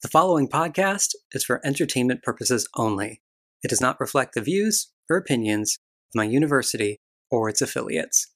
The 0.00 0.06
following 0.06 0.48
podcast 0.48 1.16
is 1.32 1.42
for 1.42 1.60
entertainment 1.66 2.22
purposes 2.22 2.68
only. 2.76 3.20
It 3.64 3.68
does 3.68 3.80
not 3.80 3.98
reflect 3.98 4.34
the 4.34 4.40
views 4.40 4.92
or 5.10 5.16
opinions 5.16 5.76
of 6.12 6.18
my 6.18 6.22
university 6.22 6.98
or 7.32 7.48
its 7.48 7.60
affiliates. 7.60 8.28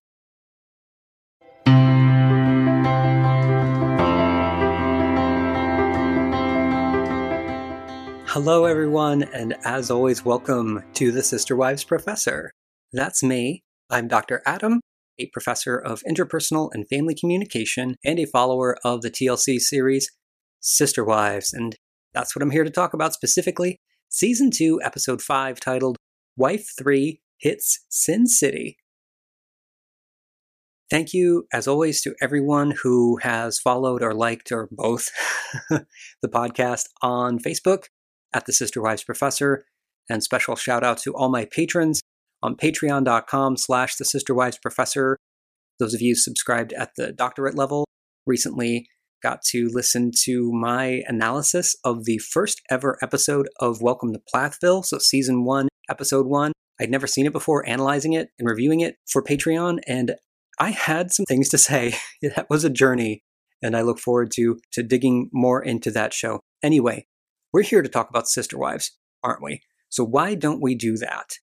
Hello, 8.26 8.64
everyone, 8.64 9.22
and 9.32 9.54
as 9.64 9.88
always, 9.88 10.24
welcome 10.24 10.82
to 10.94 11.12
the 11.12 11.22
Sister 11.22 11.54
Wives 11.54 11.84
Professor. 11.84 12.50
That's 12.92 13.22
me. 13.22 13.62
I'm 13.88 14.08
Dr. 14.08 14.42
Adam, 14.44 14.80
a 15.20 15.30
professor 15.32 15.76
of 15.78 16.02
interpersonal 16.10 16.70
and 16.72 16.88
family 16.88 17.14
communication 17.14 17.94
and 18.04 18.18
a 18.18 18.26
follower 18.26 18.76
of 18.84 19.02
the 19.02 19.12
TLC 19.12 19.60
series 19.60 20.10
Sister 20.62 21.04
Wives, 21.04 21.52
and 21.52 21.76
that's 22.14 22.34
what 22.34 22.42
I'm 22.42 22.50
here 22.50 22.64
to 22.64 22.70
talk 22.70 22.94
about 22.94 23.12
specifically. 23.12 23.78
Season 24.08 24.50
2, 24.50 24.80
Episode 24.82 25.20
5, 25.20 25.60
titled 25.60 25.96
Wife 26.36 26.70
3 26.78 27.20
Hits 27.38 27.84
Sin 27.90 28.26
City. 28.26 28.78
Thank 30.90 31.14
you, 31.14 31.46
as 31.52 31.66
always, 31.66 32.02
to 32.02 32.14
everyone 32.20 32.74
who 32.82 33.16
has 33.22 33.58
followed 33.58 34.02
or 34.02 34.12
liked 34.12 34.52
or 34.52 34.68
both 34.70 35.08
the 35.70 36.28
podcast 36.28 36.84
on 37.00 37.38
Facebook 37.38 37.84
at 38.34 38.44
the 38.44 38.52
Sister 38.52 38.82
Wives 38.82 39.02
Professor. 39.02 39.64
And 40.10 40.22
special 40.22 40.54
shout 40.54 40.84
out 40.84 40.98
to 40.98 41.14
all 41.14 41.30
my 41.30 41.46
patrons 41.46 42.02
on 42.42 42.56
patreon.com 42.56 43.56
slash 43.56 43.96
the 43.96 44.04
Sister 44.04 44.34
Wives 44.34 44.58
Professor. 44.58 45.16
Those 45.78 45.94
of 45.94 46.02
you 46.02 46.14
subscribed 46.14 46.74
at 46.74 46.90
the 46.96 47.12
doctorate 47.12 47.54
level 47.54 47.86
recently 48.26 48.86
got 49.22 49.42
to 49.42 49.68
listen 49.72 50.10
to 50.24 50.52
my 50.52 51.02
analysis 51.06 51.76
of 51.84 52.04
the 52.04 52.18
first 52.18 52.60
ever 52.68 52.98
episode 53.00 53.48
of 53.60 53.80
Welcome 53.80 54.12
to 54.12 54.20
Plathville. 54.32 54.82
So, 54.82 54.98
season 54.98 55.44
one, 55.44 55.68
episode 55.88 56.26
one. 56.26 56.52
I'd 56.80 56.90
never 56.90 57.06
seen 57.06 57.26
it 57.26 57.32
before, 57.32 57.66
analyzing 57.68 58.14
it 58.14 58.30
and 58.38 58.48
reviewing 58.48 58.80
it 58.80 58.96
for 59.08 59.22
Patreon. 59.22 59.78
And 59.86 60.16
I 60.58 60.70
had 60.70 61.12
some 61.12 61.24
things 61.26 61.48
to 61.50 61.58
say. 61.58 61.94
that 62.22 62.50
was 62.50 62.64
a 62.64 62.70
journey. 62.70 63.22
And 63.62 63.76
I 63.76 63.82
look 63.82 64.00
forward 64.00 64.32
to, 64.32 64.58
to 64.72 64.82
digging 64.82 65.30
more 65.32 65.62
into 65.62 65.92
that 65.92 66.12
show. 66.12 66.40
Anyway, 66.62 67.06
we're 67.52 67.62
here 67.62 67.82
to 67.82 67.88
talk 67.88 68.10
about 68.10 68.28
Sister 68.28 68.58
Wives, 68.58 68.90
aren't 69.22 69.42
we? 69.42 69.62
So, 69.88 70.04
why 70.04 70.34
don't 70.34 70.60
we 70.60 70.74
do 70.74 70.96
that? 70.96 71.34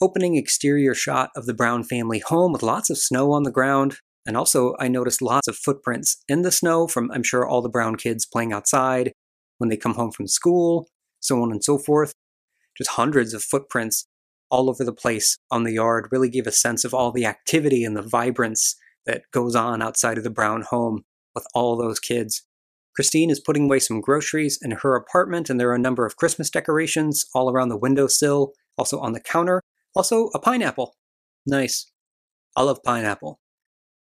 Opening 0.00 0.36
exterior 0.36 0.94
shot 0.94 1.30
of 1.36 1.46
the 1.46 1.54
Brown 1.54 1.84
family 1.84 2.18
home 2.18 2.52
with 2.52 2.62
lots 2.62 2.90
of 2.90 2.98
snow 2.98 3.32
on 3.32 3.42
the 3.44 3.50
ground, 3.52 3.98
and 4.26 4.36
also, 4.36 4.74
I 4.78 4.88
noticed 4.88 5.22
lots 5.22 5.48
of 5.48 5.56
footprints 5.56 6.22
in 6.28 6.42
the 6.42 6.52
snow 6.52 6.86
from, 6.86 7.10
I'm 7.10 7.22
sure, 7.22 7.46
all 7.46 7.62
the 7.62 7.68
brown 7.68 7.96
kids 7.96 8.26
playing 8.26 8.52
outside 8.52 9.12
when 9.58 9.70
they 9.70 9.76
come 9.76 9.94
home 9.94 10.12
from 10.12 10.26
school, 10.26 10.88
so 11.20 11.42
on 11.42 11.50
and 11.50 11.64
so 11.64 11.78
forth. 11.78 12.14
Just 12.76 12.90
hundreds 12.90 13.34
of 13.34 13.42
footprints 13.42 14.06
all 14.50 14.68
over 14.68 14.84
the 14.84 14.92
place 14.92 15.36
on 15.50 15.64
the 15.64 15.72
yard 15.72 16.08
really 16.10 16.28
gave 16.28 16.46
a 16.46 16.52
sense 16.52 16.84
of 16.84 16.92
all 16.92 17.12
the 17.12 17.26
activity 17.26 17.84
and 17.84 17.96
the 17.96 18.02
vibrance 18.02 18.76
that 19.06 19.22
goes 19.32 19.54
on 19.54 19.80
outside 19.80 20.18
of 20.18 20.24
the 20.24 20.30
brown 20.30 20.62
home 20.62 21.02
with 21.34 21.46
all 21.54 21.76
those 21.76 21.98
kids. 21.98 22.44
Christine 22.94 23.30
is 23.30 23.40
putting 23.40 23.64
away 23.64 23.78
some 23.78 24.00
groceries 24.00 24.58
in 24.60 24.72
her 24.72 24.94
apartment, 24.94 25.48
and 25.48 25.58
there 25.58 25.70
are 25.70 25.74
a 25.74 25.78
number 25.78 26.04
of 26.04 26.16
Christmas 26.16 26.50
decorations 26.50 27.24
all 27.34 27.50
around 27.50 27.68
the 27.68 27.76
windowsill, 27.76 28.52
also 28.76 28.98
on 28.98 29.12
the 29.12 29.20
counter. 29.20 29.62
Also, 29.94 30.28
a 30.34 30.38
pineapple. 30.38 30.96
Nice. 31.46 31.90
I 32.56 32.62
love 32.62 32.82
pineapple. 32.84 33.39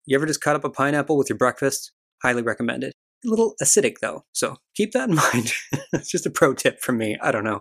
You 0.07 0.17
ever 0.17 0.27
just 0.27 0.41
cut 0.41 0.57
up 0.57 0.65
a 0.65 0.71
pineapple 0.71 1.17
with 1.17 1.29
your 1.29 1.39
breakfast? 1.39 1.93
Highly 2.23 2.43
recommended. 2.43 2.93
A 3.25 3.29
little 3.29 3.55
acidic 3.63 3.97
though, 4.01 4.25
so 4.33 4.57
keep 4.75 4.93
that 4.93 5.09
in 5.09 5.15
mind. 5.33 5.53
it's 5.93 6.11
just 6.11 6.27
a 6.27 6.31
pro 6.31 6.55
tip 6.55 6.81
from 6.81 6.99
me. 6.99 7.17
I 7.21 7.31
don't 7.31 7.45
know. 7.45 7.61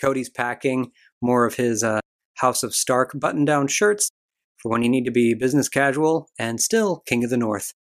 Kody's 0.00 0.28
packing 0.28 0.90
more 1.22 1.46
of 1.46 1.54
his 1.54 1.82
uh, 1.82 2.00
House 2.36 2.62
of 2.62 2.74
Stark 2.74 3.12
button 3.14 3.44
down 3.44 3.68
shirts 3.68 4.10
for 4.58 4.70
when 4.70 4.82
you 4.82 4.88
need 4.88 5.04
to 5.04 5.10
be 5.10 5.34
business 5.34 5.68
casual 5.68 6.28
and 6.38 6.60
still 6.60 7.02
King 7.06 7.24
of 7.24 7.30
the 7.30 7.36
North. 7.36 7.72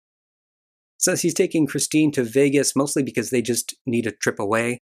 Says 0.98 1.22
he's 1.22 1.34
taking 1.34 1.66
Christine 1.66 2.12
to 2.12 2.22
Vegas 2.22 2.76
mostly 2.76 3.02
because 3.02 3.30
they 3.30 3.42
just 3.42 3.74
need 3.86 4.06
a 4.06 4.12
trip 4.12 4.38
away 4.38 4.78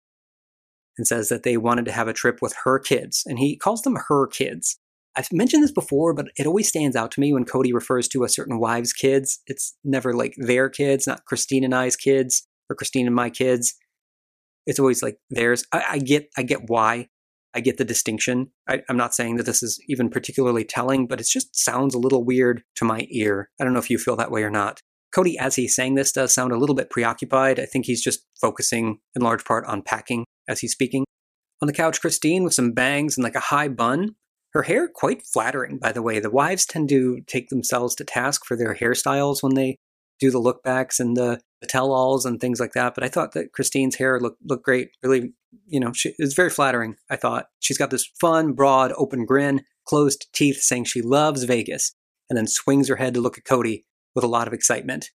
and 0.98 1.06
says 1.06 1.28
that 1.28 1.42
they 1.42 1.56
wanted 1.56 1.84
to 1.86 1.92
have 1.92 2.09
a 2.09 2.12
trip 2.12 2.41
with 2.42 2.54
her 2.64 2.78
kids. 2.78 3.22
And 3.24 3.38
he 3.38 3.56
calls 3.56 3.82
them 3.82 3.97
her 4.09 4.26
kids. 4.26 4.78
I've 5.16 5.32
mentioned 5.32 5.62
this 5.62 5.72
before, 5.72 6.14
but 6.14 6.28
it 6.36 6.46
always 6.46 6.68
stands 6.68 6.96
out 6.96 7.10
to 7.12 7.20
me 7.20 7.32
when 7.32 7.44
Kody 7.44 7.72
refers 7.74 8.08
to 8.08 8.24
a 8.24 8.28
certain 8.28 8.58
wife's 8.58 8.92
kids. 8.92 9.40
It's 9.46 9.76
never 9.84 10.14
like 10.14 10.34
their 10.38 10.70
kids, 10.70 11.06
not 11.06 11.24
Christine 11.26 11.64
and 11.64 11.74
I's 11.74 11.96
kids 11.96 12.46
or 12.70 12.76
Christine 12.76 13.06
and 13.06 13.14
my 13.14 13.28
kids. 13.28 13.74
It's 14.66 14.78
always 14.78 15.02
like 15.02 15.18
theirs. 15.28 15.64
I, 15.72 15.84
I 15.90 15.98
get, 15.98 16.28
I 16.36 16.42
get 16.42 16.68
why. 16.68 17.08
I 17.54 17.60
get 17.60 17.76
the 17.76 17.84
distinction. 17.84 18.50
I, 18.66 18.80
I'm 18.88 18.96
not 18.96 19.14
saying 19.14 19.36
that 19.36 19.44
this 19.44 19.62
is 19.62 19.78
even 19.86 20.08
particularly 20.08 20.64
telling, 20.64 21.06
but 21.06 21.20
it 21.20 21.26
just 21.26 21.54
sounds 21.54 21.94
a 21.94 21.98
little 21.98 22.24
weird 22.24 22.62
to 22.76 22.86
my 22.86 23.06
ear. 23.10 23.50
I 23.60 23.64
don't 23.64 23.74
know 23.74 23.78
if 23.78 23.90
you 23.90 23.98
feel 23.98 24.16
that 24.16 24.30
way 24.30 24.42
or 24.42 24.50
not. 24.50 24.80
Kody, 25.14 25.36
as 25.38 25.56
he's 25.56 25.74
saying 25.74 25.94
this, 25.94 26.12
does 26.12 26.32
sound 26.32 26.52
a 26.52 26.56
little 26.56 26.74
bit 26.74 26.88
preoccupied. 26.88 27.60
I 27.60 27.66
think 27.66 27.84
he's 27.84 28.02
just 28.02 28.24
focusing 28.40 29.00
in 29.14 29.20
large 29.20 29.44
part 29.44 29.66
on 29.66 29.82
packing 29.82 30.24
as 30.48 30.60
he's 30.60 30.72
speaking. 30.72 31.04
On 31.60 31.66
the 31.66 31.74
couch, 31.74 32.00
Christine 32.00 32.42
with 32.42 32.54
some 32.54 32.72
bangs 32.72 33.18
and 33.18 33.22
like 33.22 33.34
a 33.34 33.40
high 33.40 33.68
bun 33.68 34.16
her 34.52 34.62
hair 34.62 34.88
quite 34.88 35.22
flattering, 35.22 35.78
by 35.78 35.92
the 35.92 36.02
way. 36.02 36.20
The 36.20 36.30
wives 36.30 36.66
tend 36.66 36.88
to 36.90 37.20
take 37.26 37.48
themselves 37.48 37.94
to 37.96 38.04
task 38.04 38.44
for 38.44 38.56
their 38.56 38.74
hairstyles 38.74 39.42
when 39.42 39.54
they 39.54 39.76
do 40.20 40.30
the 40.30 40.40
lookbacks 40.40 41.00
and 41.00 41.16
the, 41.16 41.40
the 41.60 41.66
tell-alls 41.66 42.24
and 42.24 42.40
things 42.40 42.60
like 42.60 42.72
that. 42.72 42.94
But 42.94 43.04
I 43.04 43.08
thought 43.08 43.32
that 43.32 43.52
Christine's 43.52 43.96
hair 43.96 44.20
looked 44.20 44.38
looked 44.44 44.64
great. 44.64 44.91
Really, 45.02 45.32
you 45.66 45.80
know, 45.80 45.92
she, 45.92 46.14
it 46.18 46.34
very 46.36 46.50
flattering. 46.50 46.96
I 47.10 47.16
thought 47.16 47.46
she's 47.60 47.78
got 47.78 47.91
this 47.91 48.08
fun, 48.20 48.52
broad, 48.52 48.92
open 48.96 49.24
grin, 49.24 49.62
closed 49.86 50.26
teeth, 50.32 50.60
saying 50.60 50.84
she 50.84 51.02
loves 51.02 51.44
Vegas, 51.44 51.94
and 52.30 52.36
then 52.36 52.46
swings 52.46 52.88
her 52.88 52.96
head 52.96 53.14
to 53.14 53.20
look 53.20 53.38
at 53.38 53.44
Kody 53.44 53.84
with 54.14 54.24
a 54.24 54.28
lot 54.28 54.46
of 54.46 54.52
excitement. 54.52 55.10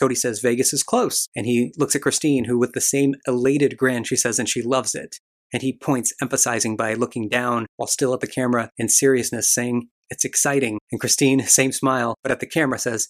Kody 0.00 0.16
says 0.16 0.40
Vegas 0.40 0.72
is 0.72 0.82
close, 0.82 1.28
and 1.34 1.46
he 1.46 1.72
looks 1.78 1.96
at 1.96 2.02
Christine, 2.02 2.44
who, 2.44 2.58
with 2.58 2.72
the 2.72 2.80
same 2.80 3.14
elated 3.26 3.76
grin, 3.76 4.04
she 4.04 4.16
says, 4.16 4.38
and 4.38 4.48
she 4.48 4.62
loves 4.62 4.94
it. 4.94 5.16
And 5.52 5.62
he 5.62 5.72
points, 5.72 6.12
emphasizing 6.20 6.76
by 6.76 6.94
looking 6.94 7.28
down 7.28 7.66
while 7.76 7.86
still 7.86 8.12
at 8.14 8.20
the 8.20 8.26
camera 8.26 8.70
in 8.76 8.88
seriousness, 8.88 9.52
saying, 9.52 9.88
It's 10.10 10.24
exciting. 10.24 10.78
And 10.90 11.00
Christine, 11.00 11.40
same 11.46 11.72
smile, 11.72 12.14
but 12.22 12.32
at 12.32 12.40
the 12.40 12.46
camera 12.46 12.78
says, 12.78 13.08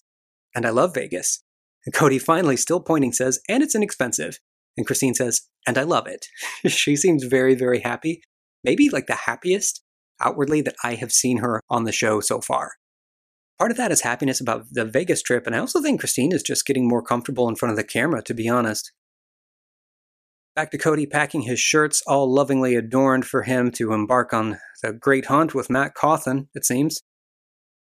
And 0.55 0.67
I 0.67 0.71
love 0.71 0.95
Vegas. 0.95 1.43
And 1.85 1.95
Kody, 1.95 2.21
finally, 2.21 2.57
still 2.57 2.81
pointing, 2.81 3.13
says, 3.13 3.41
And 3.49 3.63
it's 3.63 3.75
inexpensive. 3.75 4.39
And 4.77 4.87
Christine 4.87 5.15
says, 5.15 5.43
And 5.67 5.79
I 5.79 5.83
love 5.83 6.07
it. 6.07 6.27
she 6.71 6.97
seems 6.97 7.25
very, 7.25 7.55
very 7.55 7.81
happy. 7.81 8.23
Maybe 8.65 8.89
like 8.89 9.07
the 9.07 9.15
happiest 9.15 9.83
outwardly 10.21 10.61
that 10.63 10.77
I 10.83 10.95
have 10.95 11.13
seen 11.13 11.39
her 11.39 11.61
on 11.71 11.85
the 11.85 11.93
show 11.93 12.21
so 12.21 12.41
far. 12.41 12.73
Part 13.59 13.71
of 13.71 13.77
that 13.79 13.93
is 13.93 14.03
happiness 14.03 14.41
about 14.41 14.67
the 14.71 14.85
Vegas 14.85 15.23
trip, 15.23 15.47
and 15.47 15.57
I 15.57 15.61
also 15.61 15.81
think 15.81 16.01
Christine 16.01 16.33
is 16.33 16.43
just 16.43 16.67
getting 16.67 16.87
more 16.87 17.03
comfortable 17.03 17.49
in 17.49 17.57
front 17.57 17.71
of 17.71 17.77
the 17.77 17.85
camera, 17.85 18.23
to 18.25 18.35
be 18.35 18.49
honest. 18.49 18.93
Back 20.57 20.71
to 20.71 20.79
Kody 20.79 21.09
packing 21.09 21.43
his 21.43 21.61
shirts, 21.61 22.03
all 22.07 22.33
lovingly 22.33 22.77
adorned 22.77 23.27
for 23.27 23.43
him 23.43 23.71
to 23.73 23.93
embark 23.93 24.33
on 24.33 24.59
the 24.83 24.95
great 24.95 25.27
hunt 25.27 25.55
with 25.55 25.69
Mat 25.69 25.93
Cauthon, 25.95 26.49
it 26.55 26.65
seems. 26.65 27.03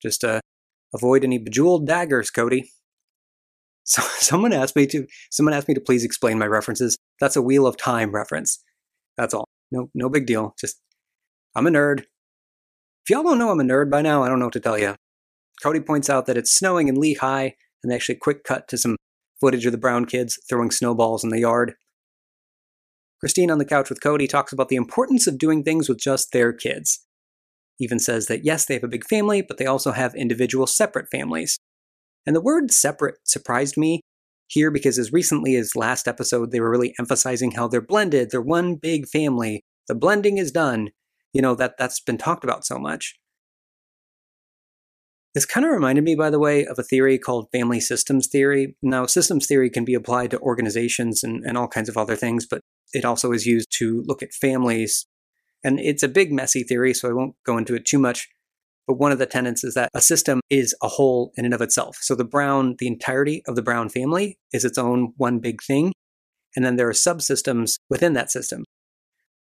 Just 0.01 0.25
uh, 0.25 0.41
avoid 0.95 1.23
any 1.23 1.37
bejeweled 1.37 1.87
daggers, 1.87 2.31
Kody. 2.31 2.63
So 3.85 4.01
someone 4.17 4.55
asked 4.55 4.75
me 4.75 4.87
to 4.87 5.07
someone 5.31 5.53
asked 5.53 5.69
me 5.69 5.75
to 5.75 5.83
please 5.83 6.03
explain 6.03 6.39
my 6.39 6.47
references. 6.47 6.97
That's 7.21 7.37
a 7.37 7.43
Wheel 7.43 7.67
of 7.67 7.77
Time 7.77 8.11
reference. 8.11 8.65
That's 9.19 9.35
all. 9.35 9.45
No, 9.71 9.91
no 9.95 10.09
big 10.09 10.25
deal. 10.25 10.55
Just 10.59 10.81
I'm 11.55 11.67
a 11.67 11.71
nerd. 11.71 12.01
If 13.05 13.11
y'all 13.11 13.23
don't 13.23 13.39
know 13.39 13.51
I'm 13.51 13.61
a 13.61 13.65
nerd 13.65 13.91
by 13.91 14.01
now, 14.01 14.23
I 14.23 14.29
don't 14.31 14.39
know 14.39 14.47
what 14.47 14.55
to 14.55 14.61
tell 14.61 14.79
you. 14.79 14.95
Cody 15.63 15.81
points 15.81 16.09
out 16.09 16.25
that 16.25 16.39
it's 16.39 16.55
snowing 16.55 16.89
in 16.89 16.97
Lehi, 16.97 17.53
and 17.83 17.93
they 17.93 17.95
actually 17.95 18.15
quick 18.15 18.45
cut 18.45 18.67
to 18.69 18.79
some 18.79 18.97
footage 19.43 19.67
of 19.67 19.73
the 19.73 19.79
Brown 19.79 20.07
kids 20.07 20.39
throwing 20.49 20.71
snowballs 20.71 21.23
in 21.23 21.29
the 21.29 21.41
yard. 21.41 21.75
Christine 23.23 23.53
on 23.53 23.59
the 23.59 23.65
couch 23.65 23.89
with 23.89 24.03
Cody 24.03 24.27
talks 24.27 24.53
about 24.53 24.69
the 24.69 24.77
importance 24.77 25.29
of 25.29 25.39
doing 25.39 25.63
things 25.63 25.89
with 25.89 25.99
just 25.99 26.33
their 26.33 26.53
kids. 26.53 27.07
Even 27.79 28.01
says 28.01 28.27
that 28.27 28.45
yes, 28.45 28.67
they 28.67 28.75
have 28.75 28.83
a 28.83 28.89
big 28.89 29.07
family, 29.07 29.43
but 29.43 29.59
they 29.59 29.67
also 29.67 29.93
have 29.93 30.15
individual 30.17 30.67
separate 30.67 31.09
families. 31.09 31.57
And 32.27 32.35
the 32.35 32.41
word 32.41 32.73
separate 32.73 33.17
surprised 33.25 33.77
me 33.77 34.01
here 34.49 34.73
because 34.73 34.99
as 34.99 35.13
recently 35.13 35.55
as 35.55 35.77
last 35.77 36.09
episode, 36.09 36.51
they 36.51 36.61
were 36.61 36.71
really 36.71 36.95
emphasizing 36.99 37.53
how 37.53 37.69
they're 37.69 37.81
blended, 37.81 38.31
they're 38.31 38.43
one 38.43 38.75
big 38.75 39.07
family, 39.07 39.63
the 39.87 39.95
blending 39.95 40.39
is 40.39 40.51
done. 40.51 40.91
You 41.33 41.43
know, 41.43 41.55
that, 41.55 41.77
that's 41.79 42.01
been 42.01 42.19
talked 42.19 42.45
about 42.45 42.67
so 42.67 42.79
much. 42.79 43.15
This 45.35 45.47
kind 45.47 45.65
of 45.65 45.73
reminded 45.73 46.05
me, 46.05 46.15
by 46.15 46.29
the 46.29 46.39
way, 46.39 46.67
of 46.67 46.79
a 46.79 46.83
theory 46.83 47.19
called 47.19 47.49
family 47.53 47.81
systems 47.81 48.27
theory. 48.27 48.77
Now, 48.83 49.07
systems 49.07 49.47
theory 49.47 49.71
can 49.71 49.85
be 49.85 49.95
applied 49.95 50.31
to 50.33 50.41
organizations 50.41 51.25
and, 51.25 51.43
and 51.45 51.57
all 51.57 51.69
kinds 51.69 51.89
of 51.89 51.97
other 51.97 52.17
things, 52.17 52.47
but 52.47 52.61
it 52.93 53.07
also 53.07 53.33
is 53.33 53.47
used 53.47 53.69
to 53.79 54.03
look 54.07 54.23
at 54.23 54.35
families. 54.35 55.07
And 55.65 55.81
it's 55.81 56.03
a 56.03 56.09
big, 56.09 56.33
messy 56.33 56.63
theory, 56.65 56.93
so 56.93 57.09
I 57.09 57.15
won't 57.15 57.35
go 57.47 57.57
into 57.57 57.75
it 57.75 57.87
too 57.87 57.99
much. 57.99 58.29
But 58.87 58.99
one 58.99 59.13
of 59.13 59.19
the 59.19 59.27
tenets 59.27 59.65
is 59.65 59.75
that 59.75 59.89
a 59.95 60.01
system 60.01 60.41
is 60.51 60.75
a 60.83 60.89
whole 60.89 61.33
in 61.37 61.45
and 61.45 61.55
of 61.55 61.63
itself. 61.63 61.99
So 62.01 62.15
the 62.15 62.25
Brown, 62.25 62.75
the 62.79 62.89
entirety 62.89 63.43
of 63.47 63.57
the 63.57 63.63
Brown 63.63 63.89
family 63.89 64.37
is 64.53 64.65
its 64.65 64.77
own 64.77 65.15
one 65.17 65.39
big 65.39 65.63
thing. 65.63 65.93
And 66.57 66.65
then 66.65 66.77
there 66.77 66.89
are 66.89 66.93
subsystems 66.93 67.77
within 67.89 68.13
that 68.15 68.31
system. 68.31 68.65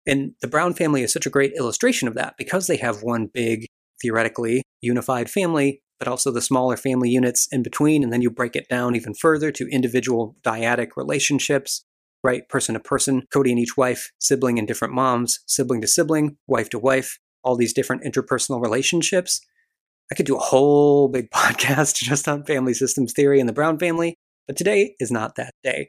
And 0.06 0.34
the 0.40 0.48
Brown 0.48 0.74
family 0.74 1.02
is 1.02 1.12
such 1.12 1.26
a 1.26 1.30
great 1.30 1.54
illustration 1.56 2.06
of 2.06 2.14
that 2.14 2.34
because 2.36 2.66
they 2.66 2.76
have 2.76 3.02
one 3.02 3.28
big, 3.32 3.66
theoretically, 4.00 4.61
unified 4.82 5.30
family, 5.30 5.80
but 5.98 6.08
also 6.08 6.30
the 6.30 6.40
smaller 6.40 6.76
family 6.76 7.08
units 7.08 7.48
in 7.50 7.62
between. 7.62 8.02
And 8.02 8.12
then 8.12 8.22
you 8.22 8.30
break 8.30 8.56
it 8.56 8.68
down 8.68 8.96
even 8.96 9.14
further 9.14 9.50
to 9.52 9.68
individual 9.70 10.36
dyadic 10.42 10.88
relationships, 10.96 11.84
right? 12.24 12.48
Person 12.48 12.74
to 12.74 12.80
person, 12.80 13.22
Kody 13.34 13.50
and 13.50 13.58
each 13.58 13.76
wife, 13.76 14.10
sibling 14.18 14.58
and 14.58 14.68
different 14.68 14.94
moms, 14.94 15.40
sibling 15.46 15.80
to 15.80 15.86
sibling, 15.86 16.36
wife 16.46 16.68
to 16.70 16.78
wife, 16.78 17.18
all 17.44 17.56
these 17.56 17.72
different 17.72 18.02
interpersonal 18.04 18.60
relationships. 18.60 19.40
I 20.10 20.14
could 20.14 20.26
do 20.26 20.36
a 20.36 20.40
whole 20.40 21.08
big 21.12 21.30
podcast 21.30 21.94
just 21.96 22.28
on 22.28 22.44
family 22.44 22.74
systems 22.74 23.12
theory 23.12 23.40
and 23.40 23.48
the 23.48 23.54
Brown 23.54 23.78
family, 23.78 24.16
but 24.46 24.56
today 24.56 24.94
is 24.98 25.10
not 25.10 25.36
that 25.36 25.54
day. 25.62 25.88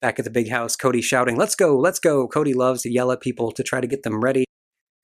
Back 0.00 0.18
at 0.18 0.24
the 0.24 0.30
big 0.30 0.50
house, 0.50 0.76
Kody 0.76 1.02
shouting, 1.02 1.36
Let's 1.36 1.54
go, 1.54 1.78
let's 1.78 2.00
go. 2.00 2.28
Kody 2.28 2.54
loves 2.54 2.82
to 2.82 2.92
yell 2.92 3.12
at 3.12 3.20
people 3.20 3.52
to 3.52 3.62
try 3.62 3.80
to 3.80 3.86
get 3.86 4.02
them 4.02 4.20
ready. 4.20 4.44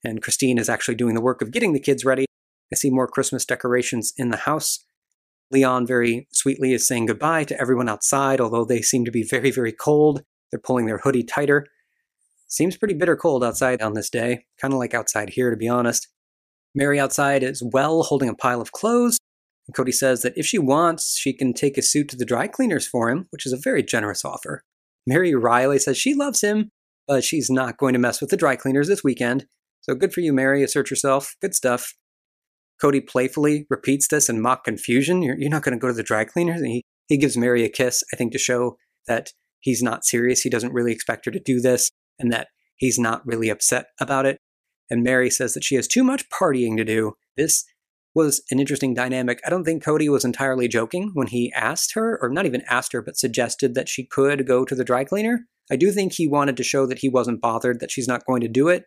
And 0.03 0.21
Christine 0.21 0.57
is 0.57 0.69
actually 0.69 0.95
doing 0.95 1.15
the 1.15 1.21
work 1.21 1.41
of 1.41 1.51
getting 1.51 1.73
the 1.73 1.79
kids 1.79 2.05
ready. 2.05 2.25
I 2.71 2.75
see 2.75 2.89
more 2.89 3.07
Christmas 3.07 3.45
decorations 3.45 4.13
in 4.17 4.29
the 4.29 4.37
house. 4.37 4.85
Leon 5.51 5.87
very 5.87 6.27
sweetly 6.31 6.73
is 6.73 6.87
saying 6.87 7.07
goodbye 7.07 7.43
to 7.45 7.59
everyone 7.59 7.89
outside, 7.89 8.39
although 8.39 8.65
they 8.65 8.81
seem 8.81 9.05
to 9.05 9.11
be 9.11 9.23
very, 9.23 9.51
very 9.51 9.71
cold. 9.71 10.23
They're 10.51 10.59
pulling 10.59 10.85
their 10.85 10.99
hoodie 10.99 11.23
tighter. 11.23 11.65
Seems 12.47 12.77
pretty 12.77 12.93
bitter 12.93 13.15
cold 13.15 13.43
outside 13.43 13.81
on 13.81 13.93
this 13.93 14.09
day, 14.09 14.45
kind 14.59 14.73
of 14.73 14.79
like 14.79 14.93
outside 14.93 15.29
here, 15.29 15.49
to 15.49 15.57
be 15.57 15.67
honest. 15.67 16.07
Meri 16.75 16.99
outside 16.99 17.43
is 17.43 17.63
well 17.63 18.03
holding 18.03 18.29
a 18.29 18.35
pile 18.35 18.61
of 18.61 18.71
clothes. 18.71 19.17
And 19.67 19.75
Kody 19.75 19.93
says 19.93 20.21
that 20.21 20.37
if 20.37 20.45
she 20.45 20.57
wants, 20.57 21.15
she 21.17 21.33
can 21.33 21.53
take 21.53 21.75
his 21.75 21.91
suit 21.91 22.09
to 22.09 22.15
the 22.15 22.25
dry 22.25 22.47
cleaners 22.47 22.87
for 22.87 23.09
him, 23.09 23.27
which 23.29 23.45
is 23.45 23.53
a 23.53 23.57
very 23.57 23.83
generous 23.83 24.25
offer. 24.25 24.63
Meri 25.05 25.33
Riley 25.35 25.79
says 25.79 25.97
she 25.97 26.15
loves 26.15 26.41
him, 26.41 26.69
but 27.07 27.23
she's 27.23 27.49
not 27.49 27.77
going 27.77 27.93
to 27.93 27.99
mess 27.99 28.21
with 28.21 28.29
the 28.29 28.37
dry 28.37 28.55
cleaners 28.55 28.87
this 28.87 29.03
weekend. 29.03 29.45
So 29.81 29.95
good 29.95 30.13
for 30.13 30.21
you, 30.21 30.33
Meri. 30.33 30.63
Assert 30.63 30.89
yourself. 30.89 31.35
Good 31.41 31.55
stuff. 31.55 31.93
Kody 32.83 33.05
playfully 33.05 33.65
repeats 33.69 34.07
this 34.07 34.29
in 34.29 34.41
mock 34.41 34.63
confusion. 34.63 35.21
You're, 35.21 35.37
you're 35.37 35.49
not 35.49 35.63
going 35.63 35.77
to 35.77 35.81
go 35.81 35.87
to 35.87 35.93
the 35.93 36.03
dry 36.03 36.25
cleaners. 36.25 36.61
And 36.61 36.69
he, 36.69 36.83
he 37.07 37.17
gives 37.17 37.37
Meri 37.37 37.63
a 37.65 37.69
kiss, 37.69 38.03
I 38.13 38.15
think, 38.15 38.31
to 38.33 38.39
show 38.39 38.77
that 39.07 39.29
he's 39.59 39.83
not 39.83 40.05
serious. 40.05 40.41
He 40.41 40.49
doesn't 40.49 40.73
really 40.73 40.91
expect 40.91 41.25
her 41.25 41.31
to 41.31 41.39
do 41.39 41.59
this 41.59 41.89
and 42.17 42.31
that 42.31 42.47
he's 42.77 42.97
not 42.99 43.25
really 43.25 43.49
upset 43.49 43.87
about 43.99 44.25
it. 44.25 44.37
And 44.89 45.03
Meri 45.03 45.29
says 45.29 45.53
that 45.53 45.63
she 45.63 45.75
has 45.75 45.87
too 45.87 46.03
much 46.03 46.29
partying 46.29 46.77
to 46.77 46.85
do. 46.85 47.13
This 47.37 47.65
was 48.15 48.41
an 48.49 48.59
interesting 48.59 48.93
dynamic. 48.93 49.39
I 49.45 49.49
don't 49.49 49.63
think 49.63 49.83
Kody 49.83 50.09
was 50.09 50.25
entirely 50.25 50.67
joking 50.67 51.11
when 51.13 51.27
he 51.27 51.53
asked 51.55 51.93
her, 51.93 52.17
or 52.21 52.29
not 52.29 52.45
even 52.45 52.63
asked 52.69 52.91
her, 52.93 53.01
but 53.01 53.17
suggested 53.17 53.75
that 53.75 53.87
she 53.87 54.05
could 54.05 54.47
go 54.47 54.65
to 54.65 54.73
the 54.73 54.83
dry 54.83 55.03
cleaner. 55.03 55.45
I 55.71 55.75
do 55.75 55.91
think 55.91 56.13
he 56.13 56.27
wanted 56.27 56.57
to 56.57 56.63
show 56.63 56.87
that 56.87 56.99
he 56.99 57.09
wasn't 57.09 57.41
bothered, 57.41 57.79
that 57.79 57.91
she's 57.91 58.07
not 58.07 58.25
going 58.25 58.41
to 58.41 58.47
do 58.47 58.67
it. 58.67 58.85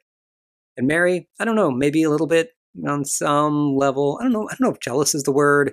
And 0.77 0.89
Meri, 0.89 1.29
I 1.39 1.45
don't 1.45 1.55
know, 1.55 1.71
maybe 1.71 2.03
a 2.03 2.11
little 2.11 2.27
bit 2.27 2.51
on 2.87 3.05
some 3.05 3.77
level. 3.77 4.19
I 4.21 4.25
don't 4.25 4.33
know. 4.33 4.49
I 4.49 4.55
don't 4.55 4.61
know 4.61 4.73
if 4.73 4.81
jealous 4.81 5.15
is 5.15 5.23
the 5.25 5.33
word, 5.33 5.73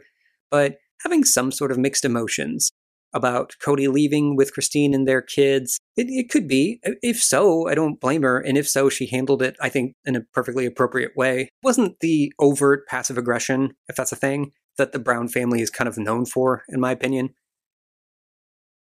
but 0.51 0.77
having 1.03 1.23
some 1.23 1.51
sort 1.51 1.71
of 1.71 1.77
mixed 1.77 2.05
emotions 2.05 2.71
about 3.13 3.53
Kody 3.63 3.91
leaving 3.91 4.35
with 4.35 4.53
Christine 4.53 4.93
and 4.93 5.07
their 5.07 5.21
kids. 5.21 5.79
It, 5.97 6.07
it, 6.09 6.29
could 6.29 6.47
be. 6.47 6.79
If 6.83 7.21
so, 7.21 7.67
I 7.67 7.75
don't 7.75 7.99
blame 7.99 8.21
her. 8.21 8.39
And 8.39 8.57
if 8.57 8.67
so, 8.67 8.89
she 8.89 9.07
handled 9.07 9.41
it, 9.41 9.55
I 9.61 9.69
think, 9.69 9.93
in 10.05 10.15
a 10.15 10.21
perfectly 10.33 10.65
appropriate 10.65 11.13
way. 11.15 11.41
It 11.41 11.49
wasn't 11.63 11.99
the 12.01 12.31
overt 12.39 12.87
passive 12.87 13.17
aggression, 13.17 13.71
if 13.87 13.95
that's 13.95 14.11
a 14.11 14.17
thing, 14.17 14.51
that 14.77 14.91
the 14.91 14.99
Brown 14.99 15.27
family 15.27 15.61
is 15.61 15.69
kind 15.69 15.87
of 15.87 15.97
known 15.97 16.25
for, 16.25 16.63
in 16.69 16.79
my 16.79 16.91
opinion. 16.91 17.29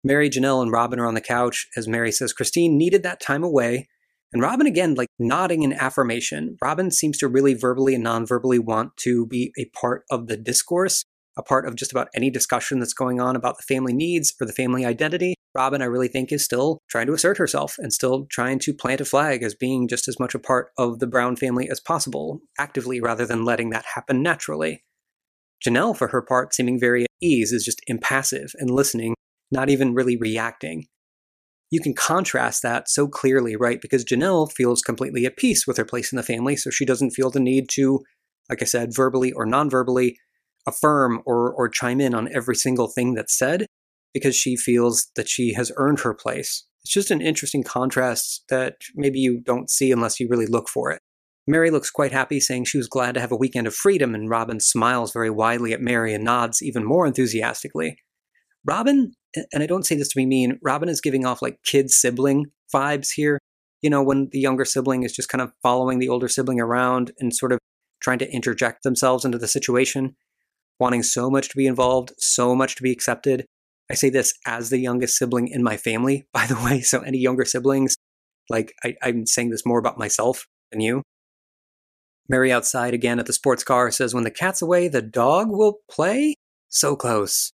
Meri, 0.02 0.30
Janelle, 0.30 0.62
and 0.62 0.72
Robyn 0.72 0.98
are 0.98 1.06
on 1.06 1.14
the 1.14 1.20
couch 1.20 1.68
as 1.76 1.86
Meri 1.86 2.10
says 2.10 2.32
Christine 2.32 2.78
needed 2.78 3.02
that 3.02 3.20
time 3.20 3.44
away. 3.44 3.88
And 4.32 4.42
Robyn, 4.42 4.66
again, 4.66 4.94
like 4.94 5.08
nodding 5.18 5.62
in 5.62 5.72
affirmation. 5.72 6.56
Robyn 6.62 6.90
seems 6.90 7.18
to 7.18 7.28
really 7.28 7.54
verbally 7.54 7.94
and 7.94 8.04
non 8.04 8.26
verbally 8.26 8.58
want 8.58 8.96
to 8.98 9.26
be 9.26 9.52
a 9.58 9.64
part 9.66 10.04
of 10.10 10.28
the 10.28 10.36
discourse 10.36 11.04
a 11.36 11.42
part 11.42 11.66
of 11.66 11.74
just 11.74 11.90
about 11.90 12.08
any 12.14 12.30
discussion 12.30 12.78
that's 12.78 12.92
going 12.92 13.20
on 13.20 13.36
about 13.36 13.56
the 13.56 13.62
family 13.62 13.92
needs 13.92 14.34
or 14.40 14.46
the 14.46 14.52
family 14.52 14.84
identity. 14.84 15.34
Robyn, 15.54 15.82
I 15.82 15.86
really 15.86 16.08
think, 16.08 16.30
is 16.30 16.44
still 16.44 16.78
trying 16.88 17.06
to 17.06 17.12
assert 17.12 17.38
herself 17.38 17.76
and 17.78 17.92
still 17.92 18.26
trying 18.30 18.58
to 18.60 18.74
plant 18.74 19.00
a 19.00 19.04
flag 19.04 19.42
as 19.42 19.54
being 19.54 19.88
just 19.88 20.06
as 20.06 20.20
much 20.20 20.34
a 20.34 20.38
part 20.38 20.70
of 20.78 21.00
the 21.00 21.06
Brown 21.06 21.36
family 21.36 21.68
as 21.68 21.80
possible, 21.80 22.40
actively 22.58 23.00
rather 23.00 23.26
than 23.26 23.44
letting 23.44 23.70
that 23.70 23.84
happen 23.94 24.22
naturally. 24.22 24.84
Janelle, 25.66 25.96
for 25.96 26.08
her 26.08 26.22
part, 26.22 26.54
seeming 26.54 26.78
very 26.78 27.02
at 27.02 27.08
ease, 27.20 27.52
is 27.52 27.64
just 27.64 27.80
impassive 27.86 28.52
and 28.58 28.70
listening, 28.70 29.14
not 29.50 29.68
even 29.68 29.94
really 29.94 30.16
reacting. 30.16 30.86
You 31.70 31.80
can 31.80 31.94
contrast 31.94 32.62
that 32.62 32.88
so 32.88 33.06
clearly, 33.06 33.54
right? 33.56 33.80
Because 33.80 34.04
Janelle 34.04 34.50
feels 34.50 34.82
completely 34.82 35.24
at 35.24 35.36
peace 35.36 35.66
with 35.66 35.76
her 35.76 35.84
place 35.84 36.12
in 36.12 36.16
the 36.16 36.22
family, 36.22 36.56
so 36.56 36.70
she 36.70 36.84
doesn't 36.84 37.10
feel 37.10 37.30
the 37.30 37.40
need 37.40 37.68
to, 37.70 38.00
like 38.48 38.60
I 38.62 38.64
said, 38.64 38.94
verbally 38.94 39.32
or 39.32 39.46
non 39.46 39.70
verbally, 39.70 40.18
affirm 40.66 41.22
or, 41.26 41.52
or 41.52 41.68
chime 41.68 42.00
in 42.00 42.14
on 42.14 42.28
every 42.34 42.56
single 42.56 42.88
thing 42.88 43.14
that's 43.14 43.36
said 43.36 43.66
because 44.12 44.34
she 44.34 44.56
feels 44.56 45.10
that 45.16 45.28
she 45.28 45.54
has 45.54 45.72
earned 45.76 46.00
her 46.00 46.12
place. 46.14 46.64
It's 46.82 46.92
just 46.92 47.10
an 47.10 47.20
interesting 47.20 47.62
contrast 47.62 48.44
that 48.48 48.76
maybe 48.94 49.20
you 49.20 49.40
don't 49.40 49.70
see 49.70 49.92
unless 49.92 50.18
you 50.18 50.28
really 50.28 50.46
look 50.46 50.68
for 50.68 50.90
it. 50.90 51.00
Meri 51.46 51.70
looks 51.70 51.90
quite 51.90 52.12
happy, 52.12 52.40
saying 52.40 52.64
she 52.64 52.78
was 52.78 52.88
glad 52.88 53.14
to 53.14 53.20
have 53.20 53.32
a 53.32 53.36
weekend 53.36 53.66
of 53.66 53.74
freedom, 53.74 54.14
and 54.14 54.28
Robyn 54.28 54.60
smiles 54.60 55.12
very 55.12 55.30
widely 55.30 55.72
at 55.72 55.80
Meri 55.80 56.14
and 56.14 56.24
nods 56.24 56.62
even 56.62 56.84
more 56.84 57.06
enthusiastically. 57.06 57.98
Robyn, 58.64 59.12
and 59.52 59.62
I 59.62 59.66
don't 59.66 59.86
say 59.86 59.96
this 59.96 60.08
to 60.08 60.16
be 60.16 60.26
mean, 60.26 60.58
Robyn 60.62 60.88
is 60.88 61.00
giving 61.00 61.24
off 61.24 61.42
like 61.42 61.62
kid 61.64 61.90
sibling 61.90 62.46
vibes 62.74 63.10
here. 63.14 63.38
You 63.82 63.90
know, 63.90 64.02
when 64.02 64.28
the 64.32 64.40
younger 64.40 64.64
sibling 64.64 65.02
is 65.04 65.12
just 65.12 65.28
kind 65.28 65.40
of 65.40 65.52
following 65.62 65.98
the 65.98 66.08
older 66.08 66.28
sibling 66.28 66.60
around 66.60 67.12
and 67.18 67.34
sort 67.34 67.52
of 67.52 67.58
trying 68.00 68.18
to 68.18 68.30
interject 68.30 68.82
themselves 68.82 69.24
into 69.24 69.38
the 69.38 69.48
situation 69.48 70.14
wanting 70.80 71.02
so 71.02 71.30
much 71.30 71.50
to 71.50 71.56
be 71.56 71.66
involved, 71.66 72.12
so 72.18 72.56
much 72.56 72.74
to 72.74 72.82
be 72.82 72.90
accepted. 72.90 73.44
I 73.90 73.94
say 73.94 74.08
this 74.08 74.34
as 74.46 74.70
the 74.70 74.78
youngest 74.78 75.16
sibling 75.16 75.48
in 75.48 75.62
my 75.62 75.76
family, 75.76 76.26
by 76.32 76.46
the 76.46 76.60
way. 76.64 76.80
So, 76.80 77.00
any 77.00 77.18
younger 77.18 77.44
siblings, 77.44 77.96
like 78.48 78.74
I, 78.82 78.96
I'm 79.02 79.26
saying 79.26 79.50
this 79.50 79.66
more 79.66 79.78
about 79.78 79.98
myself 79.98 80.46
than 80.72 80.80
you. 80.80 81.02
Meri 82.28 82.52
outside 82.52 82.94
again 82.94 83.18
at 83.18 83.26
the 83.26 83.32
sports 83.32 83.62
car 83.62 83.90
says, 83.90 84.14
When 84.14 84.24
the 84.24 84.30
cat's 84.30 84.62
away, 84.62 84.88
the 84.88 85.02
dog 85.02 85.50
will 85.50 85.78
play? 85.90 86.34
So 86.68 86.96
close. 86.96 87.52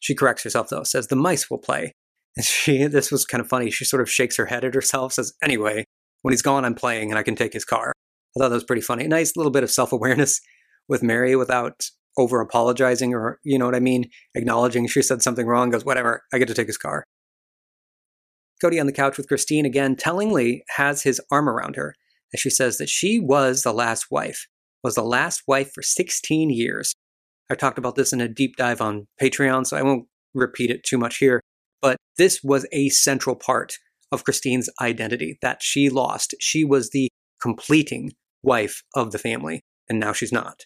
She 0.00 0.14
corrects 0.14 0.44
herself 0.44 0.68
though, 0.68 0.84
says, 0.84 1.08
The 1.08 1.16
mice 1.16 1.50
will 1.50 1.58
play. 1.58 1.92
And 2.36 2.44
she, 2.44 2.86
this 2.86 3.10
was 3.10 3.24
kind 3.24 3.40
of 3.40 3.48
funny. 3.48 3.70
She 3.70 3.84
sort 3.84 4.02
of 4.02 4.10
shakes 4.10 4.36
her 4.36 4.46
head 4.46 4.64
at 4.64 4.74
herself, 4.74 5.14
says, 5.14 5.32
Anyway, 5.42 5.84
when 6.22 6.32
he's 6.32 6.42
gone, 6.42 6.64
I'm 6.64 6.74
playing 6.74 7.10
and 7.10 7.18
I 7.18 7.22
can 7.22 7.36
take 7.36 7.52
his 7.52 7.64
car. 7.64 7.92
I 8.36 8.40
thought 8.40 8.48
that 8.50 8.54
was 8.54 8.64
pretty 8.64 8.82
funny. 8.82 9.04
A 9.04 9.08
nice 9.08 9.36
little 9.36 9.52
bit 9.52 9.64
of 9.64 9.70
self 9.70 9.92
awareness 9.92 10.40
with 10.88 11.02
Meri 11.02 11.36
without 11.36 11.82
over 12.16 12.40
apologizing 12.40 13.14
or, 13.14 13.38
you 13.44 13.58
know 13.58 13.66
what 13.66 13.76
I 13.76 13.80
mean, 13.80 14.10
acknowledging 14.34 14.88
she 14.88 15.02
said 15.02 15.22
something 15.22 15.46
wrong, 15.46 15.70
goes, 15.70 15.84
whatever, 15.84 16.22
I 16.32 16.38
get 16.38 16.48
to 16.48 16.54
take 16.54 16.66
his 16.66 16.78
car. 16.78 17.04
Kody 18.62 18.80
on 18.80 18.86
the 18.86 18.92
couch 18.92 19.16
with 19.16 19.28
Christine 19.28 19.64
again 19.64 19.94
tellingly 19.94 20.64
has 20.70 21.02
his 21.02 21.20
arm 21.30 21.48
around 21.48 21.76
her 21.76 21.94
as 22.34 22.40
she 22.40 22.50
says 22.50 22.78
that 22.78 22.88
she 22.88 23.18
was 23.18 23.62
the 23.62 23.72
last 23.72 24.06
wife, 24.10 24.46
was 24.82 24.94
the 24.94 25.02
last 25.02 25.42
wife 25.46 25.70
for 25.72 25.82
16 25.82 26.50
years. 26.50 26.94
I 27.50 27.54
talked 27.54 27.78
about 27.78 27.94
this 27.94 28.12
in 28.12 28.20
a 28.20 28.28
deep 28.28 28.56
dive 28.56 28.80
on 28.80 29.06
Patreon, 29.20 29.66
so 29.66 29.76
I 29.76 29.82
won't 29.82 30.06
repeat 30.34 30.70
it 30.70 30.84
too 30.84 30.98
much 30.98 31.18
here. 31.18 31.40
But 31.80 31.96
this 32.16 32.40
was 32.42 32.66
a 32.72 32.88
central 32.90 33.36
part 33.36 33.78
of 34.12 34.24
Christine's 34.24 34.68
identity 34.80 35.38
that 35.42 35.62
she 35.62 35.88
lost. 35.88 36.34
She 36.40 36.64
was 36.64 36.90
the 36.90 37.08
completing 37.40 38.12
wife 38.42 38.82
of 38.94 39.12
the 39.12 39.18
family, 39.18 39.62
and 39.88 39.98
now 39.98 40.12
she's 40.12 40.32
not. 40.32 40.64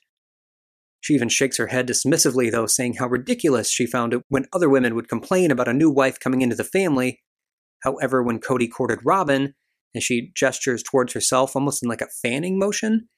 She 1.01 1.15
even 1.15 1.29
shakes 1.29 1.57
her 1.57 1.67
head 1.67 1.89
dismissively, 1.89 2.51
though, 2.51 2.67
saying 2.67 2.95
how 2.95 3.09
ridiculous 3.09 3.71
she 3.71 3.87
found 3.87 4.15
it 4.15 4.23
when 4.29 4.47
other 4.53 4.69
women 4.69 4.95
would 4.95 5.09
complain 5.09 5.51
about 5.51 5.69
a 5.69 5.73
new 5.73 5.91
wife 5.91 6.21
coming 6.21 6.43
into 6.43 6.55
the 6.55 6.65
family. 6.65 7.21
However, 7.83 8.23
when 8.23 8.39
Kody 8.39 8.71
courted 8.71 9.01
Robyn, 9.05 9.55
and 9.95 10.03
she 10.03 10.31
gestures 10.35 10.83
towards 10.83 11.12
herself 11.12 11.55
almost 11.55 11.83
in 11.83 11.89
like 11.89 12.01
a 12.01 12.09
fanning 12.23 12.59
motion, 12.59 13.09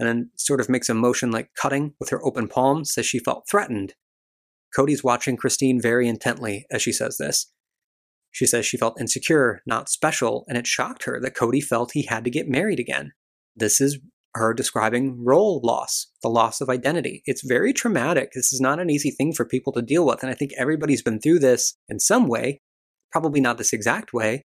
and 0.00 0.08
then 0.08 0.30
sort 0.34 0.60
of 0.60 0.70
makes 0.70 0.88
a 0.88 0.94
motion 0.94 1.30
like 1.30 1.50
cutting 1.54 1.92
with 2.00 2.08
her 2.08 2.24
open 2.24 2.48
palm, 2.48 2.86
says 2.86 3.04
she 3.04 3.18
felt 3.18 3.46
threatened. 3.48 3.94
Kody's 4.76 5.04
watching 5.04 5.36
Christine 5.36 5.80
very 5.80 6.08
intently 6.08 6.64
as 6.70 6.80
she 6.80 6.90
says 6.90 7.18
this. 7.18 7.52
She 8.30 8.46
says 8.46 8.64
she 8.64 8.78
felt 8.78 9.00
insecure, 9.00 9.60
not 9.66 9.90
special, 9.90 10.44
and 10.48 10.56
it 10.56 10.66
shocked 10.66 11.04
her 11.04 11.20
that 11.20 11.36
Kody 11.36 11.62
felt 11.62 11.92
he 11.92 12.06
had 12.06 12.24
to 12.24 12.30
get 12.30 12.48
married 12.48 12.80
again. 12.80 13.12
This 13.54 13.80
is 13.80 13.98
her 14.34 14.54
describing 14.54 15.22
role 15.22 15.60
loss, 15.62 16.06
the 16.22 16.28
loss 16.28 16.60
of 16.60 16.70
identity. 16.70 17.22
It's 17.26 17.42
very 17.46 17.72
traumatic. 17.72 18.30
This 18.32 18.52
is 18.52 18.60
not 18.60 18.78
an 18.78 18.88
easy 18.88 19.10
thing 19.10 19.32
for 19.32 19.44
people 19.44 19.72
to 19.74 19.82
deal 19.82 20.06
with. 20.06 20.22
And 20.22 20.30
I 20.30 20.34
think 20.34 20.52
everybody's 20.56 21.02
been 21.02 21.20
through 21.20 21.40
this 21.40 21.76
in 21.88 21.98
some 21.98 22.26
way, 22.26 22.60
probably 23.12 23.40
not 23.40 23.58
this 23.58 23.72
exact 23.72 24.14
way. 24.14 24.44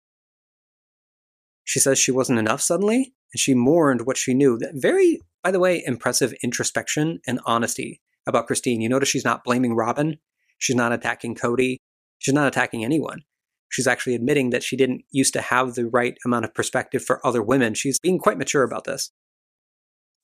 She 1.63 1.79
says 1.79 1.97
she 1.97 2.11
wasn't 2.11 2.39
enough 2.39 2.61
suddenly, 2.61 3.13
and 3.33 3.39
she 3.39 3.53
mourned 3.53 4.05
what 4.05 4.17
she 4.17 4.33
knew. 4.33 4.57
That 4.57 4.71
very, 4.75 5.19
by 5.45 5.51
the 5.51 5.59
way, 5.59 5.83
impressive 5.85 6.33
introspection 6.41 7.19
and 7.27 7.39
honesty 7.45 8.01
about 8.25 8.47
Christine. 8.47 8.81
You 8.81 8.89
notice 8.89 9.09
she's 9.09 9.23
not 9.23 9.43
blaming 9.43 9.75
Robyn, 9.75 10.17
she's 10.57 10.75
not 10.75 10.91
attacking 10.91 11.35
Kody, 11.35 11.77
she's 12.17 12.33
not 12.33 12.47
attacking 12.47 12.83
anyone. 12.83 13.21
She's 13.69 13.85
actually 13.85 14.15
admitting 14.15 14.49
that 14.49 14.63
she 14.63 14.75
didn't 14.75 15.03
used 15.11 15.33
to 15.33 15.41
have 15.41 15.75
the 15.75 15.85
right 15.85 16.17
amount 16.25 16.45
of 16.45 16.55
perspective 16.55 17.05
for 17.05 17.23
other 17.23 17.43
women. 17.43 17.75
She's 17.75 17.99
being 17.99 18.17
quite 18.17 18.39
mature 18.39 18.63
about 18.63 18.85
this. 18.85 19.11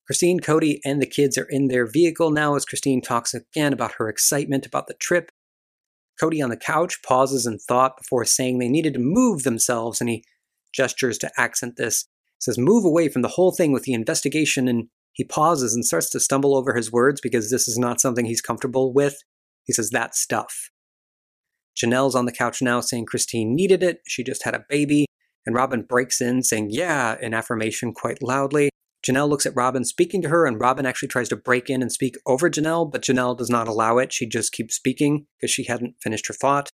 Christine, 0.07 0.39
Kody, 0.39 0.79
and 0.83 0.99
the 0.99 1.05
kids 1.05 1.37
are 1.37 1.47
in 1.47 1.67
their 1.67 1.85
vehicle 1.85 2.31
now 2.31 2.55
as 2.55 2.65
Christine 2.65 2.99
talks 2.99 3.35
again 3.35 3.73
about 3.73 3.93
her 3.99 4.09
excitement 4.09 4.65
about 4.65 4.87
the 4.87 4.95
trip. 4.95 5.29
Kody 6.19 6.43
on 6.43 6.49
the 6.49 6.57
couch 6.57 6.97
pauses 7.03 7.45
in 7.45 7.59
thought 7.59 7.95
before 7.95 8.25
saying 8.25 8.57
they 8.57 8.69
needed 8.69 8.95
to 8.95 8.99
move 8.99 9.43
themselves, 9.43 10.01
and 10.01 10.09
he 10.09 10.23
gestures 10.73 11.19
to 11.19 11.31
accent 11.39 11.75
this. 11.77 12.07
Says, 12.39 12.57
move 12.57 12.85
away 12.85 13.07
from 13.07 13.21
the 13.21 13.27
whole 13.27 13.51
thing 13.51 13.71
with 13.71 13.83
the 13.83 13.93
investigation, 13.93 14.67
and 14.67 14.87
he 15.13 15.23
pauses 15.23 15.75
and 15.75 15.85
starts 15.85 16.09
to 16.11 16.19
stumble 16.19 16.55
over 16.55 16.73
his 16.73 16.91
words 16.91 17.21
because 17.21 17.49
this 17.49 17.67
is 17.67 17.77
not 17.77 18.01
something 18.01 18.25
he's 18.25 18.41
comfortable 18.41 18.93
with. 18.93 19.23
He 19.63 19.73
says, 19.73 19.89
that 19.91 20.15
stuff. 20.15 20.69
Janelle's 21.75 22.15
on 22.15 22.25
the 22.25 22.31
couch 22.31 22.61
now 22.61 22.81
saying 22.81 23.05
Christine 23.05 23.55
needed 23.55 23.83
it, 23.83 24.01
she 24.07 24.23
just 24.23 24.43
had 24.43 24.55
a 24.55 24.65
baby, 24.67 25.05
and 25.45 25.55
Robyn 25.55 25.83
breaks 25.83 26.19
in 26.21 26.43
saying, 26.43 26.67
yeah, 26.71 27.15
in 27.21 27.33
affirmation 27.33 27.93
quite 27.93 28.21
loudly. 28.21 28.69
Janelle 29.07 29.29
looks 29.29 29.45
at 29.45 29.55
Robyn 29.55 29.83
speaking 29.83 30.21
to 30.21 30.29
her, 30.29 30.45
and 30.45 30.59
Robyn 30.59 30.85
actually 30.85 31.07
tries 31.07 31.29
to 31.29 31.35
break 31.35 31.69
in 31.69 31.81
and 31.81 31.91
speak 31.91 32.17
over 32.27 32.49
Janelle, 32.49 32.91
but 32.91 33.01
Janelle 33.01 33.37
does 33.37 33.49
not 33.49 33.67
allow 33.67 33.97
it. 33.97 34.13
She 34.13 34.27
just 34.27 34.51
keeps 34.51 34.75
speaking 34.75 35.25
because 35.39 35.51
she 35.51 35.63
hadn't 35.63 35.95
finished 36.01 36.27
her 36.27 36.33
thought. 36.33 36.69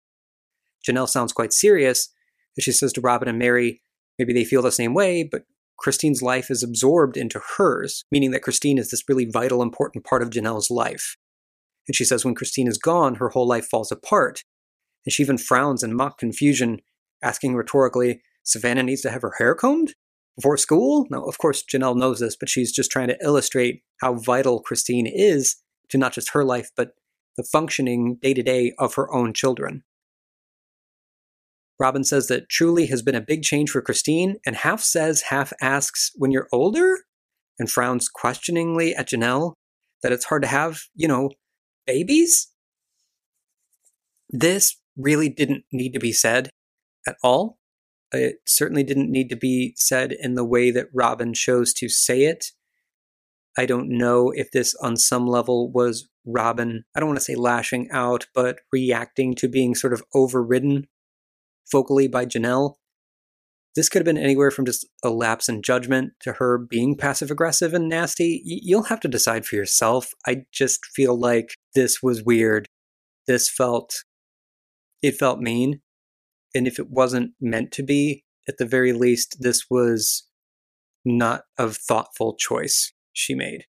Janelle 0.86 1.08
sounds 1.08 1.32
quite 1.32 1.52
serious 1.52 2.08
as 2.56 2.64
she 2.64 2.72
says 2.72 2.92
to 2.94 3.00
Robyn 3.00 3.28
and 3.28 3.38
Meri, 3.38 3.82
maybe 4.18 4.32
they 4.32 4.44
feel 4.44 4.62
the 4.62 4.72
same 4.72 4.94
way, 4.94 5.22
but 5.22 5.42
Christine's 5.78 6.22
life 6.22 6.50
is 6.50 6.62
absorbed 6.62 7.16
into 7.16 7.40
hers, 7.56 8.04
meaning 8.10 8.30
that 8.30 8.42
Christine 8.42 8.78
is 8.78 8.90
this 8.90 9.04
really 9.08 9.26
vital, 9.26 9.62
important 9.62 10.04
part 10.04 10.22
of 10.22 10.30
Janelle's 10.30 10.70
life. 10.70 11.16
And 11.86 11.94
she 11.94 12.04
says 12.04 12.24
when 12.24 12.34
Christine 12.34 12.66
is 12.66 12.78
gone, 12.78 13.16
her 13.16 13.28
whole 13.28 13.46
life 13.46 13.66
falls 13.66 13.92
apart. 13.92 14.42
And 15.04 15.12
she 15.12 15.22
even 15.22 15.38
frowns 15.38 15.82
in 15.82 15.94
mock 15.94 16.18
confusion, 16.18 16.80
asking 17.22 17.54
rhetorically, 17.54 18.22
Savannah 18.42 18.82
needs 18.82 19.02
to 19.02 19.10
have 19.10 19.22
her 19.22 19.34
hair 19.38 19.54
combed? 19.54 19.94
Before 20.36 20.56
school? 20.56 21.06
Now, 21.10 21.24
of 21.24 21.38
course, 21.38 21.64
Janelle 21.64 21.96
knows 21.96 22.20
this, 22.20 22.36
but 22.36 22.48
she's 22.48 22.72
just 22.72 22.90
trying 22.90 23.08
to 23.08 23.18
illustrate 23.22 23.82
how 24.00 24.14
vital 24.14 24.60
Christine 24.60 25.06
is 25.06 25.56
to 25.88 25.98
not 25.98 26.12
just 26.12 26.32
her 26.32 26.44
life, 26.44 26.70
but 26.76 26.90
the 27.36 27.44
functioning 27.44 28.18
day 28.20 28.34
to 28.34 28.42
day 28.42 28.72
of 28.78 28.94
her 28.94 29.12
own 29.14 29.32
children. 29.32 29.82
Robyn 31.78 32.04
says 32.04 32.28
that 32.28 32.48
truly 32.48 32.86
has 32.86 33.02
been 33.02 33.14
a 33.14 33.20
big 33.20 33.42
change 33.42 33.70
for 33.70 33.82
Christine, 33.82 34.36
and 34.46 34.56
half 34.56 34.80
says, 34.80 35.22
half 35.22 35.52
asks, 35.60 36.10
when 36.16 36.30
you're 36.30 36.48
older? 36.52 36.98
And 37.58 37.70
frowns 37.70 38.08
questioningly 38.08 38.94
at 38.94 39.08
Janelle 39.08 39.54
that 40.02 40.12
it's 40.12 40.26
hard 40.26 40.42
to 40.42 40.48
have, 40.48 40.82
you 40.94 41.08
know, 41.08 41.30
babies? 41.86 42.48
This 44.28 44.78
really 44.96 45.28
didn't 45.28 45.64
need 45.72 45.92
to 45.92 45.98
be 45.98 46.12
said 46.12 46.50
at 47.06 47.16
all. 47.22 47.58
It 48.12 48.36
certainly 48.46 48.82
didn't 48.82 49.10
need 49.10 49.28
to 49.30 49.36
be 49.36 49.72
said 49.76 50.12
in 50.12 50.34
the 50.34 50.44
way 50.44 50.70
that 50.70 50.88
Robyn 50.92 51.34
chose 51.34 51.72
to 51.74 51.88
say 51.88 52.24
it. 52.24 52.52
I 53.58 53.64
don't 53.66 53.88
know 53.88 54.32
if 54.34 54.50
this, 54.50 54.74
on 54.76 54.96
some 54.96 55.26
level, 55.26 55.70
was 55.70 56.08
Robin, 56.26 56.84
I 56.94 57.00
don't 57.00 57.08
want 57.08 57.18
to 57.18 57.24
say 57.24 57.34
lashing 57.34 57.88
out, 57.90 58.26
but 58.34 58.58
reacting 58.72 59.34
to 59.36 59.48
being 59.48 59.74
sort 59.74 59.92
of 59.92 60.02
overridden 60.14 60.88
vocally 61.70 62.08
by 62.08 62.26
Janelle. 62.26 62.74
This 63.74 63.90
could 63.90 64.00
have 64.00 64.06
been 64.06 64.16
anywhere 64.16 64.50
from 64.50 64.64
just 64.64 64.86
a 65.04 65.10
lapse 65.10 65.48
in 65.48 65.60
judgment 65.62 66.12
to 66.20 66.34
her 66.34 66.56
being 66.56 66.96
passive 66.96 67.30
aggressive 67.30 67.74
and 67.74 67.88
nasty. 67.88 68.42
Y- 68.46 68.60
you'll 68.62 68.84
have 68.84 69.00
to 69.00 69.08
decide 69.08 69.44
for 69.44 69.56
yourself. 69.56 70.12
I 70.26 70.44
just 70.50 70.86
feel 70.86 71.18
like 71.18 71.54
this 71.74 72.02
was 72.02 72.24
weird. 72.24 72.66
This 73.26 73.50
felt, 73.50 74.04
it 75.02 75.16
felt 75.16 75.40
mean. 75.40 75.80
And 76.54 76.66
if 76.66 76.78
it 76.78 76.88
wasn't 76.90 77.32
meant 77.38 77.70
to 77.72 77.82
be, 77.82 78.24
at 78.48 78.56
the 78.56 78.64
very 78.64 78.92
least, 78.92 79.36
this 79.40 79.66
was 79.68 80.26
not 81.04 81.42
a 81.58 81.68
thoughtful 81.68 82.34
choice 82.36 82.92
she 83.12 83.34
made. 83.34 83.66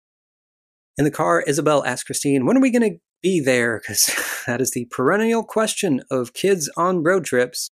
In 0.98 1.06
the 1.06 1.12
car, 1.12 1.44
Ysabel 1.48 1.86
asks 1.86 2.04
Christine, 2.04 2.46
When 2.46 2.58
are 2.58 2.62
we 2.62 2.72
going 2.72 2.90
to 2.94 3.00
be 3.22 3.40
there? 3.40 3.80
Because 3.80 4.12
that 4.48 4.62
is 4.62 4.72
the 4.72 4.86
perennial 4.92 5.44
question 5.44 6.02
of 6.10 6.34
kids 6.34 6.70
on 6.76 7.04
road 7.04 7.26
trips. 7.26 7.70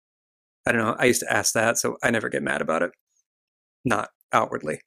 I 0.67 0.73
don't 0.73 0.83
know. 0.83 0.97
I 0.99 1.05
used 1.05 1.21
to 1.21 1.33
ask 1.33 1.53
that, 1.55 1.79
so 1.79 1.97
I 2.03 2.11
never 2.11 2.29
get 2.29 2.43
mad 2.43 2.61
about 2.61 2.83
it. 2.83 2.91
Not 3.85 4.09
outwardly. 4.33 4.81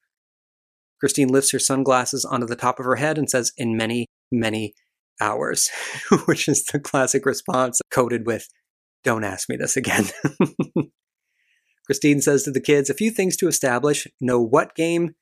Christine 1.00 1.29
lifts 1.29 1.51
her 1.51 1.59
sunglasses 1.59 2.25
onto 2.25 2.45
the 2.45 2.57
top 2.57 2.79
of 2.79 2.86
her 2.86 2.98
head 2.98 3.17
and 3.17 3.29
says, 3.29 3.53
In 3.57 3.77
many, 3.77 4.07
many 4.31 4.74
hours, 5.21 5.69
which 6.25 6.48
is 6.48 6.65
the 6.65 6.79
classic 6.79 7.25
response 7.25 7.79
coded 7.89 8.25
with, 8.25 8.50
Don't 9.03 9.24
ask 9.24 9.50
me 9.50 9.55
this 9.55 9.77
again. 9.77 10.05
Christine 11.86 12.21
says 12.21 12.43
to 12.43 12.51
the 12.51 12.59
kids, 12.59 12.89
A 12.89 12.93
few 12.93 13.12
things 13.12 13.38
to 13.38 13.48
establish. 13.48 14.07
Know 14.19 14.41
what 14.41 14.75
game? 14.75 15.15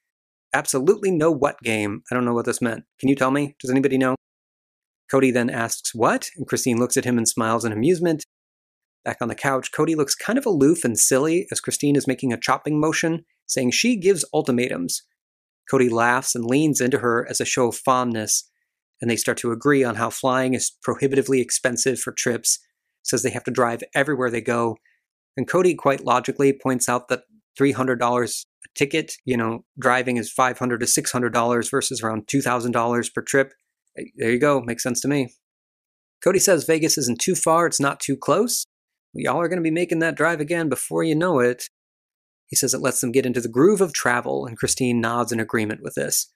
Absolutely 0.54 1.12
know 1.12 1.32
what 1.32 1.62
game. 1.62 2.02
I 2.12 2.16
don't 2.16 2.26
know 2.26 2.34
what 2.34 2.46
this 2.46 2.62
meant. 2.62 2.86
Can 3.00 3.10
you 3.10 3.16
tell 3.16 3.32
me? 3.32 3.56
Does 3.62 3.70
anybody 3.70 3.98
know? 3.98 4.16
Kody 5.14 5.32
then 5.32 5.52
asks, 5.52 5.94
What? 5.94 6.32
And 6.36 6.48
Christine 6.48 6.80
looks 6.80 6.98
at 6.98 7.06
him 7.06 7.18
and 7.18 7.28
smiles 7.28 7.64
in 7.64 7.72
amusement. 7.72 8.26
Back 9.08 9.22
on 9.22 9.30
the 9.30 9.36
couch, 9.36 9.72
Kody 9.72 9.96
looks 9.96 10.16
kind 10.16 10.38
of 10.38 10.46
aloof 10.46 10.84
and 10.84 11.00
silly 11.00 11.48
as 11.50 11.62
Christine 11.62 11.96
is 11.96 12.08
making 12.08 12.34
a 12.34 12.38
chopping 12.38 12.78
motion, 12.78 13.24
saying 13.46 13.72
she 13.72 13.96
gives 13.96 14.26
ultimatums. 14.34 15.04
Kody 15.72 15.90
laughs 15.90 16.36
and 16.36 16.44
leans 16.44 16.82
into 16.82 16.98
her 16.98 17.26
as 17.30 17.40
a 17.40 17.46
show 17.46 17.70
of 17.70 17.78
fondness, 17.78 18.50
and 19.00 19.10
they 19.10 19.16
start 19.16 19.38
to 19.38 19.54
agree 19.54 19.82
on 19.82 19.96
how 19.96 20.10
flying 20.10 20.56
is 20.56 20.74
prohibitively 20.84 21.40
expensive 21.40 22.02
for 22.02 22.12
trips, 22.12 22.60
says 23.02 23.24
they 23.24 23.30
have 23.30 23.46
to 23.46 23.52
drive 23.52 23.82
everywhere 23.96 24.30
they 24.30 24.42
go. 24.42 24.76
And 25.38 25.48
Kody 25.48 25.78
quite 25.78 26.04
logically 26.04 26.52
points 26.52 26.90
out 26.90 27.08
that 27.08 27.24
$300 27.58 28.44
a 28.66 28.68
ticket, 28.76 29.14
you 29.24 29.38
know, 29.38 29.64
driving 29.80 30.18
is 30.18 30.34
$500 30.38 30.58
to 30.58 30.86
$600 30.86 31.72
versus 31.72 32.04
around 32.04 32.28
$2,000 32.28 33.14
per 33.14 33.22
trip. 33.22 33.54
There 34.18 34.32
you 34.32 34.38
go, 34.38 34.60
makes 34.60 34.84
sense 34.84 35.00
to 35.00 35.08
me. 35.08 35.34
Kody 36.22 36.42
says 36.42 36.66
Vegas 36.66 36.98
isn't 36.98 37.22
too 37.22 37.36
far, 37.36 37.68
it's 37.68 37.80
not 37.80 38.02
too 38.02 38.18
close, 38.18 38.66
Y'all 39.18 39.42
are 39.42 39.48
going 39.48 39.58
to 39.58 39.64
be 39.64 39.72
making 39.72 40.00
that 40.00 40.16
drive 40.16 40.40
again 40.40 40.70
before 40.70 41.04
you 41.04 41.16
know 41.16 41.40
it. 41.40 41.70
He 42.48 42.56
says 42.56 42.74
it 42.74 42.82
lets 42.82 43.02
them 43.02 43.12
get 43.12 43.26
into 43.26 43.42
the 43.42 43.50
groove 43.50 43.82
of 43.82 43.94
travel, 43.94 44.46
and 44.46 44.58
Christine 44.58 45.02
nods 45.02 45.32
in 45.32 45.40
agreement 45.40 45.82
with 45.82 45.96
this. 45.96 46.32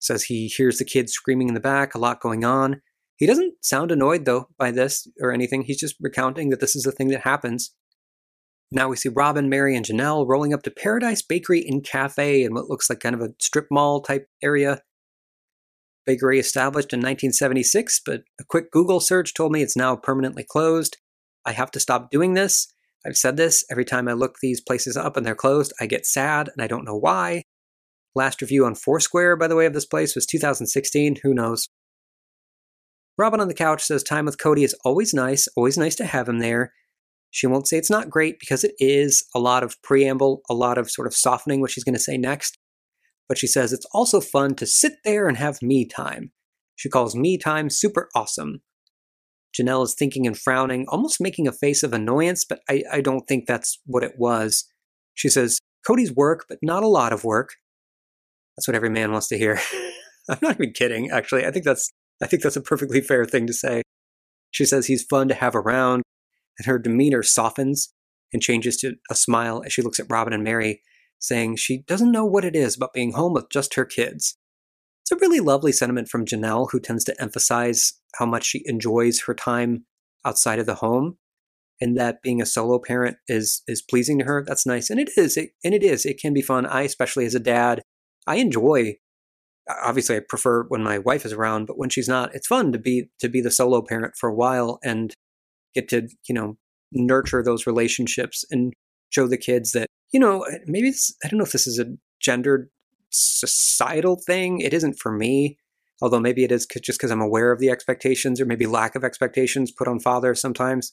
Says 0.00 0.24
he 0.24 0.48
hears 0.48 0.78
the 0.78 0.84
kids 0.84 1.12
screaming 1.12 1.48
in 1.48 1.54
the 1.54 1.60
back, 1.60 1.94
a 1.94 1.98
lot 1.98 2.20
going 2.20 2.44
on. 2.44 2.80
He 3.16 3.26
doesn't 3.26 3.64
sound 3.64 3.92
annoyed, 3.92 4.24
though, 4.24 4.48
by 4.58 4.72
this 4.72 5.06
or 5.20 5.30
anything. 5.30 5.62
He's 5.62 5.78
just 5.78 5.94
recounting 6.00 6.50
that 6.50 6.60
this 6.60 6.74
is 6.74 6.86
a 6.86 6.90
thing 6.90 7.08
that 7.08 7.20
happens. 7.20 7.72
Now 8.72 8.88
we 8.88 8.96
see 8.96 9.10
Robyn, 9.10 9.50
Meri, 9.50 9.76
and 9.76 9.84
Janelle 9.84 10.26
rolling 10.26 10.54
up 10.54 10.62
to 10.62 10.70
Paradise 10.70 11.20
Bakery 11.20 11.62
and 11.68 11.84
Cafe 11.84 12.42
in 12.42 12.54
what 12.54 12.70
looks 12.70 12.88
like 12.88 13.00
kind 13.00 13.14
of 13.14 13.20
a 13.20 13.34
strip 13.38 13.66
mall 13.70 14.00
type 14.00 14.26
area. 14.42 14.80
Bakery 16.06 16.40
established 16.40 16.92
in 16.92 16.98
1976, 16.98 18.00
but 18.04 18.22
a 18.40 18.44
quick 18.44 18.72
Google 18.72 18.98
search 18.98 19.34
told 19.34 19.52
me 19.52 19.62
it's 19.62 19.76
now 19.76 19.94
permanently 19.94 20.42
closed. 20.42 20.96
I 21.44 21.52
have 21.52 21.70
to 21.72 21.80
stop 21.80 22.10
doing 22.10 22.34
this. 22.34 22.72
I've 23.06 23.16
said 23.16 23.36
this 23.36 23.64
every 23.70 23.84
time 23.84 24.08
I 24.08 24.12
look 24.12 24.36
these 24.40 24.60
places 24.60 24.96
up 24.96 25.16
and 25.16 25.26
they're 25.26 25.34
closed, 25.34 25.72
I 25.80 25.86
get 25.86 26.06
sad 26.06 26.50
and 26.52 26.62
I 26.62 26.66
don't 26.66 26.84
know 26.84 26.96
why. 26.96 27.42
Last 28.14 28.40
review 28.42 28.64
on 28.66 28.74
Foursquare, 28.74 29.36
by 29.36 29.48
the 29.48 29.56
way, 29.56 29.66
of 29.66 29.72
this 29.72 29.86
place 29.86 30.14
was 30.14 30.26
2016. 30.26 31.16
Who 31.22 31.34
knows? 31.34 31.68
Robyn 33.18 33.40
on 33.40 33.48
the 33.48 33.54
couch 33.54 33.82
says 33.82 34.02
time 34.02 34.24
with 34.24 34.38
Kody 34.38 34.64
is 34.64 34.76
always 34.84 35.12
nice, 35.12 35.48
always 35.56 35.76
nice 35.76 35.94
to 35.96 36.04
have 36.04 36.28
him 36.28 36.38
there. 36.38 36.72
She 37.30 37.46
won't 37.46 37.66
say 37.66 37.78
it's 37.78 37.90
not 37.90 38.10
great 38.10 38.38
because 38.38 38.62
it 38.62 38.74
is 38.78 39.24
a 39.34 39.38
lot 39.38 39.62
of 39.62 39.80
preamble, 39.82 40.42
a 40.50 40.54
lot 40.54 40.76
of 40.76 40.90
sort 40.90 41.06
of 41.06 41.14
softening 41.14 41.60
what 41.60 41.70
she's 41.70 41.84
going 41.84 41.94
to 41.94 42.00
say 42.00 42.18
next. 42.18 42.58
But 43.28 43.38
she 43.38 43.46
says 43.46 43.72
it's 43.72 43.86
also 43.92 44.20
fun 44.20 44.54
to 44.56 44.66
sit 44.66 44.94
there 45.04 45.28
and 45.28 45.38
have 45.38 45.62
me 45.62 45.86
time. 45.86 46.32
She 46.76 46.90
calls 46.90 47.14
me 47.14 47.38
time 47.38 47.70
super 47.70 48.10
awesome. 48.14 48.60
Janelle 49.58 49.84
is 49.84 49.94
thinking 49.94 50.26
and 50.26 50.38
frowning, 50.38 50.86
almost 50.88 51.20
making 51.20 51.46
a 51.46 51.52
face 51.52 51.82
of 51.82 51.92
annoyance, 51.92 52.44
but 52.44 52.60
I, 52.68 52.82
I 52.90 53.00
don't 53.00 53.26
think 53.26 53.46
that's 53.46 53.78
what 53.84 54.02
it 54.02 54.14
was. 54.16 54.64
She 55.14 55.28
says, 55.28 55.58
Kody's 55.86 56.14
work, 56.14 56.46
but 56.48 56.58
not 56.62 56.82
a 56.82 56.88
lot 56.88 57.12
of 57.12 57.24
work. 57.24 57.50
That's 58.56 58.66
what 58.66 58.74
every 58.74 58.90
man 58.90 59.12
wants 59.12 59.28
to 59.28 59.38
hear. 59.38 59.60
I'm 60.28 60.38
not 60.40 60.54
even 60.54 60.72
kidding, 60.72 61.10
actually. 61.10 61.46
I 61.46 61.50
think 61.50 61.64
that's 61.64 61.90
I 62.22 62.26
think 62.26 62.42
that's 62.42 62.56
a 62.56 62.60
perfectly 62.60 63.00
fair 63.00 63.24
thing 63.24 63.46
to 63.48 63.52
say. 63.52 63.82
She 64.52 64.64
says 64.64 64.86
he's 64.86 65.02
fun 65.02 65.28
to 65.28 65.34
have 65.34 65.56
around, 65.56 66.02
and 66.58 66.66
her 66.66 66.78
demeanor 66.78 67.22
softens 67.22 67.92
and 68.32 68.40
changes 68.40 68.76
to 68.78 68.94
a 69.10 69.14
smile 69.14 69.62
as 69.66 69.72
she 69.72 69.82
looks 69.82 69.98
at 69.98 70.06
Robyn 70.08 70.32
and 70.32 70.44
Meri, 70.44 70.82
saying 71.18 71.56
she 71.56 71.78
doesn't 71.78 72.12
know 72.12 72.24
what 72.24 72.44
it 72.44 72.54
is 72.54 72.76
about 72.76 72.92
being 72.92 73.12
home 73.12 73.32
with 73.32 73.50
just 73.50 73.74
her 73.74 73.84
kids. 73.84 74.36
It's 75.12 75.20
a 75.20 75.26
really 75.26 75.40
lovely 75.40 75.72
sentiment 75.72 76.08
from 76.08 76.24
Janelle, 76.24 76.68
who 76.72 76.80
tends 76.80 77.04
to 77.04 77.20
emphasize 77.20 78.00
how 78.14 78.24
much 78.24 78.46
she 78.46 78.62
enjoys 78.64 79.20
her 79.26 79.34
time 79.34 79.84
outside 80.24 80.58
of 80.58 80.64
the 80.64 80.76
home 80.76 81.18
and 81.82 81.98
that 81.98 82.22
being 82.22 82.40
a 82.40 82.46
solo 82.46 82.78
parent 82.78 83.18
is 83.28 83.62
is 83.68 83.82
pleasing 83.82 84.18
to 84.20 84.24
her. 84.24 84.42
That's 84.42 84.64
nice. 84.64 84.88
And 84.88 84.98
it 84.98 85.10
is 85.18 85.36
it, 85.36 85.50
and 85.62 85.74
it 85.74 85.82
is. 85.82 86.06
It 86.06 86.18
can 86.18 86.32
be 86.32 86.40
fun. 86.40 86.64
I 86.64 86.82
especially 86.82 87.26
as 87.26 87.34
a 87.34 87.40
dad 87.40 87.82
i 88.26 88.36
enjoy 88.36 88.94
obviously 89.84 90.16
I 90.16 90.20
prefer 90.26 90.62
when 90.68 90.82
my 90.82 90.98
wife 90.98 91.26
is 91.26 91.32
around, 91.34 91.66
but 91.66 91.76
when 91.76 91.90
she's 91.90 92.08
not, 92.08 92.34
it's 92.34 92.46
fun 92.46 92.72
to 92.72 92.78
be 92.78 93.10
to 93.20 93.28
be 93.28 93.42
the 93.42 93.50
solo 93.50 93.82
parent 93.82 94.14
for 94.18 94.30
a 94.30 94.34
while 94.34 94.78
and 94.82 95.12
get 95.74 95.88
to, 95.88 96.08
you 96.26 96.34
know, 96.34 96.56
nurture 96.90 97.42
those 97.42 97.66
relationships 97.66 98.44
and 98.50 98.72
show 99.10 99.26
the 99.26 99.36
kids 99.36 99.72
that, 99.72 99.88
you 100.10 100.18
know, 100.18 100.46
maybe 100.66 100.90
I 101.22 101.28
don't 101.28 101.38
know 101.38 101.44
if 101.44 101.52
this 101.52 101.66
is 101.66 101.78
a 101.78 101.86
gendered 102.18 102.70
societal 103.12 104.16
thing. 104.16 104.60
It 104.60 104.74
isn't 104.74 104.98
for 104.98 105.12
me, 105.12 105.58
although 106.00 106.20
maybe 106.20 106.44
it 106.44 106.52
is 106.52 106.66
just 106.66 106.98
because 106.98 107.10
I'm 107.10 107.20
aware 107.20 107.52
of 107.52 107.58
the 107.58 107.70
expectations 107.70 108.40
or 108.40 108.46
maybe 108.46 108.66
lack 108.66 108.94
of 108.94 109.04
expectations 109.04 109.70
put 109.70 109.88
on 109.88 110.00
fathers 110.00 110.40
sometimes. 110.40 110.92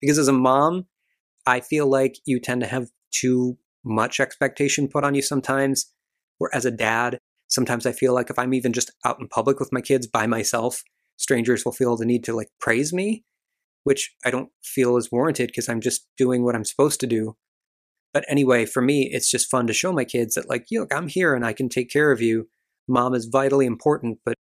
Because 0.00 0.18
as 0.18 0.28
a 0.28 0.32
mom, 0.32 0.86
I 1.46 1.60
feel 1.60 1.86
like 1.86 2.18
you 2.24 2.40
tend 2.40 2.60
to 2.62 2.66
have 2.66 2.88
too 3.12 3.58
much 3.84 4.20
expectation 4.20 4.88
put 4.88 5.04
on 5.04 5.14
you 5.14 5.22
sometimes. 5.22 5.92
Or 6.40 6.54
as 6.54 6.64
a 6.64 6.70
dad, 6.70 7.18
sometimes 7.48 7.86
I 7.86 7.92
feel 7.92 8.14
like 8.14 8.30
if 8.30 8.38
I'm 8.38 8.54
even 8.54 8.72
just 8.72 8.92
out 9.04 9.20
in 9.20 9.28
public 9.28 9.60
with 9.60 9.72
my 9.72 9.80
kids 9.80 10.06
by 10.06 10.26
myself, 10.26 10.82
strangers 11.16 11.64
will 11.64 11.72
feel 11.72 11.96
the 11.96 12.04
need 12.04 12.24
to 12.24 12.34
like 12.34 12.48
praise 12.60 12.92
me, 12.92 13.24
which 13.84 14.14
I 14.24 14.30
don't 14.30 14.50
feel 14.62 14.96
is 14.96 15.12
warranted 15.12 15.48
because 15.48 15.68
I'm 15.68 15.80
just 15.80 16.06
doing 16.16 16.44
what 16.44 16.54
I'm 16.54 16.64
supposed 16.64 17.00
to 17.00 17.06
do. 17.06 17.36
But 18.14 18.24
anyway, 18.28 18.64
for 18.64 18.80
me, 18.80 19.10
it's 19.12 19.30
just 19.30 19.50
fun 19.50 19.66
to 19.66 19.74
show 19.74 19.92
my 19.92 20.04
kids 20.04 20.36
that 20.36 20.48
like, 20.48 20.66
you 20.70 20.80
look, 20.80 20.94
I'm 20.94 21.08
here 21.08 21.34
and 21.34 21.44
I 21.44 21.52
can 21.52 21.68
take 21.68 21.90
care 21.90 22.10
of 22.12 22.22
you. 22.22 22.48
Mom 22.88 23.12
is 23.12 23.26
vitally 23.26 23.66
important, 23.66 24.20
but 24.24 24.34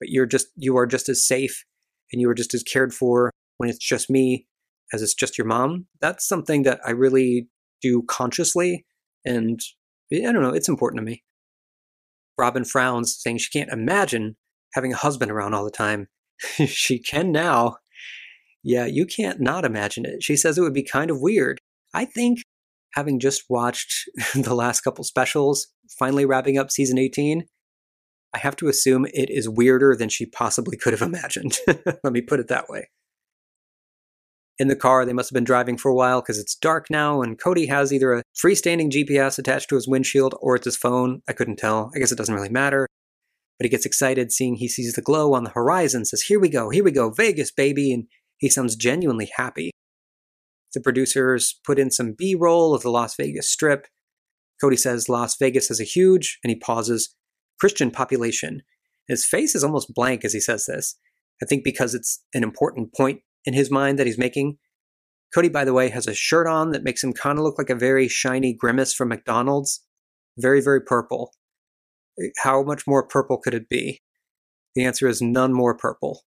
but 0.00 0.08
you're 0.08 0.26
just 0.26 0.48
you 0.56 0.76
are 0.76 0.86
just 0.86 1.08
as 1.08 1.26
safe 1.26 1.64
and 2.12 2.20
you 2.20 2.28
are 2.28 2.34
just 2.34 2.54
as 2.54 2.62
cared 2.62 2.92
for 2.92 3.30
when 3.58 3.70
it's 3.70 3.78
just 3.78 4.10
me 4.10 4.46
as 4.92 5.02
it's 5.02 5.14
just 5.14 5.38
your 5.38 5.46
mom. 5.46 5.86
That's 6.00 6.26
something 6.26 6.64
that 6.64 6.80
I 6.84 6.90
really 6.90 7.48
do 7.80 8.02
consciously 8.02 8.84
and 9.24 9.60
I 10.12 10.32
don't 10.32 10.42
know, 10.42 10.52
it's 10.52 10.68
important 10.68 10.98
to 10.98 11.04
me. 11.04 11.22
Robyn 12.38 12.64
frowns, 12.64 13.16
saying 13.20 13.38
she 13.38 13.50
can't 13.50 13.70
imagine 13.70 14.36
having 14.74 14.92
a 14.92 14.96
husband 14.96 15.30
around 15.30 15.54
all 15.54 15.64
the 15.64 15.70
time. 15.70 16.08
she 16.66 16.98
can 16.98 17.30
now. 17.30 17.76
Yeah, 18.62 18.86
you 18.86 19.06
can't 19.06 19.40
not 19.40 19.64
imagine 19.64 20.04
it. 20.04 20.22
She 20.22 20.36
says 20.36 20.58
it 20.58 20.62
would 20.62 20.74
be 20.74 20.82
kind 20.82 21.10
of 21.10 21.20
weird. 21.20 21.58
I 21.94 22.04
think, 22.04 22.42
having 22.94 23.20
just 23.20 23.44
watched 23.48 24.08
the 24.34 24.54
last 24.54 24.82
couple 24.82 25.04
specials, 25.04 25.68
finally 25.98 26.24
wrapping 26.24 26.58
up 26.58 26.70
season 26.70 26.98
18, 26.98 27.46
I 28.34 28.38
have 28.38 28.56
to 28.56 28.68
assume 28.68 29.06
it 29.06 29.30
is 29.30 29.48
weirder 29.48 29.96
than 29.96 30.08
she 30.08 30.26
possibly 30.26 30.76
could 30.76 30.92
have 30.92 31.02
imagined. 31.08 31.58
Let 31.66 32.12
me 32.12 32.20
put 32.20 32.40
it 32.40 32.48
that 32.48 32.68
way 32.68 32.88
in 34.60 34.68
the 34.68 34.76
car. 34.76 35.04
They 35.04 35.14
must 35.14 35.30
have 35.30 35.34
been 35.34 35.44
driving 35.44 35.78
for 35.78 35.88
a 35.88 35.94
while 35.94 36.20
because 36.20 36.38
it's 36.38 36.54
dark 36.54 36.88
now, 36.90 37.22
and 37.22 37.38
Kody 37.40 37.68
has 37.68 37.92
either 37.92 38.12
a 38.12 38.22
freestanding 38.36 38.90
GPS 38.90 39.38
attached 39.38 39.70
to 39.70 39.74
his 39.74 39.88
windshield 39.88 40.34
or 40.40 40.54
it's 40.54 40.66
his 40.66 40.76
phone. 40.76 41.22
I 41.26 41.32
couldn't 41.32 41.56
tell. 41.56 41.90
I 41.94 41.98
guess 41.98 42.12
it 42.12 42.18
doesn't 42.18 42.34
really 42.34 42.50
matter. 42.50 42.86
But 43.58 43.64
he 43.64 43.70
gets 43.70 43.86
excited 43.86 44.32
seeing 44.32 44.54
he 44.54 44.68
sees 44.68 44.94
the 44.94 45.02
glow 45.02 45.34
on 45.34 45.44
the 45.44 45.50
horizon, 45.50 46.04
says, 46.04 46.22
Here 46.22 46.38
we 46.38 46.48
go, 46.48 46.70
here 46.70 46.84
we 46.84 46.92
go, 46.92 47.10
Vegas, 47.10 47.50
baby. 47.50 47.92
And 47.92 48.04
he 48.38 48.48
sounds 48.48 48.76
genuinely 48.76 49.30
happy. 49.34 49.70
The 50.74 50.80
producers 50.80 51.58
put 51.64 51.78
in 51.78 51.90
some 51.90 52.14
B 52.16 52.34
roll 52.34 52.74
of 52.74 52.82
the 52.82 52.90
Las 52.90 53.14
Vegas 53.16 53.50
Strip. 53.50 53.86
Kody 54.62 54.78
says 54.78 55.08
Las 55.08 55.36
Vegas 55.36 55.68
has 55.68 55.80
a 55.80 55.84
huge, 55.84 56.38
and 56.44 56.50
he 56.50 56.56
pauses, 56.56 57.14
Christian 57.58 57.90
population. 57.90 58.62
His 59.08 59.24
face 59.24 59.54
is 59.54 59.64
almost 59.64 59.94
blank 59.94 60.24
as 60.24 60.32
he 60.32 60.40
says 60.40 60.66
this. 60.66 60.96
I 61.42 61.46
think 61.46 61.64
because 61.64 61.94
it's 61.94 62.22
an 62.34 62.42
important 62.42 62.94
point 62.94 63.20
in 63.44 63.54
his 63.54 63.70
mind 63.70 63.98
that 63.98 64.06
he's 64.06 64.18
making. 64.18 64.58
Kody, 65.34 65.52
by 65.52 65.64
the 65.64 65.72
way, 65.72 65.88
has 65.88 66.06
a 66.06 66.14
shirt 66.14 66.46
on 66.46 66.72
that 66.72 66.84
makes 66.84 67.02
him 67.02 67.12
kind 67.12 67.38
of 67.38 67.44
look 67.44 67.58
like 67.58 67.70
a 67.70 67.74
very 67.74 68.08
shiny 68.08 68.52
grimace 68.52 68.92
from 68.92 69.08
McDonald's. 69.08 69.84
Very, 70.38 70.60
very 70.60 70.80
purple. 70.80 71.32
How 72.38 72.62
much 72.62 72.86
more 72.86 73.06
purple 73.06 73.38
could 73.38 73.54
it 73.54 73.68
be? 73.68 74.02
The 74.74 74.84
answer 74.84 75.08
is 75.08 75.22
none 75.22 75.52
more 75.52 75.76
purple. 75.76 76.22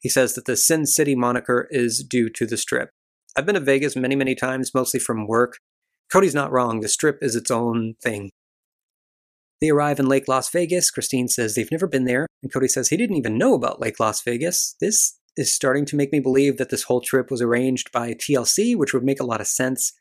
He 0.00 0.08
says 0.08 0.34
that 0.34 0.44
the 0.44 0.56
Sin 0.56 0.86
City 0.86 1.14
moniker 1.14 1.66
is 1.70 2.04
due 2.04 2.28
to 2.30 2.46
the 2.46 2.56
strip. 2.56 2.90
I've 3.36 3.46
been 3.46 3.54
to 3.54 3.60
Vegas 3.60 3.96
many, 3.96 4.16
many 4.16 4.34
times, 4.34 4.74
mostly 4.74 5.00
from 5.00 5.26
work. 5.26 5.58
Kody's 6.12 6.34
not 6.34 6.50
wrong. 6.50 6.80
The 6.80 6.88
strip 6.88 7.18
is 7.22 7.36
its 7.36 7.50
own 7.50 7.94
thing. 8.02 8.30
They 9.60 9.70
arrive 9.70 9.98
in 9.98 10.06
Lake 10.06 10.28
Las 10.28 10.48
Vegas. 10.50 10.90
Christine 10.90 11.28
says 11.28 11.54
they've 11.54 11.70
never 11.70 11.86
been 11.86 12.04
there, 12.04 12.26
and 12.42 12.52
Kody 12.52 12.70
says 12.70 12.88
he 12.88 12.96
didn't 12.96 13.16
even 13.16 13.36
know 13.36 13.54
about 13.54 13.80
Lake 13.80 13.98
Las 13.98 14.22
Vegas. 14.22 14.76
This 14.80 15.18
is 15.36 15.52
starting 15.52 15.84
to 15.86 15.96
make 15.96 16.12
me 16.12 16.20
believe 16.20 16.56
that 16.58 16.70
this 16.70 16.84
whole 16.84 17.00
trip 17.00 17.30
was 17.30 17.42
arranged 17.42 17.92
by 17.92 18.14
TLC, 18.14 18.76
which 18.76 18.94
would 18.94 19.04
make 19.04 19.20
a 19.20 19.26
lot 19.26 19.40
of 19.40 19.46
sense. 19.46 19.92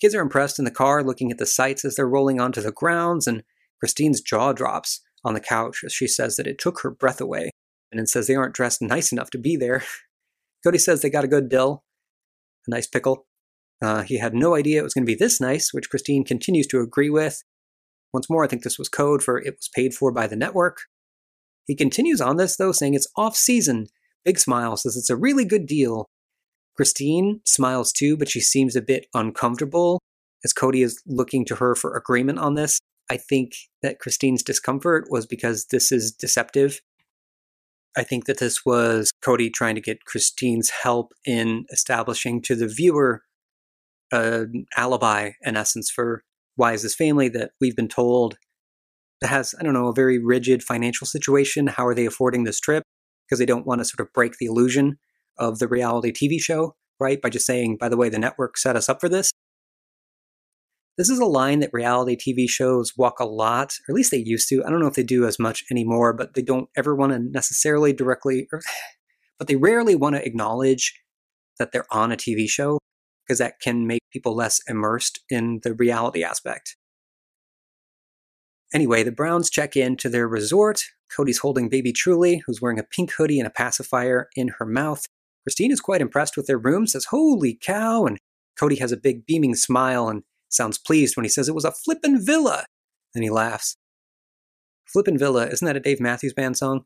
Kids 0.00 0.14
are 0.14 0.20
impressed 0.20 0.58
in 0.58 0.64
the 0.64 0.70
car, 0.70 1.02
looking 1.02 1.30
at 1.30 1.38
the 1.38 1.46
sights 1.46 1.84
as 1.84 1.96
they're 1.96 2.08
rolling 2.08 2.40
onto 2.40 2.60
the 2.60 2.72
grounds, 2.72 3.26
and 3.26 3.42
Christine's 3.80 4.20
jaw 4.20 4.52
drops 4.52 5.00
on 5.24 5.34
the 5.34 5.40
couch 5.40 5.82
as 5.84 5.92
she 5.92 6.06
says 6.06 6.36
that 6.36 6.46
it 6.46 6.58
took 6.58 6.80
her 6.80 6.90
breath 6.90 7.20
away, 7.20 7.50
and 7.90 8.08
says 8.08 8.26
they 8.26 8.34
aren't 8.34 8.54
dressed 8.54 8.82
nice 8.82 9.12
enough 9.12 9.30
to 9.30 9.38
be 9.38 9.56
there. 9.56 9.84
Kody 10.66 10.80
says 10.80 11.02
they 11.02 11.10
got 11.10 11.24
a 11.24 11.28
good 11.28 11.48
dill, 11.48 11.82
a 12.66 12.70
nice 12.70 12.86
pickle. 12.86 13.26
Uh, 13.80 14.02
he 14.02 14.18
had 14.18 14.34
no 14.34 14.54
idea 14.54 14.80
it 14.80 14.84
was 14.84 14.94
going 14.94 15.04
to 15.04 15.10
be 15.10 15.16
this 15.16 15.40
nice, 15.40 15.72
which 15.72 15.90
Christine 15.90 16.24
continues 16.24 16.66
to 16.68 16.80
agree 16.80 17.10
with. 17.10 17.42
Once 18.12 18.30
more, 18.30 18.44
I 18.44 18.46
think 18.46 18.62
this 18.62 18.78
was 18.78 18.88
code 18.88 19.22
for 19.22 19.38
it 19.38 19.56
was 19.56 19.70
paid 19.74 19.94
for 19.94 20.12
by 20.12 20.26
the 20.26 20.36
network. 20.36 20.82
He 21.66 21.74
continues 21.74 22.20
on 22.20 22.36
this, 22.36 22.56
though, 22.56 22.72
saying 22.72 22.94
it's 22.94 23.10
off 23.16 23.36
season 23.36 23.88
Big 24.24 24.38
smile 24.38 24.76
says 24.76 24.96
it's 24.96 25.10
a 25.10 25.16
really 25.16 25.44
good 25.44 25.66
deal. 25.66 26.06
Christine 26.76 27.40
smiles 27.44 27.92
too, 27.92 28.16
but 28.16 28.28
she 28.28 28.40
seems 28.40 28.76
a 28.76 28.82
bit 28.82 29.06
uncomfortable 29.14 30.00
as 30.44 30.54
Kody 30.54 30.84
is 30.84 31.02
looking 31.06 31.44
to 31.46 31.56
her 31.56 31.74
for 31.74 31.96
agreement 31.96 32.38
on 32.38 32.54
this. 32.54 32.78
I 33.10 33.16
think 33.16 33.52
that 33.82 33.98
Christine's 33.98 34.42
discomfort 34.42 35.06
was 35.10 35.26
because 35.26 35.66
this 35.66 35.92
is 35.92 36.12
deceptive. 36.12 36.80
I 37.96 38.02
think 38.04 38.24
that 38.26 38.38
this 38.38 38.64
was 38.64 39.12
Kody 39.24 39.52
trying 39.52 39.74
to 39.74 39.80
get 39.80 40.04
Christine's 40.04 40.70
help 40.70 41.12
in 41.26 41.64
establishing 41.70 42.40
to 42.42 42.54
the 42.54 42.68
viewer 42.68 43.22
an 44.10 44.66
alibi, 44.76 45.32
in 45.42 45.56
essence, 45.56 45.90
for 45.90 46.22
why 46.56 46.72
is 46.72 46.82
this 46.82 46.94
family 46.94 47.28
that 47.30 47.52
we've 47.60 47.76
been 47.76 47.88
told 47.88 48.36
has, 49.22 49.54
I 49.58 49.62
don't 49.62 49.72
know, 49.72 49.88
a 49.88 49.94
very 49.94 50.18
rigid 50.18 50.62
financial 50.62 51.06
situation. 51.06 51.66
How 51.66 51.86
are 51.86 51.94
they 51.94 52.06
affording 52.06 52.44
this 52.44 52.60
trip? 52.60 52.82
because 53.32 53.38
they 53.38 53.46
don't 53.46 53.66
want 53.66 53.80
to 53.80 53.84
sort 53.86 54.06
of 54.06 54.12
break 54.12 54.36
the 54.36 54.44
illusion 54.44 54.98
of 55.38 55.58
the 55.58 55.66
reality 55.66 56.12
TV 56.12 56.38
show, 56.38 56.76
right? 57.00 57.18
By 57.18 57.30
just 57.30 57.46
saying, 57.46 57.78
by 57.80 57.88
the 57.88 57.96
way, 57.96 58.10
the 58.10 58.18
network 58.18 58.58
set 58.58 58.76
us 58.76 58.90
up 58.90 59.00
for 59.00 59.08
this. 59.08 59.32
This 60.98 61.08
is 61.08 61.18
a 61.18 61.24
line 61.24 61.60
that 61.60 61.70
reality 61.72 62.16
TV 62.16 62.48
shows 62.48 62.92
walk 62.96 63.18
a 63.18 63.24
lot, 63.24 63.72
or 63.88 63.92
at 63.92 63.96
least 63.96 64.10
they 64.10 64.22
used 64.24 64.48
to. 64.50 64.62
I 64.64 64.70
don't 64.70 64.80
know 64.80 64.86
if 64.86 64.94
they 64.94 65.02
do 65.02 65.26
as 65.26 65.38
much 65.38 65.64
anymore, 65.70 66.12
but 66.12 66.34
they 66.34 66.42
don't 66.42 66.68
ever 66.76 66.94
want 66.94 67.12
to 67.12 67.18
necessarily 67.18 67.92
directly, 67.94 68.46
or, 68.52 68.60
but 69.38 69.48
they 69.48 69.56
rarely 69.56 69.94
want 69.94 70.16
to 70.16 70.26
acknowledge 70.26 70.94
that 71.58 71.72
they're 71.72 71.86
on 71.90 72.12
a 72.12 72.16
TV 72.16 72.48
show 72.48 72.78
because 73.26 73.38
that 73.38 73.60
can 73.60 73.86
make 73.86 74.02
people 74.12 74.34
less 74.34 74.60
immersed 74.68 75.20
in 75.30 75.60
the 75.62 75.72
reality 75.72 76.22
aspect. 76.22 76.76
Anyway, 78.74 79.02
the 79.02 79.12
Browns 79.12 79.50
check 79.50 79.76
in 79.76 79.96
to 79.96 80.08
their 80.08 80.26
resort. 80.26 80.82
Kody's 81.14 81.38
holding 81.38 81.68
baby 81.68 81.92
Truly, 81.92 82.42
who's 82.46 82.60
wearing 82.60 82.78
a 82.78 82.84
pink 82.84 83.12
hoodie 83.12 83.38
and 83.38 83.46
a 83.46 83.50
pacifier 83.50 84.28
in 84.34 84.48
her 84.58 84.66
mouth. 84.66 85.04
Christine 85.44 85.72
is 85.72 85.80
quite 85.80 86.00
impressed 86.00 86.36
with 86.36 86.46
their 86.46 86.58
room, 86.58 86.86
says, 86.86 87.06
Holy 87.06 87.58
cow! 87.60 88.06
And 88.06 88.18
Kody 88.60 88.78
has 88.78 88.92
a 88.92 88.96
big 88.96 89.26
beaming 89.26 89.54
smile 89.54 90.08
and 90.08 90.22
sounds 90.54 90.78
pleased 90.78 91.16
when 91.16 91.24
he 91.24 91.28
says 91.28 91.48
it 91.48 91.54
was 91.54 91.64
a 91.64 91.72
flippin' 91.72 92.24
villa. 92.24 92.64
Then 93.14 93.22
he 93.22 93.30
laughs. 93.30 93.76
Flippin' 94.86 95.18
Villa, 95.18 95.46
isn't 95.46 95.64
that 95.64 95.76
a 95.76 95.80
Dave 95.80 96.00
Matthews 96.00 96.34
Band 96.34 96.56
song? 96.56 96.84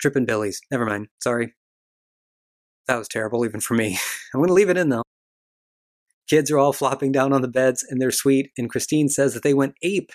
Trippin' 0.00 0.26
Billies. 0.26 0.60
Never 0.70 0.84
mind. 0.84 1.08
Sorry. 1.22 1.54
That 2.86 2.96
was 2.98 3.08
terrible, 3.08 3.44
even 3.44 3.60
for 3.60 3.74
me. 3.74 3.98
I'm 4.34 4.40
going 4.40 4.48
to 4.48 4.54
leave 4.54 4.68
it 4.68 4.76
in, 4.76 4.90
though. 4.90 5.02
Kids 6.28 6.50
are 6.50 6.58
all 6.58 6.72
flopping 6.72 7.12
down 7.12 7.32
on 7.32 7.40
the 7.40 7.48
beds 7.48 7.84
in 7.88 7.98
their 7.98 8.10
suite, 8.10 8.50
and 8.58 8.68
Christine 8.68 9.08
says 9.08 9.32
that 9.34 9.42
they 9.42 9.54
went 9.54 9.74
ape 9.82 10.12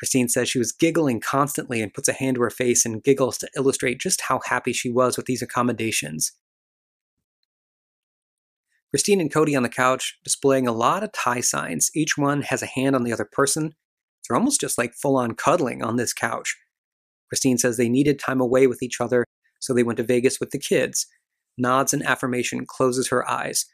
Christine 0.00 0.28
says 0.28 0.48
she 0.48 0.58
was 0.58 0.72
giggling 0.72 1.20
constantly 1.20 1.82
and 1.82 1.92
puts 1.92 2.08
a 2.08 2.14
hand 2.14 2.36
to 2.36 2.40
her 2.40 2.48
face 2.48 2.86
and 2.86 3.04
giggles 3.04 3.36
to 3.36 3.50
illustrate 3.54 4.00
just 4.00 4.22
how 4.22 4.40
happy 4.46 4.72
she 4.72 4.90
was 4.90 5.18
with 5.18 5.26
these 5.26 5.42
accommodations. 5.42 6.32
Christine 8.90 9.20
and 9.20 9.32
Kody 9.32 9.56
on 9.56 9.62
the 9.62 9.68
couch, 9.68 10.18
displaying 10.24 10.66
a 10.66 10.72
lot 10.72 11.04
of 11.04 11.12
tie 11.12 11.40
signs. 11.40 11.90
Each 11.94 12.18
one 12.18 12.42
has 12.42 12.62
a 12.62 12.66
hand 12.66 12.96
on 12.96 13.04
the 13.04 13.12
other 13.12 13.28
person. 13.30 13.72
They're 14.28 14.36
almost 14.36 14.60
just 14.60 14.78
like 14.78 14.94
full 14.94 15.16
on 15.16 15.34
cuddling 15.34 15.82
on 15.82 15.96
this 15.96 16.12
couch. 16.12 16.56
Christine 17.28 17.58
says 17.58 17.76
they 17.76 17.88
needed 17.88 18.18
time 18.18 18.40
away 18.40 18.66
with 18.66 18.82
each 18.82 19.00
other, 19.00 19.24
so 19.60 19.72
they 19.72 19.84
went 19.84 19.98
to 19.98 20.02
Vegas 20.02 20.40
with 20.40 20.50
the 20.50 20.58
kids. 20.58 21.06
Nods 21.56 21.92
in 21.92 22.02
affirmation, 22.02 22.64
closes 22.66 23.08
her 23.08 23.28
eyes. 23.30 23.66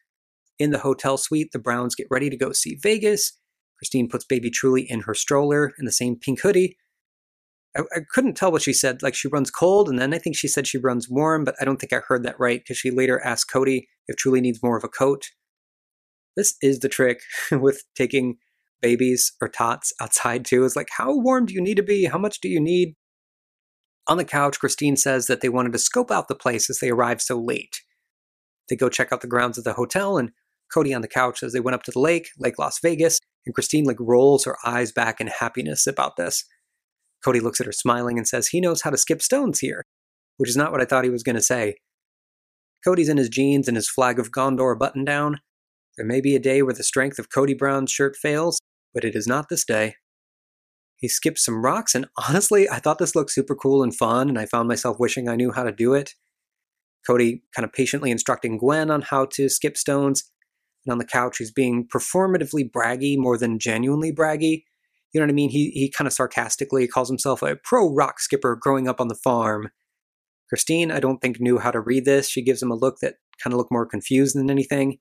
In 0.59 0.71
the 0.71 0.79
hotel 0.79 1.17
suite, 1.17 1.53
the 1.53 1.59
Browns 1.59 1.95
get 1.95 2.07
ready 2.11 2.29
to 2.29 2.37
go 2.37 2.53
see 2.53 2.75
Vegas. 2.75 3.33
Christine 3.79 4.09
puts 4.09 4.25
baby 4.25 4.51
Truly 4.51 4.83
in 4.83 5.01
her 5.01 5.15
stroller 5.15 5.73
in 5.79 5.85
the 5.85 5.93
same 5.93 6.17
pink 6.17 6.41
hoodie. 6.41 6.77
I, 7.77 7.83
I, 7.95 8.01
couldn't 8.12 8.35
tell 8.35 8.53
what 8.53 8.62
she 8.62 8.73
said. 8.73 9.03
Like 9.03 9.15
she 9.15 9.29
runs 9.29 9.51
cold, 9.51 9.89
and 9.89 9.99
then 9.99 10.15
I 10.15 10.19
think 10.19 10.37
she 10.37 10.49
said 10.49 10.67
she 10.67 10.79
runs 10.79 11.09
warm, 11.09 11.45
but 11.45 11.55
I 11.61 11.65
don't 11.65 11.79
think 11.79 11.93
I 11.93 12.01
heard 12.07 12.23
that 12.25 12.39
right 12.39 12.61
because 12.61 12.79
she 12.79 12.91
later 12.91 13.21
asked 13.25 13.51
Kody 13.51 13.87
if 14.09 14.17
Truly 14.17 14.41
needs 14.41 14.62
more 14.62 14.77
of 14.77 14.85
a 14.85 14.89
coat. 14.89 15.31
This 16.37 16.57
is 16.62 16.81
the 16.81 16.89
trick 16.89 17.21
with 17.51 17.83
taking 17.95 18.37
babies 18.83 19.33
or 19.41 19.49
tots 19.49 19.93
outside 20.01 20.45
too. 20.45 20.65
It's 20.65 20.77
like, 20.77 20.89
how 20.97 21.17
warm 21.17 21.47
do 21.47 21.55
you 21.55 21.62
need 21.62 21.77
to 21.77 21.83
be? 21.83 22.05
How 22.05 22.19
much 22.19 22.41
do 22.41 22.49
you 22.49 22.61
need? 22.61 22.95
On 24.09 24.19
the 24.19 24.25
couch, 24.25 24.61
Christine 24.61 24.97
says 24.97 25.27
that 25.27 25.41
they 25.41 25.49
wanted 25.49 25.73
to 25.73 25.79
scope 25.79 26.11
out 26.11 26.29
the 26.29 26.35
place 26.35 26.71
as 26.71 26.79
they 26.79 26.91
arrived 26.91 27.23
so 27.23 27.41
late. 27.41 27.81
They 28.69 28.77
go 28.77 28.89
check 28.89 29.12
out 29.12 29.21
the 29.21 29.27
grounds 29.27 29.59
of 29.59 29.65
the 29.65 29.73
hotel, 29.73 30.19
and 30.19 30.31
Kody 30.75 30.95
on 30.95 31.03
the 31.03 31.09
couch 31.09 31.41
says 31.41 31.53
they 31.53 31.61
went 31.61 31.75
up 31.75 31.83
to 31.85 31.91
the 31.91 32.01
lake, 32.01 32.29
Lake 32.39 32.59
Las 32.59 32.79
Vegas, 32.81 33.21
and 33.45 33.55
Christine 33.55 33.85
like 33.85 33.99
rolls 33.99 34.45
her 34.45 34.57
eyes 34.65 34.93
back 34.93 35.21
in 35.21 35.27
happiness 35.27 35.87
about 35.87 36.17
this. 36.17 36.45
Kody 37.27 37.43
looks 37.43 37.61
at 37.61 37.67
her 37.67 37.73
smiling 37.73 38.19
and 38.19 38.29
says 38.29 38.49
he 38.49 38.61
knows 38.61 38.83
how 38.83 38.91
to 38.91 38.97
skip 38.97 39.21
stones 39.21 39.59
here, 39.59 39.83
which 40.37 40.51
is 40.51 40.57
not 40.57 40.71
what 40.71 40.81
I 40.81 40.85
thought 40.85 41.05
he 41.05 41.11
was 41.11 41.23
going 41.23 41.37
to 41.37 41.43
say. 41.43 41.77
Kody's 42.87 43.09
in 43.09 43.17
his 43.17 43.29
jeans 43.29 43.67
and 43.67 43.77
his 43.77 43.89
flag 43.89 44.19
of 44.19 44.31
Gondor 44.31 44.79
button 44.79 45.05
down. 45.05 45.41
There 45.97 46.07
may 46.07 46.21
be 46.21 46.37
a 46.37 46.41
day 46.41 46.62
where 46.62 46.75
the 46.75 46.85
strength 46.85 47.19
of 47.19 47.31
Kody 47.31 47.57
Brown's 47.57 47.91
shirt 47.91 48.17
fails, 48.17 48.61
but 48.95 49.03
it 49.03 49.17
is 49.17 49.27
not 49.27 49.49
this 49.49 49.65
day. 49.65 49.97
He 50.99 51.09
skips 51.09 51.45
some 51.45 51.65
rocks, 51.65 51.95
and 51.95 52.07
honestly, 52.29 52.69
I 52.69 52.79
thought 52.79 52.99
this 52.99 53.17
looked 53.17 53.33
super 53.33 53.55
cool 53.55 53.83
and 53.83 53.95
fun, 53.95 54.29
and 54.29 54.39
I 54.39 54.47
found 54.47 54.69
myself 54.69 54.99
wishing 54.99 55.29
I 55.29 55.37
knew 55.37 55.53
how 55.53 55.65
to 55.65 55.73
do 55.73 55.95
it. 55.95 56.15
Kody 57.09 57.43
kind 57.55 57.65
of 57.65 57.73
patiently 57.73 58.11
instructing 58.11 58.59
Gwen 58.59 58.91
on 58.91 59.03
how 59.03 59.27
to 59.33 59.49
skip 59.49 59.77
stones, 59.77 60.31
and 60.85 60.93
on 60.93 60.99
the 60.99 61.05
couch, 61.05 61.39
he's 61.39 61.53
being 61.53 61.87
performatively 61.89 62.71
braggy 62.71 63.19
more 63.19 63.37
than 63.37 63.59
genuinely 63.59 64.12
braggy. 64.12 64.62
You 65.17 65.21
know 65.21 65.29
what 65.29 65.33
I 65.33 65.35
mean? 65.35 65.49
He, 65.49 65.71
he 65.71 65.89
kind 65.91 66.07
of 66.07 66.13
sarcastically 66.13 66.87
calls 66.87 67.09
himself 67.09 67.41
a 67.41 67.57
pro 67.57 67.91
rock 67.91 68.21
skipper 68.21 68.55
growing 68.55 68.87
up 68.87 69.01
on 69.01 69.09
the 69.09 69.15
farm. 69.15 69.71
Christine, 70.51 70.93
I 70.93 71.01
don't 71.01 71.23
think, 71.23 71.41
knew 71.41 71.57
how 71.57 71.71
to 71.71 71.81
read 71.81 72.05
this. 72.05 72.29
She 72.29 72.43
gives 72.43 72.63
him 72.63 72.71
a 72.71 72.75
look 72.75 72.99
that 73.01 73.15
kind 73.43 73.55
of 73.55 73.57
looked 73.57 73.73
more 73.73 73.87
confused 73.87 74.37
than 74.37 74.51
anything. 74.51 74.99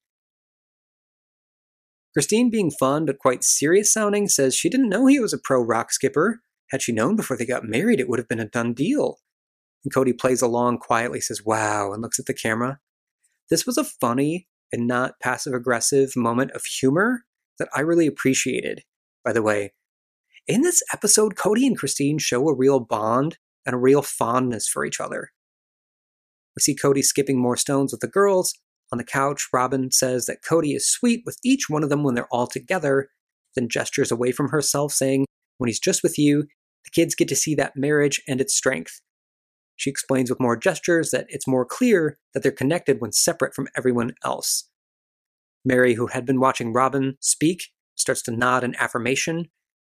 Christine, 2.13 2.49
being 2.49 2.71
fun 2.71 3.05
but 3.05 3.19
quite 3.19 3.43
serious 3.43 3.91
sounding, 3.91 4.29
says 4.29 4.55
she 4.55 4.69
didn't 4.69 4.87
know 4.87 5.05
he 5.05 5.19
was 5.19 5.33
a 5.33 5.37
pro 5.37 5.61
rock 5.61 5.91
skipper. 5.91 6.39
Had 6.71 6.81
she 6.81 6.93
known 6.93 7.17
before 7.17 7.35
they 7.35 7.45
got 7.45 7.65
married, 7.65 7.99
it 7.99 8.07
would 8.07 8.17
have 8.17 8.29
been 8.29 8.39
a 8.39 8.47
done 8.47 8.73
deal. 8.73 9.17
And 9.83 9.93
Kody 9.93 10.17
plays 10.17 10.41
along 10.41 10.77
quietly, 10.77 11.19
says, 11.19 11.43
Wow, 11.43 11.91
and 11.91 12.01
looks 12.01 12.19
at 12.19 12.25
the 12.25 12.33
camera. 12.33 12.79
This 13.49 13.65
was 13.65 13.77
a 13.77 13.83
funny 13.83 14.47
and 14.71 14.87
not 14.87 15.19
passive 15.21 15.53
aggressive 15.53 16.15
moment 16.15 16.51
of 16.51 16.63
humor 16.63 17.25
that 17.59 17.67
I 17.75 17.81
really 17.81 18.07
appreciated, 18.07 18.83
by 19.25 19.33
the 19.33 19.41
way. 19.41 19.73
In 20.47 20.61
this 20.61 20.83
episode, 20.93 21.35
Kody 21.35 21.65
and 21.65 21.77
Christine 21.77 22.19
show 22.19 22.47
a 22.47 22.55
real 22.55 22.79
bond 22.79 23.37
and 23.65 23.73
a 23.73 23.79
real 23.79 24.01
fondness 24.01 24.67
for 24.67 24.85
each 24.85 24.99
other. 24.99 25.29
We 26.55 26.61
see 26.61 26.75
Kody 26.75 27.03
skipping 27.03 27.39
more 27.39 27.57
stones 27.57 27.91
with 27.91 28.01
the 28.01 28.07
girls, 28.07 28.53
on 28.91 28.97
the 28.97 29.03
couch, 29.03 29.49
Robyn 29.51 29.91
says 29.91 30.25
that 30.25 30.43
Kody 30.43 30.75
is 30.75 30.89
sweet 30.89 31.23
with 31.25 31.37
each 31.43 31.69
one 31.69 31.83
of 31.83 31.89
them 31.89 32.03
when 32.03 32.15
they're 32.15 32.31
all 32.31 32.47
together, 32.47 33.09
then 33.55 33.69
gestures 33.69 34.11
away 34.11 34.31
from 34.31 34.49
herself, 34.49 34.91
saying, 34.91 35.25
When 35.57 35.67
he's 35.67 35.79
just 35.79 36.03
with 36.03 36.17
you, 36.17 36.43
the 36.83 36.91
kids 36.91 37.15
get 37.15 37.27
to 37.29 37.35
see 37.35 37.55
that 37.55 37.75
marriage 37.75 38.21
and 38.27 38.39
its 38.39 38.55
strength. 38.55 39.01
She 39.75 39.89
explains 39.89 40.29
with 40.29 40.39
more 40.39 40.55
gestures 40.55 41.11
that 41.11 41.25
it's 41.29 41.47
more 41.47 41.65
clear 41.65 42.17
that 42.33 42.43
they're 42.43 42.51
connected 42.51 43.01
when 43.01 43.11
separate 43.11 43.53
from 43.53 43.67
everyone 43.75 44.13
else. 44.23 44.69
Meri, 45.65 45.95
who 45.95 46.07
had 46.07 46.25
been 46.25 46.39
watching 46.39 46.71
Robyn 46.71 47.17
speak, 47.19 47.63
starts 47.95 48.21
to 48.23 48.31
nod 48.31 48.63
in 48.63 48.75
affirmation. 48.75 49.49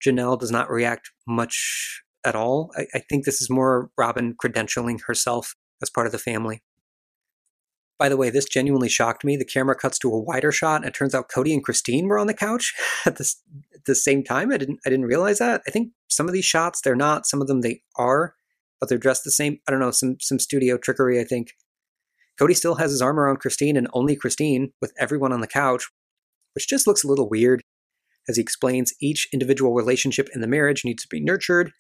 Janelle 0.06 0.40
does 0.40 0.52
not 0.52 0.70
react 0.70 1.12
much 1.28 2.04
at 2.26 2.36
all. 2.36 2.72
I, 2.78 2.86
I 2.96 3.00
think 3.00 3.26
this 3.26 3.42
is 3.42 3.50
more 3.50 3.90
Robyn 3.98 4.36
credentialing 4.44 5.00
herself 5.08 5.56
as 5.82 5.90
part 5.90 6.06
of 6.06 6.12
the 6.12 6.20
family. 6.20 6.62
By 7.98 8.08
the 8.08 8.18
way, 8.18 8.30
this 8.30 8.46
genuinely 8.46 8.88
shocked 8.88 9.26
me. 9.26 9.36
The 9.36 9.44
camera 9.44 9.76
cuts 9.76 10.00
to 10.00 10.14
a 10.14 10.20
wider 10.20 10.54
shot, 10.54 10.78
and 10.78 10.86
it 10.86 10.94
turns 10.94 11.14
out 11.14 11.30
Kody 11.30 11.54
and 11.54 11.64
Christine 11.64 12.08
were 12.08 12.18
on 12.18 12.28
the 12.28 12.34
couch 12.34 12.74
at 13.06 13.18
the, 13.18 13.34
at 13.76 13.86
the 13.86 13.96
same 13.96 14.24
time. 14.24 14.52
I 14.52 14.58
didn't 14.58 14.80
I 14.86 14.90
didn't 14.90 15.06
realize 15.06 15.40
that. 15.40 15.62
I 15.68 15.72
think 15.72 15.92
some 16.08 16.28
of 16.28 16.34
these 16.34 16.46
shots 16.46 16.82
they're 16.82 16.96
not, 16.96 17.26
some 17.26 17.42
of 17.42 17.48
them 17.48 17.62
they 17.62 17.82
are, 17.98 18.36
but 18.80 18.88
they're 18.88 18.98
dressed 18.98 19.26
the 19.26 19.32
same. 19.32 19.60
I 19.68 19.72
don't 19.72 19.82
know, 19.82 19.92
some 19.92 20.16
some 20.22 20.40
studio 20.40 20.78
trickery. 20.78 21.20
I 21.20 21.26
think 21.26 21.52
Kody 22.40 22.56
still 22.56 22.76
has 22.76 22.92
his 22.92 23.02
arm 23.02 23.20
around 23.20 23.40
Christine 23.40 23.76
and 23.76 23.90
only 23.92 24.16
Christine, 24.16 24.72
with 24.82 24.94
everyone 24.98 25.34
on 25.34 25.42
the 25.42 25.48
couch, 25.48 25.90
which 26.56 26.70
just 26.70 26.88
looks 26.88 27.04
a 27.04 27.08
little 27.08 27.28
weird. 27.28 27.62
As 28.30 28.38
he 28.38 28.42
explains, 28.42 28.94
each 29.02 29.28
individual 29.34 29.74
relationship 29.74 30.30
in 30.34 30.39
the 30.39 30.48
marriage 30.48 30.86
needs 30.86 31.04
to 31.04 31.10
be 31.10 31.20
nurtured. 31.20 31.74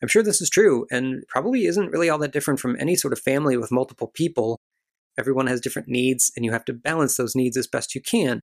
I'm 0.00 0.08
sure 0.08 0.22
this 0.22 0.40
is 0.40 0.48
true, 0.48 0.86
and 0.90 1.24
probably 1.28 1.64
isn't 1.64 1.90
really 1.90 2.08
all 2.08 2.18
that 2.18 2.32
different 2.32 2.60
from 2.60 2.76
any 2.78 2.94
sort 2.94 3.12
of 3.12 3.18
family 3.18 3.56
with 3.56 3.72
multiple 3.72 4.12
people 4.14 4.60
Everyone 5.18 5.46
has 5.48 5.60
different 5.60 5.88
needs, 5.88 6.32
and 6.34 6.44
you 6.44 6.52
have 6.52 6.64
to 6.66 6.72
balance 6.72 7.16
those 7.16 7.34
needs 7.34 7.56
as 7.56 7.66
best 7.66 7.94
you 7.94 8.00
can. 8.00 8.40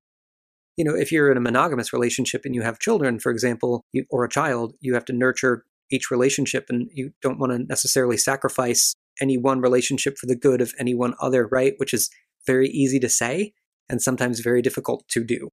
You 0.76 0.86
know, 0.86 0.96
if 0.96 1.12
you're 1.12 1.32
in 1.32 1.38
a 1.38 1.42
monogamous 1.42 1.92
relationship 1.92 2.44
and 2.46 2.54
you 2.54 2.62
have 2.62 2.80
children, 2.80 3.20
for 3.20 3.32
example, 3.32 3.82
you, 3.94 4.06
or 4.12 4.24
a 4.24 4.30
child, 4.30 4.74
you 4.80 4.94
have 4.94 5.06
to 5.06 5.14
nurture 5.14 5.64
each 5.90 6.12
relationship, 6.12 6.68
and 6.70 6.90
you 6.94 7.14
don't 7.22 7.40
want 7.40 7.52
to 7.52 7.60
necessarily 7.60 8.18
sacrifice 8.18 8.94
any 9.20 9.38
one 9.38 9.60
relationship 9.60 10.18
for 10.18 10.28
the 10.28 10.36
good 10.36 10.62
of 10.62 10.74
any 10.78 10.94
one 10.94 11.16
other, 11.20 11.48
right? 11.48 11.74
Which 11.78 11.94
is 11.94 12.10
very 12.46 12.70
easy 12.70 13.00
to 13.00 13.10
say 13.10 13.54
and 13.90 14.02
sometimes 14.02 14.42
very 14.42 14.62
difficult 14.62 15.08
to 15.10 15.24
do. 15.24 15.50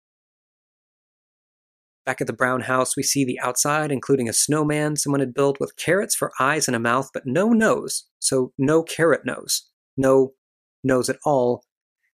Back 2.07 2.21
at 2.21 2.27
the 2.27 2.35
Brown 2.35 2.62
house, 2.62 2.97
we 2.97 3.03
see 3.03 3.25
the 3.25 3.40
outside, 3.40 3.90
including 3.90 4.29
a 4.29 4.35
snowman 4.35 4.97
someone 4.97 5.21
had 5.21 5.33
built 5.33 5.59
with 5.59 5.77
carrots 5.77 6.14
for 6.14 6.33
eyes 6.38 6.69
and 6.69 6.77
a 6.77 6.81
mouth, 6.81 7.09
but 7.14 7.27
no 7.27 7.51
nose. 7.51 8.05
So, 8.19 8.53
no 8.59 8.83
carrot 8.83 9.23
nose. 9.25 9.71
No 9.97 10.33
nose 10.83 11.09
at 11.09 11.19
all, 11.25 11.64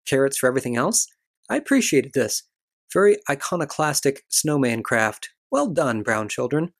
carrots 0.07 0.37
for 0.37 0.47
everything 0.47 0.75
else. 0.75 1.07
I 1.49 1.57
appreciated 1.57 2.13
this. 2.13 2.43
Very 2.91 3.17
iconoclastic 3.29 4.23
snowman 4.29 4.81
craft. 4.81 5.29
Well 5.51 5.67
done, 5.67 6.01
brown 6.01 6.29
children. 6.29 6.73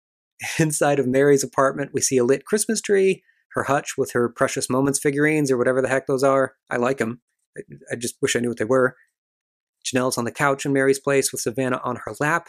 Inside 0.58 0.98
of 0.98 1.08
Meri's 1.08 1.42
apartment, 1.42 1.90
we 1.92 2.00
see 2.00 2.16
a 2.16 2.24
lit 2.24 2.44
Christmas 2.44 2.80
tree, 2.80 3.22
her 3.54 3.64
hutch 3.64 3.94
with 3.98 4.12
her 4.12 4.28
precious 4.28 4.70
moments 4.70 5.00
figurines 5.00 5.50
or 5.50 5.58
whatever 5.58 5.82
the 5.82 5.88
heck 5.88 6.06
those 6.06 6.22
are. 6.22 6.54
I 6.70 6.76
like 6.76 6.98
them. 6.98 7.20
I 7.90 7.96
just 7.96 8.16
wish 8.22 8.36
I 8.36 8.38
knew 8.38 8.48
what 8.48 8.58
they 8.58 8.64
were. 8.64 8.96
Janelle's 9.84 10.18
on 10.18 10.24
the 10.24 10.32
couch 10.32 10.64
in 10.64 10.72
Meri's 10.72 10.98
place 10.98 11.32
with 11.32 11.40
Savannah 11.40 11.80
on 11.84 11.96
her 11.96 12.14
lap. 12.20 12.48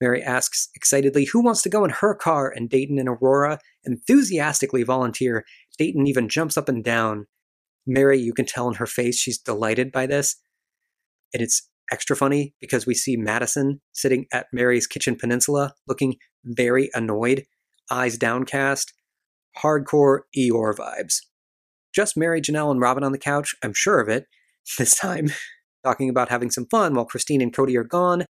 Meri 0.00 0.22
asks 0.22 0.68
excitedly 0.74 1.24
who 1.24 1.40
wants 1.40 1.62
to 1.62 1.68
go 1.68 1.84
in 1.84 1.90
her 1.90 2.14
car, 2.14 2.52
and 2.54 2.68
Dayton 2.68 2.98
and 2.98 3.08
Aurora 3.08 3.58
enthusiastically 3.84 4.82
volunteer. 4.82 5.44
Dayton 5.78 6.06
even 6.06 6.28
jumps 6.28 6.56
up 6.56 6.68
and 6.68 6.82
down. 6.82 7.26
Meri, 7.86 8.18
you 8.18 8.32
can 8.32 8.46
tell 8.46 8.68
in 8.68 8.74
her 8.74 8.86
face 8.86 9.18
she's 9.18 9.38
delighted 9.38 9.92
by 9.92 10.06
this. 10.06 10.36
And 11.32 11.42
it's 11.42 11.68
extra 11.92 12.16
funny 12.16 12.54
because 12.60 12.86
we 12.86 12.94
see 12.94 13.16
Madison 13.16 13.80
sitting 13.92 14.26
at 14.32 14.46
Meri's 14.52 14.86
kitchen 14.86 15.16
peninsula 15.16 15.74
looking 15.86 16.16
very 16.44 16.90
annoyed, 16.94 17.44
eyes 17.90 18.16
downcast, 18.16 18.92
hardcore 19.58 20.20
Eeyore 20.36 20.74
vibes. 20.74 21.20
Just 21.94 22.16
Meri, 22.16 22.40
Janelle, 22.40 22.70
and 22.70 22.80
Robyn 22.80 23.04
on 23.04 23.12
the 23.12 23.18
couch, 23.18 23.54
I'm 23.62 23.74
sure 23.74 24.00
of 24.00 24.08
it, 24.08 24.26
this 24.78 24.96
time, 24.96 25.30
talking 25.84 26.08
about 26.08 26.30
having 26.30 26.50
some 26.50 26.66
fun 26.66 26.94
while 26.94 27.04
Christine 27.04 27.40
and 27.40 27.52
Kody 27.52 27.76
are 27.76 27.84
gone. 27.84 28.24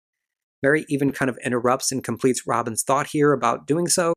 Meri 0.64 0.86
even 0.90 1.12
kind 1.12 1.30
of 1.30 1.38
interrupts 1.44 1.92
and 1.92 2.04
completes 2.04 2.48
Robyn's 2.48 2.84
thought 2.84 3.08
here 3.08 3.34
about 3.34 3.66
doing 3.68 3.88
so 3.88 4.14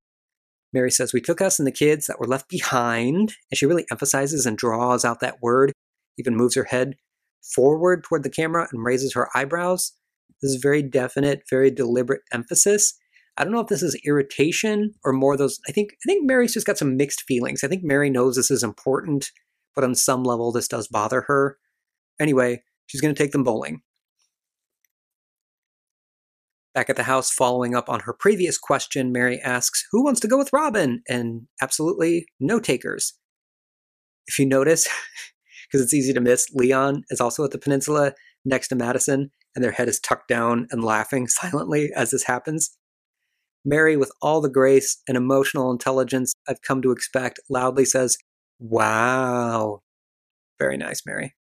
Meri 0.75 0.91
says, 0.91 1.13
We 1.13 1.21
took 1.21 1.41
us 1.41 1.59
and 1.59 1.67
the 1.67 1.73
kids 1.73 2.07
that 2.07 2.19
were 2.19 2.27
left 2.27 2.49
behind. 2.49 3.37
And 3.51 3.57
she 3.57 3.65
really 3.65 3.87
emphasizes 3.91 4.45
and 4.45 4.59
draws 4.59 5.05
out 5.05 5.21
that 5.21 5.41
word, 5.41 5.73
even 6.19 6.37
moves 6.37 6.57
her 6.57 6.65
head 6.65 6.97
forward 7.43 8.03
toward 8.03 8.25
the 8.25 8.31
camera 8.31 8.69
and 8.73 8.85
raises 8.85 9.15
her 9.15 9.29
eyebrows. 9.35 9.93
This 10.43 10.51
is 10.51 10.63
very 10.63 10.83
definite, 10.83 11.43
very 11.49 11.71
deliberate 11.71 12.23
emphasis. 12.33 12.95
I 13.37 13.45
don't 13.45 13.53
know 13.53 13.61
if 13.61 13.69
this 13.69 13.83
is 13.83 14.01
irritation 14.05 14.95
or 15.05 15.13
more 15.13 15.37
those. 15.37 15.61
I 15.69 15.73
think 15.73 15.93
I 15.93 16.07
think 16.07 16.27
Meri's 16.27 16.55
just 16.55 16.67
got 16.67 16.79
some 16.79 16.97
mixed 16.97 17.23
feelings. 17.23 17.63
I 17.63 17.69
think 17.69 17.85
Meri 17.85 18.11
knows 18.11 18.37
this 18.37 18.51
is 18.51 18.63
important, 18.63 19.31
but 19.75 19.85
on 19.85 19.95
some 19.95 20.25
level 20.25 20.53
this 20.53 20.69
does 20.69 20.89
bother 20.89 21.23
her. 21.23 21.57
Anyway, 22.21 22.63
she's 22.87 23.01
going 23.01 23.15
to 23.15 23.23
take 23.23 23.33
them 23.33 23.45
bowling. 23.45 23.83
Back 26.75 26.91
at 26.91 26.97
the 26.97 27.05
house, 27.05 27.31
following 27.31 27.77
up 27.77 27.89
on 27.89 28.01
her 28.01 28.13
previous 28.13 28.59
question, 28.59 29.13
Meri 29.13 29.41
asks, 29.41 29.87
Who 29.93 30.03
wants 30.03 30.21
to 30.21 30.29
go 30.29 30.37
with 30.37 30.53
Robyn? 30.53 31.03
And 31.09 31.43
absolutely 31.63 32.27
no 32.41 32.59
takers. 32.59 33.15
If 34.27 34.41
you 34.41 34.47
notice, 34.47 34.89
because 35.69 35.85
it's 35.85 35.95
easy 35.95 36.13
to 36.13 36.21
miss, 36.21 36.49
Leon 36.53 37.05
is 37.11 37.21
also 37.21 37.45
at 37.45 37.53
the 37.53 37.59
peninsula 37.59 38.15
next 38.45 38.69
to 38.69 38.75
Madison, 38.75 39.31
and 39.55 39.65
their 39.65 39.71
head 39.71 39.89
is 39.89 40.01
tucked 40.01 40.27
down 40.27 40.67
and 40.71 40.83
laughing 40.83 41.29
silently 41.29 41.91
as 41.95 42.11
this 42.11 42.25
happens. 42.25 42.77
Meri, 43.65 43.97
with 43.97 44.13
all 44.21 44.41
the 44.41 44.51
grace 44.51 45.01
and 45.09 45.17
emotional 45.17 45.71
intelligence 45.71 46.35
I've 46.49 46.61
come 46.61 46.83
to 46.83 46.91
expect, 46.91 47.39
loudly 47.49 47.85
says, 47.85 48.19
Wow. 48.59 49.83
Very 50.59 50.77
nice, 50.77 51.03
Meri. 51.07 51.35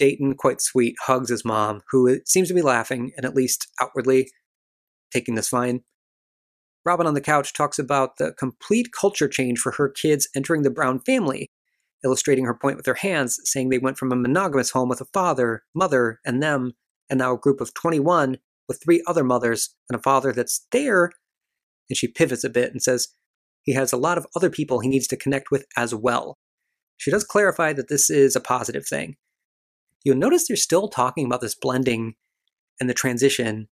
Dayton, 0.00 0.34
quite 0.34 0.60
sweet, 0.60 0.96
hugs 1.02 1.30
his 1.30 1.44
mom, 1.44 1.82
who 1.90 2.18
seems 2.26 2.48
to 2.48 2.54
be 2.54 2.62
laughing 2.62 3.12
and 3.16 3.24
at 3.24 3.34
least 3.36 3.68
outwardly 3.80 4.28
taking 5.12 5.36
this 5.36 5.48
fine. 5.48 5.82
Robyn 6.84 7.06
on 7.06 7.14
the 7.14 7.20
couch 7.20 7.52
talks 7.52 7.78
about 7.78 8.16
the 8.16 8.32
complete 8.32 8.88
culture 8.98 9.28
change 9.28 9.58
for 9.58 9.72
her 9.72 9.88
kids 9.88 10.28
entering 10.34 10.62
the 10.62 10.70
Brown 10.70 10.98
family, 11.00 11.50
illustrating 12.02 12.46
her 12.46 12.54
point 12.54 12.78
with 12.78 12.86
her 12.86 12.94
hands, 12.94 13.38
saying 13.44 13.68
they 13.68 13.78
went 13.78 13.98
from 13.98 14.10
a 14.10 14.16
monogamous 14.16 14.70
home 14.70 14.88
with 14.88 15.02
a 15.02 15.06
father, 15.12 15.62
mother, 15.74 16.18
and 16.24 16.42
them, 16.42 16.72
and 17.10 17.18
now 17.18 17.34
a 17.34 17.38
group 17.38 17.60
of 17.60 17.74
21 17.74 18.38
with 18.66 18.82
three 18.82 19.02
other 19.06 19.22
mothers 19.22 19.76
and 19.90 19.98
a 19.98 20.02
father 20.02 20.32
that's 20.32 20.66
there. 20.72 21.10
And 21.90 21.96
she 21.96 22.08
pivots 22.08 22.44
a 22.44 22.48
bit 22.48 22.72
and 22.72 22.82
says 22.82 23.08
he 23.62 23.74
has 23.74 23.92
a 23.92 23.98
lot 23.98 24.16
of 24.16 24.26
other 24.34 24.48
people 24.48 24.80
he 24.80 24.88
needs 24.88 25.06
to 25.08 25.16
connect 25.16 25.50
with 25.50 25.66
as 25.76 25.94
well. 25.94 26.38
She 26.96 27.10
does 27.10 27.24
clarify 27.24 27.74
that 27.74 27.88
this 27.88 28.08
is 28.08 28.34
a 28.34 28.40
positive 28.40 28.86
thing. 28.86 29.16
You'll 30.04 30.16
notice 30.16 30.48
they're 30.48 30.56
still 30.56 30.88
talking 30.88 31.26
about 31.26 31.40
this 31.40 31.54
blending 31.54 32.14
and 32.80 32.88
the 32.88 32.94
transition. 32.94 33.68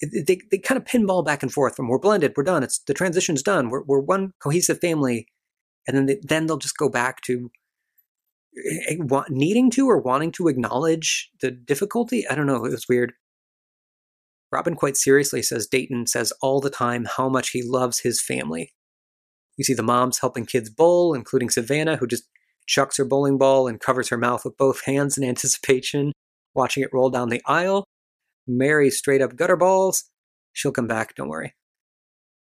They, 0.00 0.40
they 0.50 0.58
kind 0.58 0.78
of 0.78 0.84
pinball 0.84 1.24
back 1.24 1.42
and 1.42 1.52
forth 1.52 1.76
from 1.76 1.88
we're 1.88 1.98
blended, 1.98 2.34
we're 2.36 2.44
done, 2.44 2.62
it's 2.62 2.78
the 2.80 2.94
transition's 2.94 3.42
done, 3.42 3.68
we're, 3.68 3.82
we're 3.82 4.00
one 4.00 4.32
cohesive 4.40 4.80
family. 4.80 5.26
And 5.86 5.96
then, 5.96 6.06
they, 6.06 6.18
then 6.22 6.46
they'll 6.46 6.58
just 6.58 6.76
go 6.76 6.88
back 6.88 7.22
to 7.22 7.50
eh, 8.70 8.94
eh, 8.94 9.22
needing 9.28 9.70
to 9.72 9.88
or 9.88 9.98
wanting 9.98 10.30
to 10.32 10.48
acknowledge 10.48 11.30
the 11.40 11.50
difficulty. 11.50 12.28
I 12.28 12.34
don't 12.34 12.46
know. 12.46 12.64
It 12.64 12.70
was 12.70 12.88
weird. 12.88 13.14
Robyn 14.52 14.76
quite 14.76 14.96
seriously 14.96 15.42
says 15.42 15.66
Dayton 15.66 16.06
says 16.06 16.32
all 16.40 16.60
the 16.60 16.70
time 16.70 17.06
how 17.16 17.28
much 17.28 17.50
he 17.50 17.62
loves 17.62 18.00
his 18.00 18.22
family. 18.22 18.72
You 19.56 19.64
see 19.64 19.74
the 19.74 19.82
moms 19.82 20.20
helping 20.20 20.46
kids 20.46 20.70
bowl, 20.70 21.14
including 21.14 21.50
Savannah, 21.50 21.96
who 21.96 22.06
just 22.06 22.24
chucks 22.68 22.98
her 22.98 23.04
bowling 23.04 23.38
ball 23.38 23.66
and 23.66 23.80
covers 23.80 24.10
her 24.10 24.16
mouth 24.16 24.44
with 24.44 24.56
both 24.56 24.84
hands 24.84 25.18
in 25.18 25.24
anticipation, 25.28 26.12
watching 26.54 26.84
it 26.84 26.92
roll 26.92 27.10
down 27.10 27.30
the 27.30 27.42
aisle. 27.46 27.84
Meri 28.46 28.90
straight 28.90 29.20
up 29.20 29.34
gutter 29.34 29.56
balls. 29.56 30.04
She'll 30.52 30.72
come 30.72 30.86
back, 30.86 31.16
don't 31.16 31.28
worry. 31.28 31.54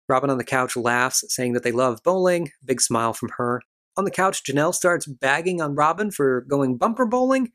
Robyn 0.10 0.30
on 0.30 0.38
the 0.38 0.44
couch 0.44 0.76
laughs, 0.76 1.24
saying 1.28 1.54
that 1.54 1.64
they 1.64 1.72
love 1.72 2.02
bowling. 2.04 2.52
Big 2.64 2.82
smile 2.82 3.14
from 3.14 3.30
her. 3.38 3.62
On 3.96 4.06
the 4.06 4.12
couch, 4.12 4.44
Janelle 4.44 4.74
starts 4.74 5.06
bagging 5.06 5.62
on 5.62 5.76
Robyn 5.76 6.12
for 6.12 6.42
going 6.42 6.78
bumper 6.78 7.06
bowling. 7.06 7.52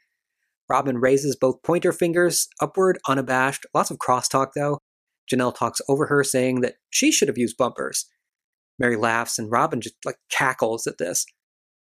Robyn 0.69 0.99
raises 0.99 1.37
both 1.37 1.63
pointer 1.63 1.93
fingers 1.93 2.49
upward, 2.61 2.99
unabashed. 3.09 3.67
Lots 3.75 3.91
of 3.91 3.99
crosstalk, 3.99 4.53
though. 4.55 4.79
Janelle 5.31 5.55
talks 5.55 5.81
over 5.89 6.07
her, 6.07 6.25
saying 6.25 6.61
that 6.61 6.77
she 6.91 7.11
should 7.11 7.29
have 7.29 7.39
used 7.39 7.57
bumpers. 7.57 8.07
Meri 8.79 8.97
laughs, 8.97 9.39
and 9.39 9.51
Robyn 9.51 9.81
just 9.81 9.97
like 10.05 10.17
cackles 10.31 10.87
at 10.87 10.99
this. 10.99 11.27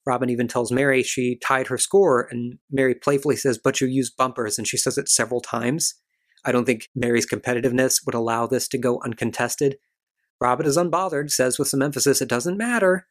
Robyn 0.06 0.30
even 0.30 0.48
tells 0.48 0.72
Meri 0.72 1.02
she 1.02 1.36
tied 1.36 1.68
her 1.68 1.78
score, 1.78 2.26
and 2.30 2.58
Meri 2.70 2.94
playfully 2.94 3.36
says, 3.36 3.58
But 3.62 3.80
you 3.80 3.86
used 3.86 4.16
bumpers, 4.16 4.58
and 4.58 4.66
she 4.66 4.76
says 4.76 4.98
it 4.98 5.08
several 5.08 5.40
times. 5.40 5.94
I 6.44 6.50
don't 6.50 6.64
think 6.64 6.88
Meri's 6.94 7.26
competitiveness 7.26 8.04
would 8.04 8.14
allow 8.14 8.46
this 8.46 8.66
to 8.68 8.78
go 8.78 9.00
uncontested. 9.04 9.76
Robyn 10.40 10.66
is 10.66 10.76
unbothered, 10.76 11.30
says 11.30 11.58
with 11.58 11.68
some 11.68 11.82
emphasis, 11.82 12.20
It 12.20 12.28
doesn't 12.28 12.58
matter. 12.58 13.06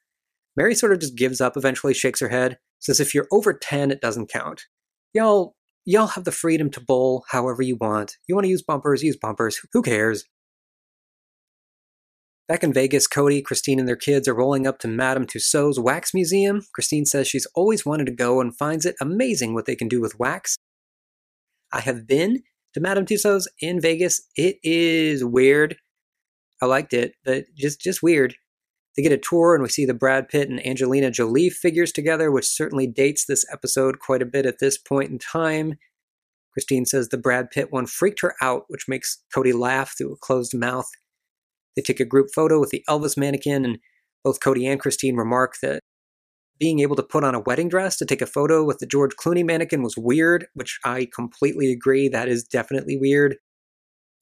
Meri 0.57 0.75
sort 0.75 0.91
of 0.91 0.99
just 0.99 1.15
gives 1.15 1.39
up, 1.39 1.55
eventually 1.55 1.93
shakes 1.93 2.19
her 2.19 2.29
head, 2.29 2.59
says, 2.79 2.99
If 2.99 3.15
you're 3.15 3.27
over 3.31 3.53
10, 3.53 3.91
it 3.91 4.01
doesn't 4.01 4.29
count. 4.29 4.63
Y'all, 5.13 5.55
y'all 5.85 6.07
have 6.07 6.25
the 6.25 6.31
freedom 6.31 6.69
to 6.71 6.81
bowl 6.81 7.23
however 7.29 7.61
you 7.61 7.77
want. 7.77 8.17
You 8.27 8.35
want 8.35 8.45
to 8.45 8.49
use 8.49 8.61
bumpers, 8.61 9.01
use 9.01 9.17
bumpers. 9.17 9.61
Who 9.71 9.81
cares? 9.81 10.25
Back 12.51 12.65
in 12.65 12.73
Vegas, 12.73 13.07
Kody, 13.07 13.41
Christine, 13.41 13.79
and 13.79 13.87
their 13.87 13.95
kids 13.95 14.27
are 14.27 14.33
rolling 14.33 14.67
up 14.67 14.77
to 14.79 14.89
Madame 14.89 15.25
Tussauds 15.25 15.81
Wax 15.81 16.13
Museum. 16.13 16.63
Christine 16.73 17.05
says 17.05 17.25
she's 17.25 17.47
always 17.55 17.85
wanted 17.85 18.07
to 18.07 18.11
go 18.11 18.41
and 18.41 18.53
finds 18.53 18.85
it 18.85 18.97
amazing 18.99 19.53
what 19.53 19.67
they 19.67 19.75
can 19.77 19.87
do 19.87 20.01
with 20.01 20.19
wax. 20.19 20.57
I 21.71 21.79
have 21.79 22.05
been 22.05 22.43
to 22.73 22.81
Madame 22.81 23.05
Tussauds 23.05 23.47
in 23.61 23.79
Vegas. 23.79 24.27
It 24.35 24.57
is 24.63 25.23
weird. 25.23 25.77
I 26.61 26.65
liked 26.65 26.91
it, 26.91 27.13
but 27.23 27.45
just 27.55 27.79
just 27.79 28.03
weird. 28.03 28.35
They 28.97 29.03
get 29.03 29.13
a 29.13 29.17
tour 29.17 29.55
and 29.55 29.63
we 29.63 29.69
see 29.69 29.85
the 29.85 29.93
Brad 29.93 30.27
Pitt 30.27 30.49
and 30.49 30.59
Angelina 30.67 31.09
Jolie 31.09 31.49
figures 31.49 31.93
together, 31.93 32.31
which 32.33 32.49
certainly 32.49 32.85
dates 32.85 33.23
this 33.25 33.45
episode 33.49 33.99
quite 33.99 34.21
a 34.21 34.25
bit 34.25 34.45
at 34.45 34.59
this 34.59 34.77
point 34.77 35.09
in 35.09 35.19
time. 35.19 35.75
Christine 36.51 36.85
says 36.85 37.07
the 37.07 37.17
Brad 37.17 37.49
Pitt 37.49 37.71
one 37.71 37.85
freaked 37.85 38.19
her 38.19 38.35
out, 38.41 38.65
which 38.67 38.89
makes 38.89 39.23
Kody 39.33 39.57
laugh 39.57 39.95
through 39.97 40.11
a 40.11 40.17
closed 40.17 40.53
mouth. 40.53 40.89
They 41.75 41.81
take 41.81 41.99
a 41.99 42.05
group 42.05 42.27
photo 42.33 42.59
with 42.59 42.69
the 42.69 42.83
Elvis 42.89 43.17
mannequin, 43.17 43.65
and 43.65 43.77
both 44.23 44.39
Kody 44.39 44.69
and 44.69 44.79
Christine 44.79 45.15
remark 45.15 45.55
that 45.61 45.81
being 46.59 46.79
able 46.79 46.95
to 46.95 47.03
put 47.03 47.23
on 47.23 47.33
a 47.33 47.39
wedding 47.39 47.69
dress 47.69 47.97
to 47.97 48.05
take 48.05 48.21
a 48.21 48.27
photo 48.27 48.63
with 48.63 48.77
the 48.77 48.85
George 48.85 49.15
Clooney 49.15 49.43
mannequin 49.43 49.81
was 49.81 49.97
weird, 49.97 50.45
which 50.53 50.79
I 50.85 51.07
completely 51.13 51.71
agree. 51.71 52.07
That 52.07 52.27
is 52.27 52.43
definitely 52.43 52.97
weird. 52.97 53.37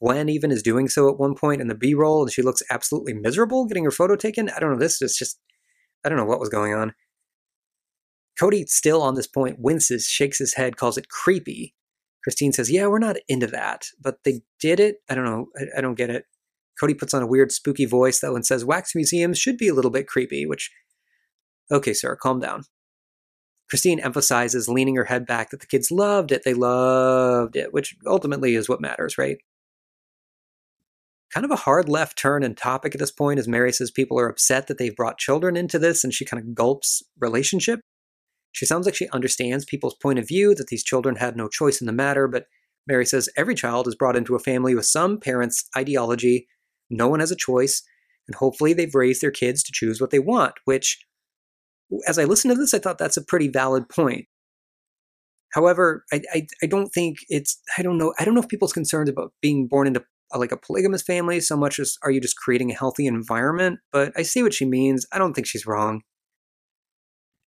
Gwen 0.02 0.30
even 0.30 0.50
is 0.50 0.64
doing 0.64 0.88
so 0.88 1.10
at 1.10 1.20
one 1.20 1.36
point 1.36 1.60
in 1.60 1.68
the 1.68 1.76
B 1.76 1.94
roll, 1.94 2.22
and 2.22 2.32
she 2.32 2.42
looks 2.42 2.64
absolutely 2.72 3.14
miserable 3.14 3.66
getting 3.66 3.84
her 3.84 3.92
photo 3.92 4.16
taken. 4.16 4.50
I 4.50 4.60
don't 4.60 4.72
know. 4.72 4.80
This 4.80 5.02
is 5.02 5.18
just, 5.18 5.40
I 6.06 6.10
don't 6.10 6.18
know 6.18 6.26
what 6.26 6.40
was 6.40 6.48
going 6.50 6.74
on. 6.74 6.94
Kody, 8.40 8.70
still 8.70 9.02
on 9.02 9.16
this 9.16 9.28
point, 9.28 9.60
winces, 9.60 10.06
shakes 10.06 10.40
his 10.40 10.54
head, 10.54 10.78
calls 10.78 10.98
it 10.98 11.10
creepy. 11.10 11.76
Christine 12.24 12.54
says, 12.54 12.72
Yeah, 12.72 12.88
we're 12.88 13.00
not 13.00 13.18
into 13.28 13.48
that, 13.48 13.88
but 14.02 14.20
they 14.24 14.42
did 14.62 14.80
it. 14.80 14.98
I 15.10 15.16
don't 15.16 15.26
know. 15.26 15.48
I, 15.58 15.80
I 15.80 15.82
don't 15.82 15.96
get 15.96 16.10
it. 16.10 16.24
Kody 16.82 16.98
puts 16.98 17.14
on 17.14 17.22
a 17.22 17.28
weird, 17.28 17.52
spooky 17.52 17.86
voice, 17.86 18.20
though, 18.20 18.36
and 18.36 18.46
says 18.46 18.64
wax 18.64 18.96
museums 18.96 19.38
should 19.38 19.58
be 19.58 19.68
a 19.68 19.74
little 19.74 19.92
bit 19.92 20.08
creepy, 20.08 20.46
which, 20.46 20.72
okay, 21.72 21.94
sir, 21.94 22.16
calm 22.16 22.40
down. 22.40 22.64
Christine 23.70 24.00
emphasizes, 24.00 24.68
leaning 24.68 24.96
her 24.96 25.06
head 25.06 25.28
back, 25.28 25.52
that 25.52 25.60
the 25.60 25.68
kids 25.68 25.92
loved 25.92 26.32
it. 26.32 26.44
They 26.44 26.56
loved 26.56 27.56
it, 27.56 27.74
which 27.74 27.96
ultimately 28.06 28.56
is 28.56 28.68
what 28.68 28.82
matters, 28.82 29.18
right? 29.18 29.38
Kind 31.32 31.46
of 31.46 31.52
a 31.52 31.58
hard 31.58 31.88
left 31.88 32.18
turn 32.18 32.42
in 32.42 32.56
topic 32.56 32.96
at 32.96 33.00
this 33.00 33.12
point, 33.12 33.38
as 33.38 33.48
Meri 33.48 33.72
says 33.72 33.92
people 33.92 34.20
are 34.20 34.28
upset 34.28 34.66
that 34.68 34.80
they've 34.80 34.96
brought 34.96 35.20
children 35.20 35.56
into 35.56 35.78
this, 35.78 36.04
and 36.04 36.12
she 36.12 36.26
kind 36.26 36.42
of 36.42 36.56
gulps 36.56 37.04
relationship. 37.20 37.82
She 38.52 38.66
sounds 38.66 38.88
like 38.88 38.96
she 38.96 39.08
understands 39.10 39.66
people's 39.66 39.94
point 39.94 40.18
of 40.18 40.28
view 40.28 40.56
that 40.56 40.68
these 40.68 40.84
children 40.84 41.18
had 41.18 41.38
no 41.38 41.48
choice 41.48 41.80
in 41.80 41.86
the 41.86 41.94
matter, 41.94 42.28
but 42.28 42.46
Meri 42.88 43.06
says 43.06 43.30
every 43.38 43.54
child 43.54 43.88
is 43.88 43.94
brought 43.94 44.16
into 44.16 44.36
a 44.36 44.40
family 44.40 44.74
with 44.74 44.86
some 44.86 45.20
parent's 45.20 45.70
ideology 45.78 46.48
no 46.90 47.08
one 47.08 47.20
has 47.20 47.32
a 47.32 47.36
choice, 47.36 47.84
and 48.28 48.36
hopefully 48.36 48.74
they've 48.74 48.96
raised 48.96 49.22
their 49.22 49.32
kids 49.32 49.64
to 49.64 49.72
choose 49.74 50.00
what 50.00 50.12
they 50.12 50.20
want, 50.20 50.54
which, 50.66 51.00
as 52.08 52.18
I 52.18 52.26
listened 52.26 52.54
to 52.54 52.60
this, 52.60 52.74
I 52.74 52.80
thought 52.80 52.98
that's 52.98 53.18
a 53.18 53.26
pretty 53.26 53.48
valid 53.48 53.90
point. 53.90 54.26
However, 55.54 56.06
I, 56.14 56.22
I, 56.34 56.48
I 56.62 56.68
don't 56.68 56.90
think 56.90 57.18
it's, 57.28 57.60
I 57.78 57.82
don't 57.82 57.98
know, 57.98 58.14
I 58.20 58.26
don't 58.26 58.36
know 58.36 58.42
if 58.42 58.50
people's 58.50 58.74
concerns 58.74 59.10
about 59.10 59.34
being 59.42 59.68
born 59.68 59.88
into 59.88 60.04
a, 60.32 60.38
like 60.38 60.52
a 60.52 60.58
polygamous 60.58 61.02
family 61.02 61.40
so 61.40 61.58
much 61.58 61.80
as 61.80 61.98
are 62.04 62.12
you 62.12 62.22
just 62.22 62.38
creating 62.38 62.70
a 62.70 62.76
healthy 62.76 63.08
environment, 63.08 63.80
but 63.92 64.14
I 64.16 64.22
see 64.22 64.44
what 64.44 64.54
she 64.54 64.66
means. 64.66 65.08
I 65.12 65.18
don't 65.18 65.34
think 65.34 65.48
she's 65.48 65.66
wrong. 65.66 66.02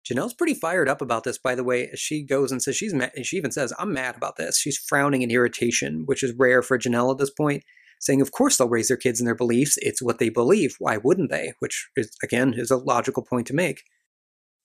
Janelle's 0.05 0.35
pretty 0.35 0.55
fired 0.55 0.89
up 0.89 1.01
about 1.01 1.23
this, 1.23 1.39
by 1.39 1.55
the 1.55 1.63
way, 1.63 1.91
she 1.95 2.25
goes 2.25 2.51
and 2.51 2.61
says 2.61 2.75
she's 2.75 2.93
mad. 2.93 3.13
She 3.23 3.37
even 3.37 3.53
says, 3.53 3.73
I'm 3.79 3.93
mad 3.93 4.17
about 4.17 4.35
this. 4.37 4.59
She's 4.59 4.77
frowning 4.77 5.23
in 5.23 5.31
irritation, 5.31 6.03
which 6.07 6.25
is 6.25 6.35
rare 6.37 6.61
for 6.61 6.77
Janelle 6.77 7.13
at 7.13 7.19
this 7.19 7.31
point 7.31 7.63
saying, 8.03 8.21
of 8.21 8.33
course, 8.33 8.57
they'll 8.57 8.69
raise 8.69 8.89
their 8.89 8.97
kids 8.97 9.21
in 9.21 9.27
their 9.27 9.35
beliefs. 9.35 9.79
It's 9.81 10.03
what 10.03 10.19
they 10.19 10.29
believe. 10.29 10.75
Why 10.81 10.97
wouldn't 10.97 11.31
they? 11.31 11.53
Which, 11.61 11.89
is, 11.97 12.11
again, 12.23 12.53
is 12.53 12.71
a 12.71 12.77
logical 12.77 13.23
point 13.23 13.47
to 13.47 13.55
make. 13.55 13.85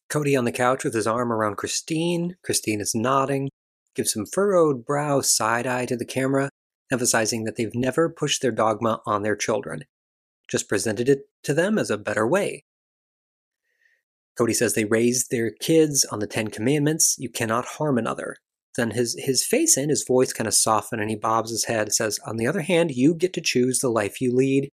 Kody 0.10 0.38
on 0.38 0.45
the 0.45 0.52
couch 0.52 0.84
with 0.84 0.95
his 0.95 1.06
arm 1.06 1.32
around 1.32 1.58
Christine. 1.58 2.36
Christine 2.43 2.82
is 2.82 2.95
nodding, 2.95 3.50
gives 3.95 4.13
some 4.13 4.26
furrowed 4.26 4.86
brow 4.86 5.21
side 5.21 5.67
eye 5.67 5.86
to 5.86 5.95
the 5.95 6.06
camera, 6.06 6.50
emphasizing 6.91 7.43
that 7.43 7.58
they've 7.58 7.76
never 7.76 8.10
pushed 8.10 8.41
their 8.41 8.52
dogma 8.52 9.02
on 9.06 9.21
their 9.21 9.36
children, 9.36 9.84
just 10.50 10.67
presented 10.67 11.08
it 11.08 11.30
to 11.43 11.54
them 11.54 11.78
as 11.78 11.91
a 11.91 11.97
better 11.97 12.26
way. 12.28 12.63
Kody 14.39 14.56
says 14.56 14.73
they 14.73 14.86
raised 14.86 15.30
their 15.30 15.52
kids 15.52 16.06
on 16.06 16.19
the 16.19 16.28
Ten 16.28 16.47
Commandments 16.47 17.15
you 17.19 17.30
cannot 17.30 17.65
harm 17.65 18.00
another. 18.00 18.38
Then 18.77 18.91
his 18.91 19.15
his 19.19 19.43
face 19.43 19.75
and 19.75 19.89
his 19.89 20.05
voice 20.05 20.31
kind 20.31 20.47
of 20.47 20.53
soften 20.53 20.99
and 20.99 21.09
he 21.09 21.15
bobs 21.15 21.49
his 21.49 21.65
head 21.65 21.87
and 21.87 21.93
says 21.93 22.19
on 22.25 22.37
the 22.37 22.47
other 22.47 22.61
hand 22.61 22.91
you 22.91 23.13
get 23.13 23.33
to 23.33 23.41
choose 23.41 23.79
the 23.79 23.89
life 23.89 24.21
you 24.21 24.33
lead. 24.33 24.69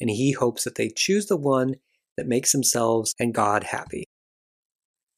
And 0.00 0.10
he 0.10 0.32
hopes 0.32 0.64
that 0.64 0.76
they 0.76 0.90
choose 0.94 1.26
the 1.26 1.36
one 1.36 1.74
that 2.16 2.28
makes 2.28 2.52
themselves 2.52 3.14
and 3.18 3.34
god 3.34 3.64
happy. 3.64 4.04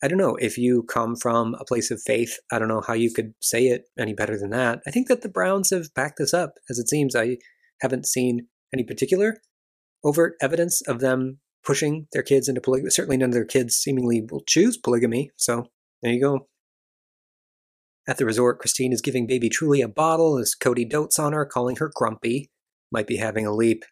I 0.02 0.08
don't 0.08 0.18
know 0.18 0.36
if 0.36 0.56
you 0.56 0.82
come 0.84 1.14
from 1.16 1.54
a 1.60 1.64
place 1.64 1.92
of 1.92 2.02
faith 2.02 2.38
i 2.50 2.58
don't 2.58 2.66
know 2.68 2.80
how 2.80 2.92
you 2.92 3.12
could 3.12 3.34
say 3.40 3.66
it 3.66 3.84
any 3.98 4.14
better 4.14 4.38
than 4.38 4.50
that. 4.50 4.80
I 4.86 4.90
think 4.90 5.08
that 5.08 5.22
the 5.22 5.28
browns 5.28 5.70
have 5.70 5.92
backed 5.94 6.18
this 6.18 6.34
up 6.34 6.54
as 6.70 6.78
it 6.78 6.88
seems. 6.88 7.14
I 7.14 7.38
haven't 7.80 8.06
seen 8.06 8.46
any 8.72 8.84
particular 8.84 9.38
overt 10.04 10.34
evidence 10.40 10.80
of 10.82 11.00
them 11.00 11.38
pushing 11.64 12.06
their 12.12 12.22
kids 12.22 12.48
into 12.48 12.60
polygamy 12.60 12.90
certainly 12.90 13.16
none 13.16 13.30
of 13.30 13.34
their 13.34 13.44
kids 13.44 13.76
seemingly 13.76 14.26
will 14.30 14.42
choose 14.46 14.76
polygamy 14.76 15.30
so 15.36 15.66
there 16.02 16.12
you 16.12 16.20
go 16.20 16.48
at 18.08 18.18
the 18.18 18.26
resort, 18.26 18.58
Christine 18.58 18.92
is 18.92 19.00
giving 19.00 19.26
baby 19.26 19.48
Truly 19.48 19.80
a 19.80 19.88
bottle 19.88 20.38
as 20.38 20.56
Kody 20.58 20.88
dotes 20.88 21.18
on 21.18 21.32
her, 21.32 21.44
calling 21.44 21.76
her 21.76 21.90
grumpy. 21.94 22.50
Might 22.90 23.06
be 23.06 23.16
having 23.16 23.46
a 23.46 23.54
leap. 23.54 23.84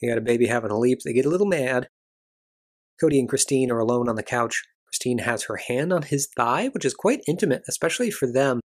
You 0.00 0.10
got 0.10 0.18
a 0.18 0.22
baby 0.22 0.46
having 0.46 0.70
a 0.70 0.78
leap, 0.78 1.00
they 1.04 1.12
get 1.12 1.26
a 1.26 1.30
little 1.30 1.46
mad. 1.46 1.88
Kody 3.02 3.18
and 3.18 3.28
Christine 3.28 3.70
are 3.70 3.78
alone 3.78 4.08
on 4.08 4.16
the 4.16 4.22
couch. 4.22 4.62
Christine 4.86 5.18
has 5.18 5.44
her 5.44 5.56
hand 5.56 5.92
on 5.92 6.02
his 6.02 6.28
thigh, 6.36 6.68
which 6.68 6.84
is 6.84 6.94
quite 6.94 7.22
intimate, 7.28 7.62
especially 7.68 8.10
for 8.10 8.30
them. 8.30 8.60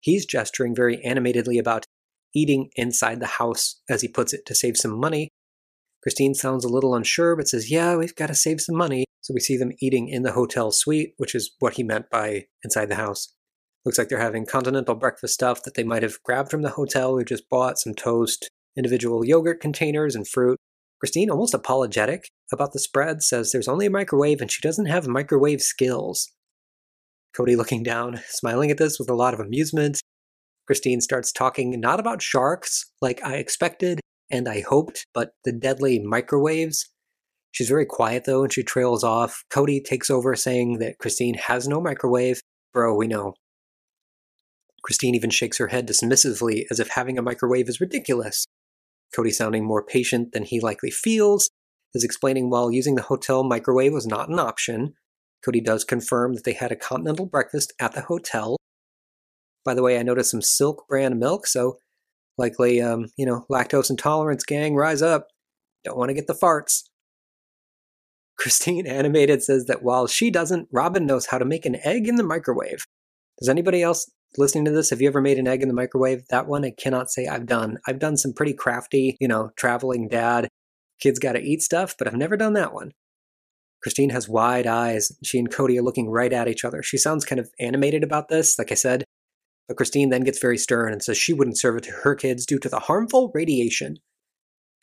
He's 0.00 0.26
gesturing 0.26 0.74
very 0.74 1.02
animatedly 1.04 1.58
about 1.58 1.84
eating 2.34 2.70
inside 2.76 3.20
the 3.20 3.26
house, 3.26 3.80
as 3.88 4.02
he 4.02 4.08
puts 4.08 4.32
it, 4.32 4.46
to 4.46 4.54
save 4.54 4.76
some 4.76 4.98
money. 4.98 5.28
Christine 6.02 6.34
sounds 6.34 6.64
a 6.64 6.68
little 6.68 6.94
unsure, 6.94 7.36
but 7.36 7.48
says, 7.48 7.70
Yeah, 7.70 7.96
we've 7.96 8.14
got 8.14 8.28
to 8.28 8.34
save 8.34 8.60
some 8.60 8.76
money. 8.76 9.04
So 9.20 9.34
we 9.34 9.40
see 9.40 9.56
them 9.56 9.72
eating 9.80 10.08
in 10.08 10.22
the 10.22 10.32
hotel 10.32 10.72
suite, 10.72 11.14
which 11.18 11.34
is 11.34 11.54
what 11.58 11.74
he 11.74 11.82
meant 11.82 12.08
by 12.10 12.46
inside 12.64 12.86
the 12.86 12.94
house. 12.94 13.34
Looks 13.84 13.98
like 13.98 14.08
they're 14.08 14.20
having 14.20 14.44
continental 14.44 14.94
breakfast 14.94 15.34
stuff 15.34 15.62
that 15.62 15.74
they 15.74 15.84
might 15.84 16.02
have 16.02 16.22
grabbed 16.22 16.50
from 16.50 16.62
the 16.62 16.70
hotel 16.70 17.12
or 17.12 17.24
just 17.24 17.48
bought 17.48 17.78
some 17.78 17.94
toast, 17.94 18.50
individual 18.76 19.24
yogurt 19.24 19.60
containers, 19.60 20.14
and 20.14 20.28
fruit. 20.28 20.58
Christine, 21.00 21.30
almost 21.30 21.54
apologetic 21.54 22.28
about 22.52 22.72
the 22.72 22.78
spread, 22.78 23.22
says 23.22 23.52
there's 23.52 23.68
only 23.68 23.86
a 23.86 23.90
microwave 23.90 24.42
and 24.42 24.50
she 24.50 24.60
doesn't 24.60 24.86
have 24.86 25.08
microwave 25.08 25.62
skills. 25.62 26.30
Kody 27.36 27.56
looking 27.56 27.82
down, 27.82 28.20
smiling 28.28 28.70
at 28.70 28.76
this 28.76 28.98
with 28.98 29.08
a 29.08 29.14
lot 29.14 29.32
of 29.32 29.40
amusement. 29.40 30.00
Christine 30.66 31.00
starts 31.00 31.32
talking 31.32 31.80
not 31.80 31.98
about 31.98 32.22
sharks, 32.22 32.84
like 33.00 33.24
I 33.24 33.36
expected 33.36 34.00
and 34.30 34.46
I 34.48 34.60
hoped, 34.60 35.06
but 35.14 35.30
the 35.44 35.52
deadly 35.52 35.98
microwaves. 35.98 36.88
She's 37.52 37.68
very 37.68 37.86
quiet 37.86 38.24
though, 38.26 38.44
and 38.44 38.52
she 38.52 38.62
trails 38.62 39.02
off. 39.02 39.42
Kody 39.50 39.82
takes 39.82 40.10
over 40.10 40.36
saying 40.36 40.78
that 40.78 40.98
Christine 40.98 41.34
has 41.34 41.66
no 41.66 41.80
microwave. 41.80 42.40
Bro, 42.72 42.94
we 42.96 43.08
know. 43.08 43.34
Christine 44.82 45.14
even 45.14 45.30
shakes 45.30 45.58
her 45.58 45.68
head 45.68 45.86
dismissively 45.86 46.64
as 46.70 46.80
if 46.80 46.88
having 46.88 47.18
a 47.18 47.22
microwave 47.22 47.68
is 47.68 47.80
ridiculous. 47.80 48.46
Kody, 49.16 49.32
sounding 49.32 49.64
more 49.64 49.84
patient 49.84 50.32
than 50.32 50.44
he 50.44 50.60
likely 50.60 50.90
feels, 50.90 51.50
is 51.94 52.04
explaining 52.04 52.48
while 52.48 52.70
using 52.70 52.94
the 52.94 53.02
hotel 53.02 53.42
microwave 53.42 53.92
was 53.92 54.06
not 54.06 54.28
an 54.28 54.38
option. 54.38 54.94
Kody 55.46 55.62
does 55.62 55.84
confirm 55.84 56.34
that 56.34 56.44
they 56.44 56.52
had 56.52 56.72
a 56.72 56.76
continental 56.76 57.26
breakfast 57.26 57.72
at 57.80 57.92
the 57.92 58.02
hotel. 58.02 58.56
By 59.64 59.74
the 59.74 59.82
way, 59.82 59.98
I 59.98 60.02
noticed 60.02 60.30
some 60.30 60.42
Silk 60.42 60.86
brand 60.88 61.18
milk, 61.18 61.46
so 61.46 61.78
likely, 62.38 62.80
um, 62.80 63.06
you 63.16 63.26
know, 63.26 63.44
lactose 63.50 63.90
intolerance 63.90 64.44
gang, 64.44 64.74
rise 64.74 65.02
up. 65.02 65.28
Don't 65.84 65.98
want 65.98 66.10
to 66.10 66.14
get 66.14 66.26
the 66.26 66.34
farts. 66.34 66.84
Christine 68.38 68.86
Animated 68.86 69.42
says 69.42 69.66
that 69.66 69.82
while 69.82 70.06
she 70.06 70.30
doesn't, 70.30 70.68
Robyn 70.72 71.06
knows 71.06 71.26
how 71.26 71.38
to 71.38 71.44
make 71.44 71.66
an 71.66 71.76
egg 71.84 72.08
in 72.08 72.16
the 72.16 72.22
microwave. 72.22 72.84
Does 73.38 73.48
anybody 73.48 73.82
else 73.82 74.10
listening 74.36 74.64
to 74.66 74.70
this, 74.70 74.90
have 74.90 75.00
you 75.00 75.08
ever 75.08 75.20
made 75.20 75.38
an 75.38 75.48
egg 75.48 75.62
in 75.62 75.68
the 75.68 75.74
microwave? 75.74 76.26
That 76.28 76.46
one 76.46 76.64
I 76.64 76.72
cannot 76.76 77.10
say 77.10 77.26
I've 77.26 77.46
done. 77.46 77.78
I've 77.86 77.98
done 77.98 78.16
some 78.16 78.32
pretty 78.32 78.54
crafty, 78.54 79.16
you 79.20 79.28
know, 79.28 79.50
traveling 79.56 80.08
dad, 80.08 80.48
kids 81.00 81.18
got 81.18 81.32
to 81.32 81.42
eat 81.42 81.62
stuff, 81.62 81.96
but 81.98 82.06
I've 82.06 82.14
never 82.14 82.36
done 82.36 82.52
that 82.54 82.72
one. 82.72 82.92
Christine 83.82 84.10
has 84.10 84.28
wide 84.28 84.66
eyes. 84.66 85.10
She 85.24 85.38
and 85.38 85.50
Kody 85.50 85.78
are 85.78 85.82
looking 85.82 86.10
right 86.10 86.32
at 86.32 86.48
each 86.48 86.64
other. 86.64 86.82
She 86.82 86.98
sounds 86.98 87.24
kind 87.24 87.40
of 87.40 87.50
animated 87.58 88.04
about 88.04 88.28
this, 88.28 88.58
like 88.58 88.70
I 88.70 88.74
said. 88.74 89.04
But 89.66 89.78
Christine 89.78 90.10
then 90.10 90.22
gets 90.22 90.38
very 90.38 90.58
stern 90.58 90.92
and 90.92 91.02
says 91.02 91.16
she 91.16 91.32
wouldn't 91.32 91.58
serve 91.58 91.76
it 91.76 91.84
to 91.84 91.92
her 92.02 92.14
kids 92.14 92.44
due 92.44 92.58
to 92.58 92.68
the 92.68 92.80
harmful 92.80 93.30
radiation. 93.34 93.96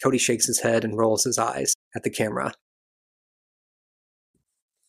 Kody 0.04 0.20
shakes 0.20 0.48
his 0.48 0.62
head 0.62 0.84
and 0.84 0.98
rolls 0.98 1.24
his 1.24 1.38
eyes 1.38 1.74
at 1.96 2.04
the 2.04 2.10
camera. 2.10 2.54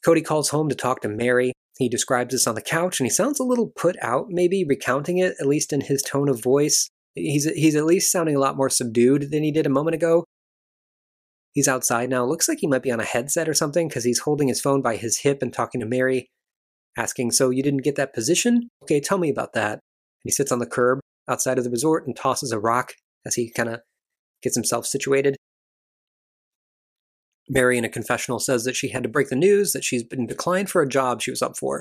Kody 0.06 0.24
calls 0.24 0.50
home 0.50 0.68
to 0.68 0.74
talk 0.74 1.02
to 1.02 1.08
Meri. 1.08 1.52
He 1.78 1.88
describes 1.88 2.32
this 2.32 2.46
on 2.48 2.56
the 2.56 2.60
couch 2.60 2.98
and 2.98 3.06
he 3.06 3.10
sounds 3.10 3.38
a 3.38 3.44
little 3.44 3.68
put 3.68 3.96
out, 4.02 4.26
maybe 4.28 4.64
recounting 4.64 5.18
it, 5.18 5.34
at 5.40 5.46
least 5.46 5.72
in 5.72 5.80
his 5.80 6.02
tone 6.02 6.28
of 6.28 6.42
voice. 6.42 6.90
He's, 7.14 7.44
he's 7.44 7.76
at 7.76 7.84
least 7.84 8.10
sounding 8.10 8.34
a 8.34 8.40
lot 8.40 8.56
more 8.56 8.68
subdued 8.68 9.30
than 9.30 9.44
he 9.44 9.52
did 9.52 9.64
a 9.64 9.70
moment 9.70 9.94
ago. 9.94 10.24
He's 11.52 11.68
outside 11.68 12.10
now. 12.10 12.24
Looks 12.24 12.48
like 12.48 12.58
he 12.60 12.66
might 12.66 12.82
be 12.82 12.90
on 12.90 13.00
a 13.00 13.04
headset 13.04 13.48
or 13.48 13.54
something 13.54 13.88
because 13.88 14.04
he's 14.04 14.20
holding 14.20 14.48
his 14.48 14.60
phone 14.60 14.82
by 14.82 14.96
his 14.96 15.20
hip 15.20 15.38
and 15.40 15.52
talking 15.52 15.80
to 15.80 15.86
Meri, 15.86 16.26
asking, 16.96 17.30
So 17.30 17.50
you 17.50 17.62
didn't 17.62 17.84
get 17.84 17.96
that 17.96 18.12
position? 18.12 18.68
Okay, 18.82 19.00
tell 19.00 19.18
me 19.18 19.30
about 19.30 19.52
that. 19.54 19.72
And 19.72 19.80
he 20.24 20.30
sits 20.30 20.52
on 20.52 20.58
the 20.58 20.66
curb 20.66 21.00
outside 21.28 21.58
of 21.58 21.64
the 21.64 21.70
resort 21.70 22.06
and 22.06 22.14
tosses 22.14 22.52
a 22.52 22.58
rock 22.58 22.92
as 23.24 23.34
he 23.36 23.50
kind 23.50 23.68
of 23.68 23.80
gets 24.42 24.56
himself 24.56 24.86
situated. 24.86 25.36
Meri, 27.48 27.78
in 27.78 27.84
a 27.84 27.88
confessional, 27.88 28.38
says 28.38 28.64
that 28.64 28.76
she 28.76 28.88
had 28.88 29.02
to 29.02 29.08
break 29.08 29.28
the 29.28 29.36
news 29.36 29.72
that 29.72 29.84
she's 29.84 30.02
been 30.02 30.26
declined 30.26 30.70
for 30.70 30.82
a 30.82 30.88
job 30.88 31.22
she 31.22 31.30
was 31.30 31.42
up 31.42 31.56
for. 31.56 31.80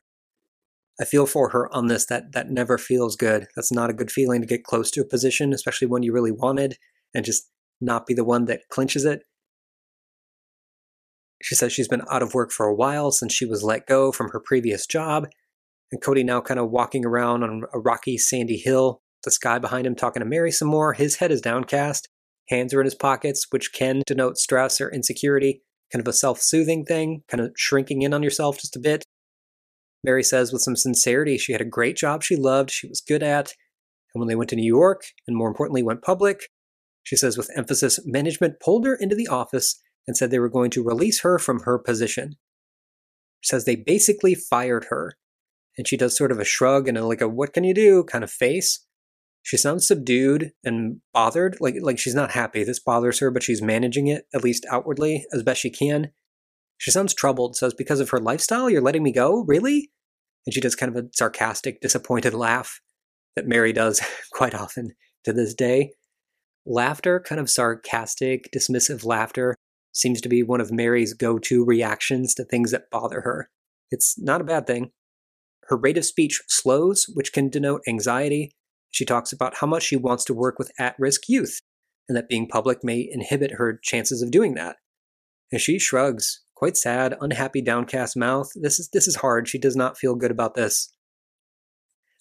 I 1.00 1.06
feel 1.06 1.26
for 1.26 1.50
her 1.50 1.74
on 1.76 1.88
this. 1.88 2.06
That 2.06 2.32
that 2.32 2.50
never 2.50 2.78
feels 2.78 3.16
good. 3.16 3.48
That's 3.56 3.72
not 3.72 3.90
a 3.90 3.94
good 3.94 4.12
feeling 4.12 4.42
to 4.42 4.48
get 4.48 4.64
close 4.64 4.90
to 4.92 5.02
a 5.02 5.08
position, 5.08 5.54
especially 5.54 5.88
one 5.88 6.04
you 6.04 6.14
really 6.14 6.32
wanted, 6.32 6.78
and 7.14 7.26
just 7.26 7.50
not 7.80 8.08
be 8.08 8.14
the 8.14 8.24
one 8.24 8.46
that 8.46 8.62
clinches 8.70 9.06
it. 9.06 9.22
She 11.44 11.54
says 11.54 11.72
she's 11.72 11.88
been 11.88 12.02
out 12.10 12.24
of 12.24 12.34
work 12.34 12.52
for 12.52 12.66
a 12.66 12.74
while 12.74 13.12
since 13.12 13.34
she 13.34 13.46
was 13.46 13.64
let 13.64 13.86
go 13.86 14.12
from 14.12 14.30
her 14.32 14.40
previous 14.40 14.88
job. 14.88 15.28
And 15.92 16.02
Kody 16.02 16.26
now 16.26 16.42
kind 16.42 16.60
of 16.60 16.72
walking 16.72 17.06
around 17.06 17.44
on 17.44 17.64
a 17.74 17.80
rocky, 17.80 18.18
sandy 18.18 18.58
hill, 18.58 19.00
the 19.24 19.32
sky 19.32 19.60
behind 19.60 19.86
him 19.86 19.96
talking 19.96 20.22
to 20.22 20.26
Meri 20.26 20.52
some 20.52 20.68
more. 20.68 20.94
His 20.94 21.18
head 21.18 21.32
is 21.32 21.42
downcast. 21.42 22.10
Hands 22.50 22.74
are 22.74 22.82
in 22.82 22.86
his 22.86 22.96
pockets, 22.96 23.48
which 23.50 23.74
can 23.74 24.04
denote 24.06 24.38
stress 24.38 24.80
or 24.80 24.90
insecurity, 24.90 25.62
kind 25.92 26.02
of 26.02 26.08
a 26.08 26.14
self 26.14 26.42
soothing 26.42 26.86
thing, 26.86 27.24
kind 27.28 27.42
of 27.42 27.52
shrinking 27.56 28.02
in 28.02 28.14
on 28.14 28.24
yourself 28.24 28.60
just 28.60 28.76
a 28.76 28.80
bit. 28.80 29.04
Meri 30.04 30.24
says 30.24 30.54
with 30.54 30.62
some 30.62 30.76
sincerity 30.76 31.38
she 31.38 31.52
had 31.52 31.62
a 31.62 31.66
great 31.66 31.98
job 31.98 32.24
she 32.24 32.36
loved, 32.36 32.72
she 32.72 32.88
was 32.88 33.02
good 33.02 33.24
at. 33.24 33.54
And 34.14 34.22
when 34.22 34.28
they 34.28 34.36
went 34.36 34.50
to 34.52 34.56
New 34.56 34.66
York, 34.66 35.04
and 35.28 35.36
more 35.36 35.50
importantly, 35.50 35.84
went 35.84 36.02
public, 36.02 36.44
she 37.04 37.16
says 37.16 37.38
with 37.38 37.50
emphasis, 37.56 38.00
management 38.06 38.60
pulled 38.60 38.86
her 38.86 38.96
into 38.96 39.16
the 39.16 39.28
office 39.28 39.82
and 40.08 40.16
said 40.16 40.32
they 40.32 40.40
were 40.40 40.50
going 40.50 40.72
to 40.72 40.84
release 40.84 41.22
her 41.22 41.38
from 41.38 41.62
her 41.62 41.78
position. 41.78 42.36
She 43.42 43.50
says 43.50 43.66
they 43.66 43.76
basically 43.76 44.36
fired 44.36 44.86
her. 44.90 45.14
And 45.78 45.88
she 45.88 45.98
does 45.98 46.18
sort 46.18 46.32
of 46.32 46.40
a 46.40 46.46
shrug 46.46 46.88
and 46.88 46.98
a, 46.98 47.06
like 47.06 47.22
a 47.22 47.28
what 47.28 47.54
can 47.54 47.64
you 47.64 47.74
do 47.74 48.04
kind 48.04 48.24
of 48.24 48.32
face. 48.32 48.86
She 49.48 49.56
sounds 49.56 49.88
subdued 49.88 50.52
and 50.66 51.00
bothered, 51.14 51.56
like 51.62 51.76
like 51.80 51.98
she's 51.98 52.14
not 52.14 52.32
happy. 52.32 52.66
This 52.66 52.82
bothers 52.82 53.20
her, 53.20 53.32
but 53.32 53.44
she's 53.44 53.62
managing 53.62 54.08
it 54.08 54.26
at 54.34 54.44
least 54.44 54.66
outwardly 54.70 55.26
as 55.32 55.42
best 55.42 55.62
she 55.62 55.70
can. 55.70 56.12
She 56.78 56.92
sounds 56.92 57.14
troubled, 57.14 57.56
says, 57.56 57.74
"Because 57.74 58.02
of 58.02 58.10
her 58.10 58.20
lifestyle, 58.20 58.70
you're 58.70 58.82
letting 58.82 59.04
me 59.04 59.14
go? 59.14 59.46
Really?" 59.48 59.90
And 60.46 60.54
she 60.54 60.60
does 60.60 60.76
kind 60.76 60.94
of 60.94 61.02
a 61.02 61.08
sarcastic, 61.14 61.80
disappointed 61.80 62.34
laugh 62.34 62.82
that 63.38 63.48
Meri 63.48 63.72
does 63.72 64.02
quite 64.34 64.54
often 64.54 64.92
to 65.24 65.32
this 65.32 65.54
day. 65.54 65.94
Laughter, 66.66 67.22
kind 67.22 67.40
of 67.40 67.50
sarcastic, 67.50 68.50
dismissive 68.54 69.06
laughter, 69.06 69.56
seems 69.94 70.20
to 70.20 70.28
be 70.28 70.44
one 70.44 70.60
of 70.60 70.74
Meri's 70.74 71.14
go 71.14 71.40
to 71.40 71.64
reactions 71.64 72.34
to 72.34 72.44
things 72.44 72.72
that 72.72 72.92
bother 72.92 73.22
her. 73.22 73.50
It's 73.92 74.20
not 74.20 74.42
a 74.42 74.44
bad 74.44 74.68
thing. 74.68 74.92
Her 75.70 75.78
rate 75.78 75.98
of 75.98 76.04
speech 76.04 76.42
slows, 76.50 77.06
which 77.14 77.32
can 77.32 77.48
denote 77.48 77.84
anxiety, 77.88 78.52
she 78.92 79.06
talks 79.06 79.32
about 79.32 79.56
how 79.58 79.68
much 79.68 79.84
she 79.84 79.96
wants 79.96 80.24
to 80.26 80.34
work 80.34 80.58
with 80.58 80.72
at 80.80 80.96
risk 80.98 81.28
youth, 81.28 81.62
and 82.08 82.18
that 82.18 82.30
being 82.30 82.48
public 82.48 82.84
may 82.84 83.08
inhibit 83.10 83.52
her 83.54 83.80
chances 83.84 84.22
of 84.22 84.32
doing 84.32 84.56
that. 84.56 84.78
And 85.52 85.62
she 85.62 85.80
shrugs, 85.80 86.42
quite 86.56 86.78
sad, 86.78 87.16
unhappy, 87.22 87.62
downcast 87.62 88.18
mouth. 88.18 88.50
This 88.56 88.80
is 88.80 88.90
this 88.92 89.08
is 89.08 89.18
hard. 89.18 89.48
She 89.48 89.58
does 89.60 89.76
not 89.76 89.98
feel 89.98 90.16
good 90.16 90.32
about 90.32 90.56
this. 90.56 90.94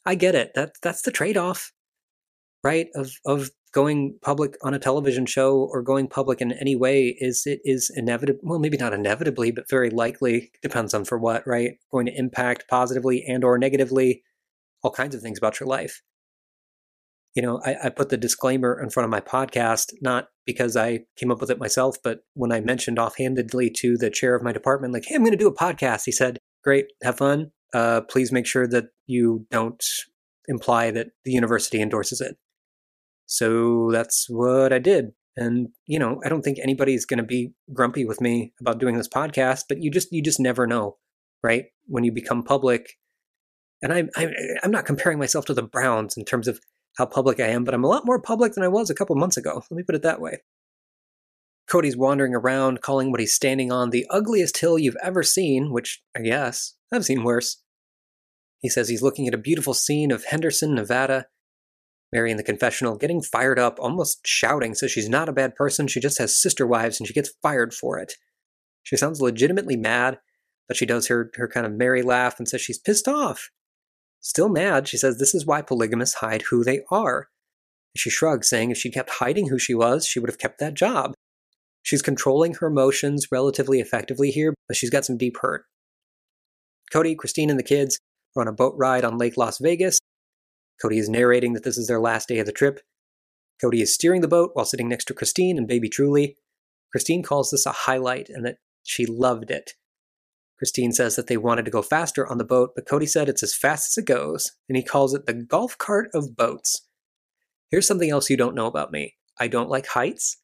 I 0.05 0.14
get 0.14 0.35
it. 0.35 0.52
That 0.55 0.72
that's 0.83 1.02
the 1.02 1.11
trade-off, 1.11 1.72
right? 2.62 2.88
Of 2.94 3.11
of 3.24 3.50
going 3.72 4.18
public 4.22 4.57
on 4.62 4.72
a 4.72 4.79
television 4.79 5.26
show 5.26 5.68
or 5.70 5.83
going 5.83 6.09
public 6.09 6.40
in 6.40 6.50
any 6.52 6.74
way 6.74 7.14
is 7.20 7.42
it 7.44 7.61
is 7.62 7.90
inevitable 7.94 8.40
well 8.42 8.59
maybe 8.59 8.79
not 8.79 8.94
inevitably 8.94 9.50
but 9.50 9.68
very 9.68 9.90
likely 9.90 10.50
depends 10.62 10.94
on 10.94 11.05
for 11.05 11.18
what 11.18 11.46
right 11.46 11.72
going 11.92 12.07
to 12.07 12.18
impact 12.18 12.64
positively 12.70 13.22
and 13.29 13.44
or 13.44 13.59
negatively 13.59 14.22
all 14.83 14.90
kinds 14.90 15.14
of 15.14 15.20
things 15.20 15.37
about 15.37 15.61
your 15.61 15.66
life 15.66 16.00
you 17.37 17.42
know, 17.42 17.61
I, 17.64 17.77
I, 17.85 17.88
put 17.90 18.09
the 18.09 18.16
disclaimer 18.16 18.81
in 18.83 18.88
front 18.88 19.05
of 19.05 19.11
my 19.11 19.20
podcast, 19.20 19.92
not 20.01 20.29
because 20.46 20.75
I 20.75 21.01
came 21.16 21.31
up 21.31 21.38
with 21.38 21.51
it 21.51 21.59
myself, 21.59 21.99
but 22.03 22.20
when 22.33 22.51
I 22.51 22.61
mentioned 22.61 22.99
offhandedly 22.99 23.70
to 23.77 23.99
the 23.99 24.09
chair 24.09 24.35
of 24.35 24.42
my 24.42 24.53
department, 24.53 24.94
like, 24.94 25.05
hey, 25.07 25.14
I'm 25.14 25.20
going 25.20 25.33
to 25.33 25.37
do 25.37 25.46
a 25.46 25.55
podcast, 25.55 26.05
he 26.07 26.12
said, 26.12 26.38
great, 26.64 26.87
have 27.03 27.18
fun. 27.18 27.51
Uh, 27.75 28.01
please 28.01 28.33
make 28.33 28.46
sure 28.46 28.66
that 28.68 28.87
you 29.07 29.46
don't 29.51 29.85
imply 30.49 30.90
that 30.92 31.09
the 31.27 31.33
university 31.33 31.83
endorses 31.83 32.22
it. 32.22 32.37
So 33.27 33.90
that's 33.92 34.29
what 34.31 34.72
I 34.72 34.79
did. 34.79 35.11
And, 35.37 35.68
you 35.87 35.99
know, 35.99 36.22
I 36.25 36.31
don't 36.31 36.40
think 36.40 36.59
anybody's 36.59 37.05
going 37.05 37.18
to 37.18 37.22
be 37.22 37.53
grumpy 37.75 38.07
with 38.07 38.22
me 38.22 38.55
about 38.62 38.79
doing 38.79 38.96
this 38.96 39.09
podcast, 39.09 39.64
but 39.68 39.83
you 39.83 39.90
just, 39.90 40.09
you 40.11 40.22
just 40.22 40.40
never 40.40 40.66
know, 40.66 40.96
right? 41.42 41.66
When 41.87 42.03
you 42.03 42.12
become 42.12 42.42
public. 42.42 42.94
And 43.83 43.92
I, 43.92 44.05
I, 44.16 44.29
I'm 44.62 44.70
not 44.70 44.87
comparing 44.87 45.18
myself 45.18 45.44
to 45.46 45.55
the 45.55 45.62
Browns 45.62 46.16
in 46.16 46.25
terms 46.25 46.49
of 46.49 46.61
how 46.96 47.06
public 47.06 47.40
I 47.40 47.48
am, 47.48 47.64
but 47.64 47.74
I'm 47.74 47.85
a 47.85 47.88
lot 47.88 48.06
more 48.06 48.20
public 48.20 48.52
than 48.52 48.64
I 48.64 48.68
was 48.68 48.90
a 48.90 48.94
couple 48.94 49.16
months 49.16 49.37
ago. 49.37 49.62
Let 49.70 49.76
me 49.76 49.82
put 49.82 49.94
it 49.94 50.02
that 50.02 50.20
way. 50.20 50.42
Kody's 51.68 51.96
wandering 51.96 52.35
around, 52.35 52.80
calling 52.80 53.11
what 53.11 53.20
he's 53.20 53.35
standing 53.35 53.72
on 53.72 53.90
the 53.90 54.06
ugliest 54.11 54.58
hill 54.58 54.79
you've 54.79 54.96
ever 55.02 55.23
seen, 55.23 55.73
which 55.73 56.02
I 56.16 56.21
guess 56.21 56.75
I've 56.92 57.04
seen 57.04 57.25
worse. 57.25 57.62
He 58.60 58.68
says 58.68 58.88
he's 58.88 59.02
looking 59.02 59.27
at 59.29 59.35
a 59.35 59.38
beautiful 59.38 59.75
scene 59.75 60.10
of 60.10 60.25
Henderson, 60.25 60.75
Nevada. 60.75 61.27
Meri 62.12 62.31
in 62.31 62.37
the 62.37 62.42
confessional 62.44 62.96
getting 62.96 63.21
fired 63.21 63.58
up, 63.58 63.79
almost 63.81 64.21
shouting, 64.25 64.75
says 64.75 64.92
she's 64.92 65.08
not 65.08 65.29
a 65.29 65.33
bad 65.33 65.56
person, 65.56 65.88
she 65.88 66.00
just 66.00 66.18
has 66.18 66.40
sister 66.40 66.66
wives 66.66 67.00
and 67.00 67.06
she 67.06 67.12
gets 67.12 67.35
fired 67.42 67.75
for 67.75 67.98
it. 67.98 68.14
She 68.85 68.96
sounds 68.96 69.21
legitimately 69.21 69.77
mad, 69.77 70.18
but 70.68 70.77
she 70.77 70.87
does 70.87 71.08
her, 71.08 71.31
her 71.35 71.48
kind 71.48 71.66
of 71.66 71.73
Meri 71.73 72.02
laugh 72.02 72.38
and 72.38 72.48
says 72.48 72.60
she's 72.60 72.79
pissed 72.79 73.08
off. 73.08 73.50
Still 74.27 74.48
mad, 74.48 74.88
she 74.88 74.96
says 74.96 75.18
this 75.18 75.37
is 75.37 75.46
why 75.46 75.62
polygamists 75.62 76.16
hide 76.16 76.42
who 76.42 76.64
they 76.64 76.81
are. 76.90 77.29
She 77.96 78.10
shrugs, 78.10 78.48
saying 78.48 78.72
if 78.72 78.77
she 78.77 78.90
kept 78.90 79.08
hiding 79.08 79.50
who 79.50 79.56
she 79.56 79.72
was, 79.72 80.04
she 80.04 80.18
would 80.18 80.29
have 80.29 80.40
kept 80.40 80.58
that 80.58 80.74
job. 80.74 81.14
She's 81.85 82.02
controlling 82.02 82.54
her 82.54 82.66
emotions 82.66 83.29
relatively 83.31 83.79
effectively 83.79 84.33
here, 84.33 84.52
but 84.66 84.77
she's 84.77 84.90
got 84.90 85.04
some 85.04 85.16
deep 85.16 85.37
hurt. 85.40 85.66
Kody, 86.92 87.16
Christine, 87.16 87.50
and 87.50 87.58
the 87.58 87.62
kids 87.62 88.00
We're 88.35 88.42
on 88.42 88.48
a 88.48 88.52
boat 88.52 88.74
ride 88.77 89.04
on 89.04 89.16
Lake 89.16 89.37
Las 89.37 89.58
Vegas. 89.58 90.00
Kody 90.85 90.98
is 90.98 91.08
narrating 91.08 91.52
that 91.52 91.62
this 91.62 91.79
is 91.79 91.87
their 91.87 92.00
last 92.00 92.27
day 92.27 92.40
of 92.40 92.46
the 92.46 92.52
trip. 92.52 92.81
Kody 93.62 93.81
is 93.81 93.94
steering 93.94 94.22
the 94.22 94.29
boat 94.29 94.50
while 94.54 94.66
sitting 94.66 94.88
next 94.88 95.04
to 95.04 95.14
Christine 95.14 95.56
and 95.56 95.68
baby 95.68 95.88
Truly. 95.88 96.37
Christine 96.90 97.22
calls 97.22 97.52
this 97.52 97.64
a 97.64 97.70
highlight 97.70 98.29
and 98.29 98.44
that 98.44 98.56
she 98.83 99.06
loved 99.06 99.52
it. 99.52 99.74
Christine 100.59 100.92
says 100.92 101.17
that 101.17 101.27
they 101.27 101.37
wanted 101.37 101.65
to 101.67 101.71
go 101.71 101.83
faster 101.83 102.27
on 102.27 102.38
the 102.38 102.44
boat, 102.44 102.71
but 102.75 102.87
Kody 102.87 103.09
said 103.09 103.29
it's 103.29 103.42
as 103.42 103.54
fast 103.54 103.90
as 103.90 104.02
it 104.02 104.07
goes, 104.07 104.52
and 104.69 104.77
he 104.77 104.83
calls 104.83 105.15
it 105.15 105.27
the 105.27 105.35
golf 105.35 105.77
cart 105.77 106.09
of 106.15 106.37
boats. 106.37 106.87
Here's 107.71 107.87
something 107.87 108.11
else 108.11 108.31
you 108.31 108.37
don't 108.37 108.54
know 108.54 108.67
about 108.67 108.92
me 108.92 109.17
I 109.38 109.48
don't 109.48 109.69
like 109.69 109.87
heights. 109.88 110.38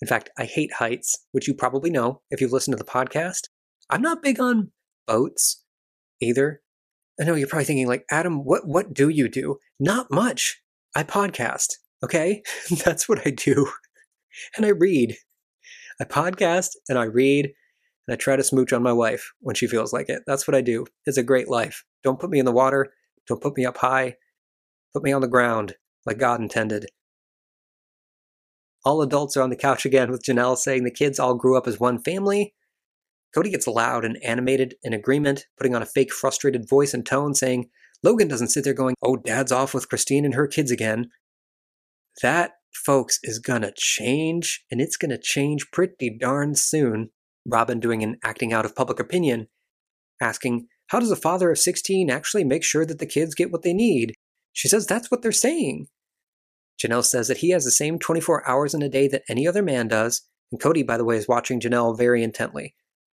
In 0.00 0.08
fact, 0.08 0.30
I 0.38 0.44
hate 0.44 0.74
heights, 0.74 1.16
which 1.32 1.48
you 1.48 1.54
probably 1.54 1.90
know 1.90 2.22
if 2.30 2.40
you've 2.40 2.52
listened 2.52 2.76
to 2.76 2.82
the 2.82 2.90
podcast. 2.90 3.48
I'm 3.90 4.02
not 4.02 4.22
big 4.22 4.40
on 4.40 4.70
boats 5.06 5.64
either. 6.20 6.62
I 7.20 7.24
know 7.24 7.34
you're 7.34 7.48
probably 7.48 7.64
thinking, 7.64 7.88
like, 7.88 8.04
Adam, 8.10 8.44
what, 8.44 8.66
what 8.66 8.94
do 8.94 9.08
you 9.08 9.28
do? 9.28 9.58
Not 9.80 10.10
much. 10.10 10.62
I 10.94 11.02
podcast, 11.02 11.74
okay? 12.04 12.42
That's 12.84 13.08
what 13.08 13.26
I 13.26 13.30
do. 13.30 13.70
And 14.56 14.64
I 14.64 14.70
read. 14.70 15.16
I 16.00 16.04
podcast 16.04 16.70
and 16.88 16.96
I 16.96 17.04
read 17.04 17.50
and 18.08 18.14
I 18.14 18.16
try 18.16 18.36
to 18.36 18.42
smooch 18.42 18.72
on 18.72 18.82
my 18.82 18.92
wife 18.92 19.32
when 19.40 19.54
she 19.54 19.66
feels 19.66 19.92
like 19.92 20.08
it. 20.08 20.22
That's 20.26 20.48
what 20.48 20.54
I 20.54 20.62
do. 20.62 20.86
It's 21.04 21.18
a 21.18 21.22
great 21.22 21.48
life. 21.48 21.84
Don't 22.02 22.18
put 22.18 22.30
me 22.30 22.38
in 22.38 22.46
the 22.46 22.52
water. 22.52 22.90
Don't 23.26 23.42
put 23.42 23.54
me 23.54 23.66
up 23.66 23.76
high. 23.76 24.16
Put 24.94 25.02
me 25.02 25.12
on 25.12 25.20
the 25.20 25.28
ground 25.28 25.74
like 26.06 26.18
God 26.18 26.40
intended. 26.40 26.86
All 28.82 29.02
adults 29.02 29.36
are 29.36 29.42
on 29.42 29.50
the 29.50 29.56
couch 29.56 29.84
again 29.84 30.10
with 30.10 30.24
Janelle 30.24 30.56
saying 30.56 30.84
the 30.84 30.90
kids 30.90 31.20
all 31.20 31.34
grew 31.34 31.58
up 31.58 31.66
as 31.66 31.78
one 31.78 32.02
family. 32.02 32.54
Kody 33.36 33.50
gets 33.50 33.66
loud 33.66 34.06
and 34.06 34.16
animated 34.24 34.76
in 34.82 34.94
agreement, 34.94 35.46
putting 35.58 35.74
on 35.74 35.82
a 35.82 35.86
fake 35.86 36.10
frustrated 36.10 36.66
voice 36.66 36.94
and 36.94 37.04
tone, 37.04 37.34
saying, 37.34 37.68
Logan 38.02 38.28
doesn't 38.28 38.48
sit 38.48 38.64
there 38.64 38.72
going, 38.72 38.94
Oh, 39.02 39.16
dad's 39.16 39.52
off 39.52 39.74
with 39.74 39.90
Christine 39.90 40.24
and 40.24 40.32
her 40.32 40.46
kids 40.46 40.70
again. 40.70 41.10
That, 42.22 42.52
folks, 42.72 43.18
is 43.22 43.38
gonna 43.38 43.72
change, 43.76 44.64
and 44.70 44.80
it's 44.80 44.96
gonna 44.96 45.18
change 45.18 45.70
pretty 45.70 46.16
darn 46.18 46.54
soon. 46.54 47.10
Robyn 47.48 47.80
doing 47.80 48.02
an 48.02 48.18
acting 48.22 48.52
out 48.52 48.64
of 48.64 48.76
public 48.76 49.00
opinion, 49.00 49.48
asking, 50.20 50.66
How 50.88 51.00
does 51.00 51.10
a 51.10 51.16
father 51.16 51.50
of 51.50 51.58
16 51.58 52.10
actually 52.10 52.44
make 52.44 52.62
sure 52.62 52.84
that 52.84 52.98
the 52.98 53.06
kids 53.06 53.34
get 53.34 53.50
what 53.50 53.62
they 53.62 53.72
need? 53.72 54.14
She 54.52 54.68
says 54.68 54.86
that's 54.86 55.10
what 55.10 55.22
they're 55.22 55.32
saying. 55.32 55.86
Janelle 56.82 57.04
says 57.04 57.28
that 57.28 57.38
he 57.38 57.50
has 57.50 57.64
the 57.64 57.70
same 57.70 57.98
24 57.98 58.48
hours 58.48 58.74
in 58.74 58.82
a 58.82 58.88
day 58.88 59.08
that 59.08 59.22
any 59.28 59.48
other 59.48 59.62
man 59.62 59.88
does, 59.88 60.22
and 60.52 60.60
Kody, 60.60 60.86
by 60.86 60.96
the 60.96 61.04
way, 61.04 61.16
is 61.16 61.28
watching 61.28 61.60
Janelle 61.60 61.96
very 61.96 62.22
intently. 62.22 62.74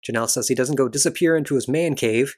Janelle 0.07 0.29
says 0.29 0.47
he 0.47 0.55
doesn't 0.55 0.75
go 0.75 0.89
disappear 0.89 1.36
into 1.36 1.55
his 1.55 1.67
man 1.67 1.95
cave. 1.95 2.36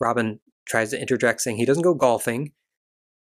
Robyn 0.00 0.40
tries 0.68 0.90
to 0.90 1.00
interject, 1.00 1.40
saying 1.40 1.56
he 1.56 1.64
doesn't 1.64 1.82
go 1.82 1.94
golfing. 1.94 2.52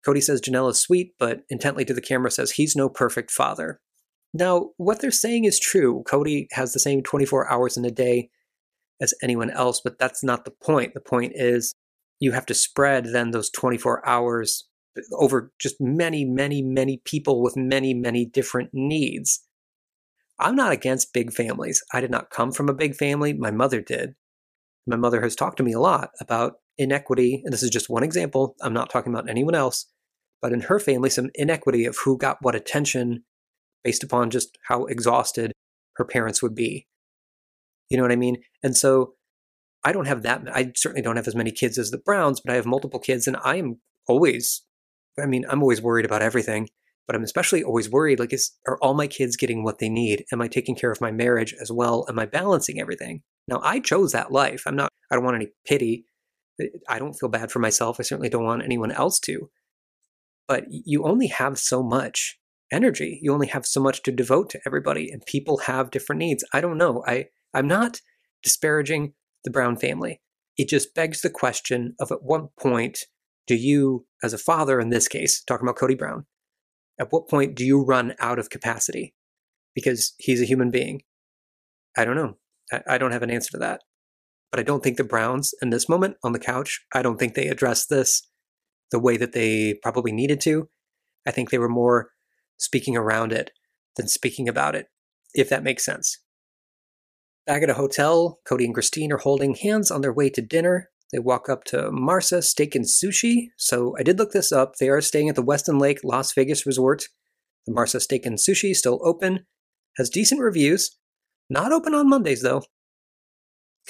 Kody 0.06 0.22
says 0.22 0.40
Janelle 0.40 0.70
is 0.70 0.80
sweet, 0.80 1.14
but 1.18 1.42
intently 1.48 1.84
to 1.84 1.94
the 1.94 2.00
camera 2.00 2.30
says 2.30 2.52
he's 2.52 2.74
no 2.74 2.88
perfect 2.88 3.30
father. 3.30 3.80
Now, 4.34 4.70
what 4.78 5.00
they're 5.00 5.10
saying 5.10 5.44
is 5.44 5.60
true. 5.60 6.02
Kody 6.06 6.46
has 6.52 6.72
the 6.72 6.78
same 6.78 7.02
24 7.02 7.50
hours 7.50 7.76
in 7.76 7.84
a 7.84 7.90
day 7.90 8.30
as 9.00 9.14
anyone 9.22 9.50
else, 9.50 9.80
but 9.82 9.98
that's 9.98 10.24
not 10.24 10.44
the 10.44 10.50
point. 10.50 10.94
The 10.94 11.00
point 11.00 11.32
is 11.34 11.74
you 12.18 12.32
have 12.32 12.46
to 12.46 12.54
spread 12.54 13.06
then 13.06 13.32
those 13.32 13.50
24 13.50 14.06
hours 14.08 14.68
over 15.12 15.52
just 15.58 15.76
many, 15.80 16.24
many, 16.24 16.62
many 16.62 17.00
people 17.04 17.42
with 17.42 17.56
many, 17.56 17.94
many 17.94 18.24
different 18.24 18.70
needs. 18.72 19.44
I'm 20.38 20.56
not 20.56 20.72
against 20.72 21.12
big 21.12 21.32
families. 21.32 21.82
I 21.92 22.00
did 22.00 22.10
not 22.10 22.30
come 22.30 22.52
from 22.52 22.68
a 22.68 22.74
big 22.74 22.94
family. 22.94 23.32
My 23.32 23.50
mother 23.50 23.80
did. 23.80 24.14
My 24.86 24.96
mother 24.96 25.22
has 25.22 25.36
talked 25.36 25.58
to 25.58 25.62
me 25.62 25.72
a 25.72 25.80
lot 25.80 26.10
about 26.20 26.54
inequity, 26.78 27.42
and 27.44 27.52
this 27.52 27.62
is 27.62 27.70
just 27.70 27.88
one 27.88 28.02
example. 28.02 28.56
I'm 28.60 28.72
not 28.72 28.90
talking 28.90 29.12
about 29.12 29.28
anyone 29.28 29.54
else, 29.54 29.86
but 30.40 30.52
in 30.52 30.62
her 30.62 30.78
family, 30.78 31.10
some 31.10 31.30
inequity 31.34 31.84
of 31.84 31.96
who 32.04 32.18
got 32.18 32.38
what 32.40 32.54
attention 32.54 33.24
based 33.84 34.02
upon 34.02 34.30
just 34.30 34.58
how 34.68 34.84
exhausted 34.86 35.52
her 35.96 36.04
parents 36.04 36.42
would 36.42 36.54
be. 36.54 36.86
You 37.88 37.96
know 37.96 38.02
what 38.02 38.12
I 38.12 38.16
mean? 38.16 38.36
And 38.62 38.76
so 38.76 39.14
I 39.84 39.92
don't 39.92 40.06
have 40.06 40.22
that. 40.22 40.42
I 40.52 40.72
certainly 40.76 41.02
don't 41.02 41.16
have 41.16 41.28
as 41.28 41.34
many 41.34 41.50
kids 41.50 41.76
as 41.78 41.90
the 41.90 41.98
Browns, 41.98 42.40
but 42.40 42.52
I 42.52 42.56
have 42.56 42.66
multiple 42.66 43.00
kids, 43.00 43.26
and 43.26 43.36
I 43.44 43.56
am 43.56 43.80
always, 44.06 44.62
I 45.20 45.26
mean, 45.26 45.44
I'm 45.48 45.60
always 45.60 45.82
worried 45.82 46.06
about 46.06 46.22
everything, 46.22 46.68
but 47.06 47.16
I'm 47.16 47.24
especially 47.24 47.64
always 47.64 47.90
worried 47.90 48.20
like, 48.20 48.32
is, 48.32 48.52
are 48.66 48.78
all 48.80 48.94
my 48.94 49.06
kids 49.06 49.36
getting 49.36 49.64
what 49.64 49.78
they 49.78 49.88
need? 49.88 50.24
Am 50.32 50.40
I 50.40 50.48
taking 50.48 50.76
care 50.76 50.92
of 50.92 51.00
my 51.00 51.10
marriage 51.10 51.54
as 51.60 51.70
well? 51.72 52.06
Am 52.08 52.18
I 52.18 52.26
balancing 52.26 52.80
everything? 52.80 53.22
Now, 53.48 53.60
I 53.62 53.80
chose 53.80 54.12
that 54.12 54.30
life. 54.30 54.62
I'm 54.66 54.76
not, 54.76 54.90
I 55.10 55.16
don't 55.16 55.24
want 55.24 55.36
any 55.36 55.48
pity. 55.66 56.06
I 56.88 56.98
don't 56.98 57.14
feel 57.14 57.28
bad 57.28 57.50
for 57.50 57.58
myself. 57.58 57.96
I 57.98 58.04
certainly 58.04 58.28
don't 58.28 58.44
want 58.44 58.62
anyone 58.62 58.92
else 58.92 59.18
to. 59.20 59.50
But 60.46 60.64
you 60.68 61.04
only 61.04 61.26
have 61.26 61.58
so 61.58 61.82
much 61.82 62.38
energy. 62.72 63.18
You 63.22 63.32
only 63.32 63.48
have 63.48 63.66
so 63.66 63.80
much 63.80 64.02
to 64.02 64.12
devote 64.12 64.50
to 64.50 64.60
everybody, 64.66 65.10
and 65.10 65.24
people 65.26 65.58
have 65.58 65.90
different 65.90 66.18
needs. 66.18 66.44
I 66.52 66.60
don't 66.60 66.78
know. 66.78 67.04
I, 67.06 67.26
I'm 67.54 67.68
not 67.68 68.00
disparaging 68.42 69.14
the 69.44 69.50
Brown 69.50 69.76
family. 69.76 70.20
It 70.56 70.68
just 70.68 70.94
begs 70.94 71.20
the 71.20 71.30
question 71.30 71.94
of 72.00 72.10
at 72.10 72.22
what 72.22 72.56
point 72.56 73.00
do 73.46 73.54
you, 73.54 74.06
as 74.22 74.32
a 74.32 74.38
father 74.38 74.80
in 74.80 74.90
this 74.90 75.08
case, 75.08 75.42
talking 75.42 75.66
about 75.66 75.78
Kody 75.78 75.98
Brown, 75.98 76.26
at 76.98 77.12
what 77.12 77.28
point 77.28 77.54
do 77.54 77.64
you 77.64 77.82
run 77.82 78.14
out 78.20 78.38
of 78.38 78.50
capacity? 78.50 79.14
Because 79.74 80.14
he's 80.18 80.42
a 80.42 80.46
human 80.46 80.70
being. 80.70 81.02
I 81.96 82.04
don't 82.04 82.16
know. 82.16 82.36
I, 82.72 82.82
I 82.86 82.98
don't 82.98 83.12
have 83.12 83.22
an 83.22 83.30
answer 83.30 83.50
to 83.52 83.58
that. 83.58 83.82
But 84.50 84.60
I 84.60 84.62
don't 84.62 84.82
think 84.82 84.98
the 84.98 85.04
Browns 85.04 85.54
in 85.62 85.70
this 85.70 85.88
moment 85.88 86.16
on 86.22 86.32
the 86.32 86.38
couch, 86.38 86.84
I 86.94 87.02
don't 87.02 87.18
think 87.18 87.34
they 87.34 87.48
addressed 87.48 87.88
this 87.88 88.28
the 88.90 88.98
way 88.98 89.16
that 89.16 89.32
they 89.32 89.74
probably 89.82 90.12
needed 90.12 90.40
to. 90.42 90.68
I 91.26 91.30
think 91.30 91.50
they 91.50 91.58
were 91.58 91.68
more 91.68 92.10
speaking 92.58 92.96
around 92.96 93.32
it 93.32 93.50
than 93.96 94.08
speaking 94.08 94.48
about 94.48 94.74
it, 94.74 94.86
if 95.34 95.48
that 95.48 95.62
makes 95.62 95.84
sense. 95.84 96.18
Back 97.46 97.62
at 97.62 97.70
a 97.70 97.74
hotel, 97.74 98.40
Kody 98.48 98.64
and 98.64 98.74
Christine 98.74 99.12
are 99.12 99.18
holding 99.18 99.54
hands 99.54 99.90
on 99.90 100.00
their 100.00 100.12
way 100.12 100.30
to 100.30 100.40
dinner. 100.40 100.90
They 101.12 101.18
walk 101.18 101.48
up 101.48 101.64
to 101.64 101.90
Marssa 101.90 102.42
Steak 102.42 102.74
and 102.74 102.84
Sushi. 102.84 103.48
So 103.56 103.94
I 103.98 104.02
did 104.02 104.18
look 104.18 104.32
this 104.32 104.52
up. 104.52 104.76
They 104.76 104.88
are 104.88 105.00
staying 105.00 105.28
at 105.28 105.34
the 105.34 105.42
Westin 105.42 105.80
Lake 105.80 106.00
Las 106.04 106.32
Vegas 106.32 106.64
Resort. 106.64 107.08
The 107.66 107.72
Marssa 107.72 108.00
Steak 108.00 108.24
and 108.26 108.38
Sushi 108.38 108.74
still 108.74 109.00
open, 109.04 109.46
has 109.96 110.08
decent 110.08 110.40
reviews. 110.40 110.96
Not 111.50 111.72
open 111.72 111.94
on 111.94 112.08
Mondays 112.08 112.42
though. 112.42 112.62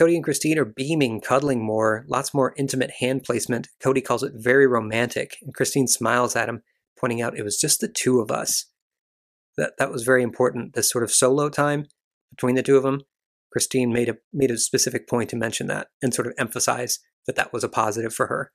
Kody 0.01 0.15
and 0.15 0.25
Christine 0.25 0.59
are 0.59 0.65
beaming, 0.65 1.21
cuddling 1.21 1.65
more, 1.65 2.05
lots 2.09 2.33
more 2.33 2.55
intimate 2.57 2.91
hand 3.01 3.25
placement. 3.25 3.69
Kody 3.85 4.03
calls 4.03 4.23
it 4.23 4.33
very 4.35 4.67
romantic, 4.67 5.37
and 5.43 5.55
Christine 5.55 5.87
smiles 5.87 6.35
at 6.35 6.49
him, 6.49 6.63
pointing 7.03 7.21
out 7.21 7.37
it 7.37 7.43
was 7.43 7.59
just 7.59 7.81
the 7.81 7.89
two 7.89 8.21
of 8.21 8.31
us. 8.31 8.67
That 9.57 9.73
that 9.79 9.91
was 9.91 10.05
very 10.05 10.23
important. 10.23 10.75
This 10.75 10.91
sort 10.91 11.05
of 11.05 11.13
solo 11.13 11.49
time 11.51 11.87
between 12.31 12.55
the 12.55 12.63
two 12.63 12.77
of 12.77 12.83
them. 12.83 13.03
Christine 13.53 13.93
made 13.93 14.09
a 14.09 14.17
made 14.33 14.51
a 14.51 14.57
specific 14.57 15.07
point 15.09 15.29
to 15.31 15.37
mention 15.37 15.67
that 15.67 15.89
and 16.01 16.15
sort 16.15 16.27
of 16.27 16.35
emphasize 16.39 17.01
that 17.27 17.37
that 17.37 17.53
was 17.53 17.63
a 17.63 17.69
positive 17.69 18.15
for 18.15 18.29
her. 18.29 18.53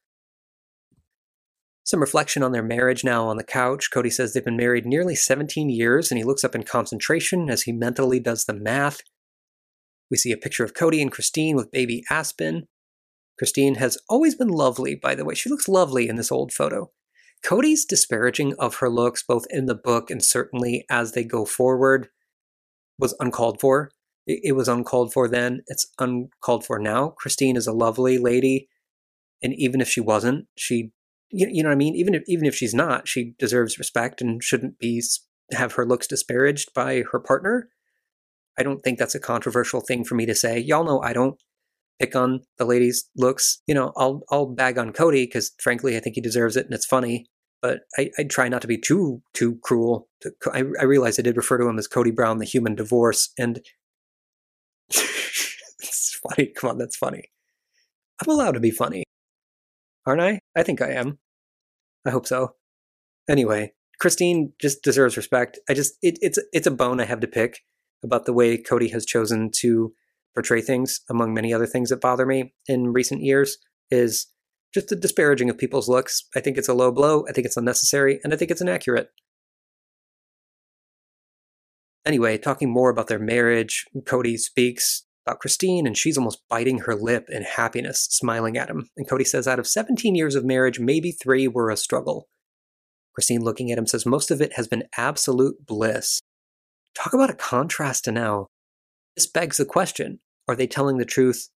Some 1.84 2.02
reflection 2.02 2.44
on 2.44 2.52
their 2.52 2.64
marriage 2.64 3.04
now 3.04 3.28
on 3.28 3.38
the 3.38 3.44
couch. 3.44 3.90
Kody 3.94 4.12
says 4.12 4.34
they've 4.34 4.44
been 4.44 4.58
married 4.58 4.86
nearly 4.86 5.16
17 5.16 5.70
years, 5.70 6.12
and 6.12 6.18
he 6.18 6.26
looks 6.26 6.44
up 6.44 6.54
in 6.54 6.64
concentration 6.64 7.50
as 7.50 7.62
he 7.62 7.72
mentally 7.72 8.20
does 8.20 8.44
the 8.44 8.54
math. 8.54 9.02
We 10.12 10.18
see 10.18 10.34
a 10.34 10.38
picture 10.38 10.66
of 10.66 10.74
Kody 10.74 11.02
and 11.02 11.12
Christine 11.12 11.56
with 11.56 11.72
baby 11.72 12.04
Aspen. 12.10 12.68
Christine 13.40 13.76
has 13.76 13.98
always 14.10 14.36
been 14.36 14.50
lovely, 14.50 14.96
by 14.96 15.16
the 15.16 15.24
way. 15.24 15.34
She 15.36 15.50
looks 15.50 15.70
lovely 15.70 16.10
in 16.10 16.18
this 16.18 16.32
old 16.32 16.52
photo. 16.52 16.92
Kody's 17.44 17.86
disparaging 17.86 18.56
of 18.60 18.76
her 18.76 18.90
looks, 18.90 19.24
both 19.24 19.46
in 19.50 19.66
the 19.66 19.76
book 19.76 20.10
and 20.10 20.24
certainly 20.24 20.86
as 20.90 21.12
they 21.12 21.24
go 21.24 21.46
forward, 21.46 22.10
was 23.00 23.16
uncalled 23.20 23.60
for. 23.60 23.92
It, 24.26 24.56
was 24.58 24.68
uncalled 24.68 25.14
for 25.14 25.30
then. 25.30 25.62
It's 25.68 25.88
uncalled 26.00 26.66
for 26.66 26.80
now. 26.80 27.10
Christine 27.18 27.56
is 27.56 27.66
a 27.66 27.72
lovely 27.72 28.18
lady, 28.18 28.68
and 29.42 29.54
even 29.54 29.80
if 29.80 29.88
she 29.88 30.02
wasn't, 30.02 30.48
she, 30.58 30.92
you, 31.30 31.64
know 31.64 31.70
what 31.70 31.76
I 31.76 31.78
mean. 31.78 31.96
Even 31.96 32.14
if 32.14 32.24
even 32.28 32.46
if 32.46 32.54
she's 32.54 32.74
not, 32.74 33.08
she 33.08 33.36
deserves 33.40 33.80
respect 33.80 34.20
and 34.20 34.44
shouldn't 34.44 34.80
be 34.80 35.02
have 35.54 35.74
her 35.74 35.86
looks 35.86 36.08
disparaged 36.08 36.74
by 36.74 37.04
her 37.14 37.20
partner. 37.20 37.70
I 38.60 38.64
don't 38.64 38.82
think 38.82 39.00
that's 39.00 39.16
a 39.16 39.20
controversial 39.20 39.80
thing 39.80 40.04
for 40.04 40.16
me 40.16 40.26
to 40.26 40.36
say. 40.36 40.60
Y'all 40.60 40.84
know 40.84 41.02
I 41.02 41.14
don't 41.14 41.40
pick 42.00 42.16
on 42.16 42.42
the 42.58 42.66
lady's 42.66 43.10
looks. 43.16 43.62
You 43.68 43.76
know, 43.76 43.94
I'll 43.96 44.22
I'll 44.30 44.46
bag 44.46 44.78
on 44.78 44.94
Kody 44.94 45.26
because 45.26 45.52
frankly 45.60 45.98
I 45.98 46.00
think 46.00 46.16
he 46.16 46.22
deserves 46.22 46.56
it 46.56 46.66
and 46.66 46.74
it's 46.74 46.86
funny. 46.86 47.26
But 47.62 47.80
I, 47.98 48.12
I 48.20 48.24
try 48.24 48.50
not 48.50 48.62
to 48.62 48.68
be 48.68 48.78
too 48.78 49.22
too 49.34 49.58
cruel. 49.64 50.08
To, 50.22 50.32
I, 50.54 50.60
I 50.80 50.84
realize 50.84 51.18
I 51.18 51.24
did 51.24 51.38
refer 51.38 51.58
to 51.58 51.68
him 51.68 51.80
as 51.80 51.88
Kody 51.88 52.16
Brown, 52.16 52.38
the 52.38 52.46
human 52.46 52.76
divorce, 52.76 53.32
and 53.38 53.62
it's 54.90 56.20
funny. 56.22 56.48
Come 56.56 56.70
on, 56.70 56.78
that's 56.78 56.96
funny. 56.96 57.32
I'm 58.22 58.32
allowed 58.32 58.54
to 58.54 58.60
be 58.60 58.72
funny, 58.72 59.04
aren't 60.06 60.22
I? 60.22 60.40
I 60.56 60.64
think 60.64 60.82
I 60.82 60.92
am. 60.92 61.20
I 62.06 62.12
hope 62.12 62.28
so. 62.28 62.54
Anyway, 63.30 63.74
Christine 64.00 64.54
just 64.62 64.84
deserves 64.84 65.18
respect. 65.18 65.60
I 65.68 65.74
just 65.74 65.96
it, 66.02 66.18
it's 66.22 66.40
it's 66.54 66.68
a 66.68 66.72
bone 66.72 67.00
I 67.00 67.06
have 67.06 67.20
to 67.22 67.28
pick 67.28 67.62
about 68.04 68.26
the 68.26 68.34
way 68.34 68.58
Kody 68.58 68.92
has 68.92 69.06
chosen 69.06 69.50
to 69.58 69.94
portray 70.38 70.62
things, 70.62 71.00
among 71.10 71.34
many 71.34 71.52
other 71.52 71.66
things 71.66 71.90
that 71.90 72.00
bother 72.00 72.24
me 72.24 72.54
in 72.68 72.94
recent 72.94 73.24
years, 73.24 73.58
is 73.90 74.28
just 74.72 74.92
a 74.92 74.96
disparaging 74.96 75.50
of 75.50 75.58
people's 75.58 75.90
looks. 75.90 76.26
I 76.36 76.42
think 76.42 76.60
it's 76.60 76.70
a 76.70 76.76
low 76.76 76.92
blow. 76.92 77.26
I 77.28 77.32
think 77.32 77.48
it's 77.48 77.58
unnecessary, 77.58 78.20
and 78.24 78.32
I 78.32 78.38
think 78.38 78.52
it's 78.52 78.62
inaccurate. 78.62 79.10
Anyway, 82.06 82.38
talking 82.38 82.70
more 82.70 82.92
about 82.92 83.08
their 83.08 83.18
marriage, 83.18 83.86
Kody 84.02 84.38
speaks 84.38 85.06
about 85.26 85.40
Christine, 85.40 85.88
and 85.88 85.98
she's 85.98 86.20
almost 86.20 86.44
biting 86.48 86.82
her 86.82 86.94
lip 86.94 87.26
in 87.30 87.42
happiness, 87.42 88.08
smiling 88.12 88.56
at 88.56 88.70
him. 88.70 88.88
And 88.96 89.10
Kody 89.10 89.26
says, 89.26 89.48
out 89.48 89.58
of 89.58 89.66
17 89.66 90.14
years 90.14 90.36
of 90.36 90.46
marriage, 90.46 90.80
maybe 90.80 91.12
three 91.12 91.48
were 91.48 91.72
a 91.72 91.76
struggle. 91.76 92.28
Christine, 93.16 93.42
looking 93.42 93.72
at 93.72 93.80
him, 93.80 93.88
says, 93.88 94.06
most 94.06 94.30
of 94.30 94.40
it 94.40 94.54
has 94.54 94.68
been 94.68 94.84
absolute 94.96 95.66
bliss. 95.66 96.22
Talk 96.96 97.16
about 97.16 97.32
a 97.32 97.34
contrast 97.34 98.04
to 98.04 98.12
now. 98.12 98.46
This 99.16 99.26
begs 99.26 99.58
the 99.58 99.66
question 99.66 100.20
are 100.48 100.56
they 100.56 100.68
telling 100.68 100.98
the 100.98 101.06
truth 101.06 101.50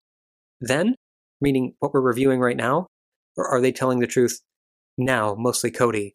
then, 0.59 0.95
meaning 1.39 1.73
what 1.79 1.93
we're 1.93 2.01
reviewing 2.01 2.39
right 2.39 2.57
now? 2.57 2.87
Or 3.37 3.47
are 3.47 3.61
they 3.61 3.71
telling 3.71 3.99
the 3.99 4.07
truth 4.07 4.41
now, 4.97 5.35
mostly 5.37 5.71
Kody? 5.71 6.13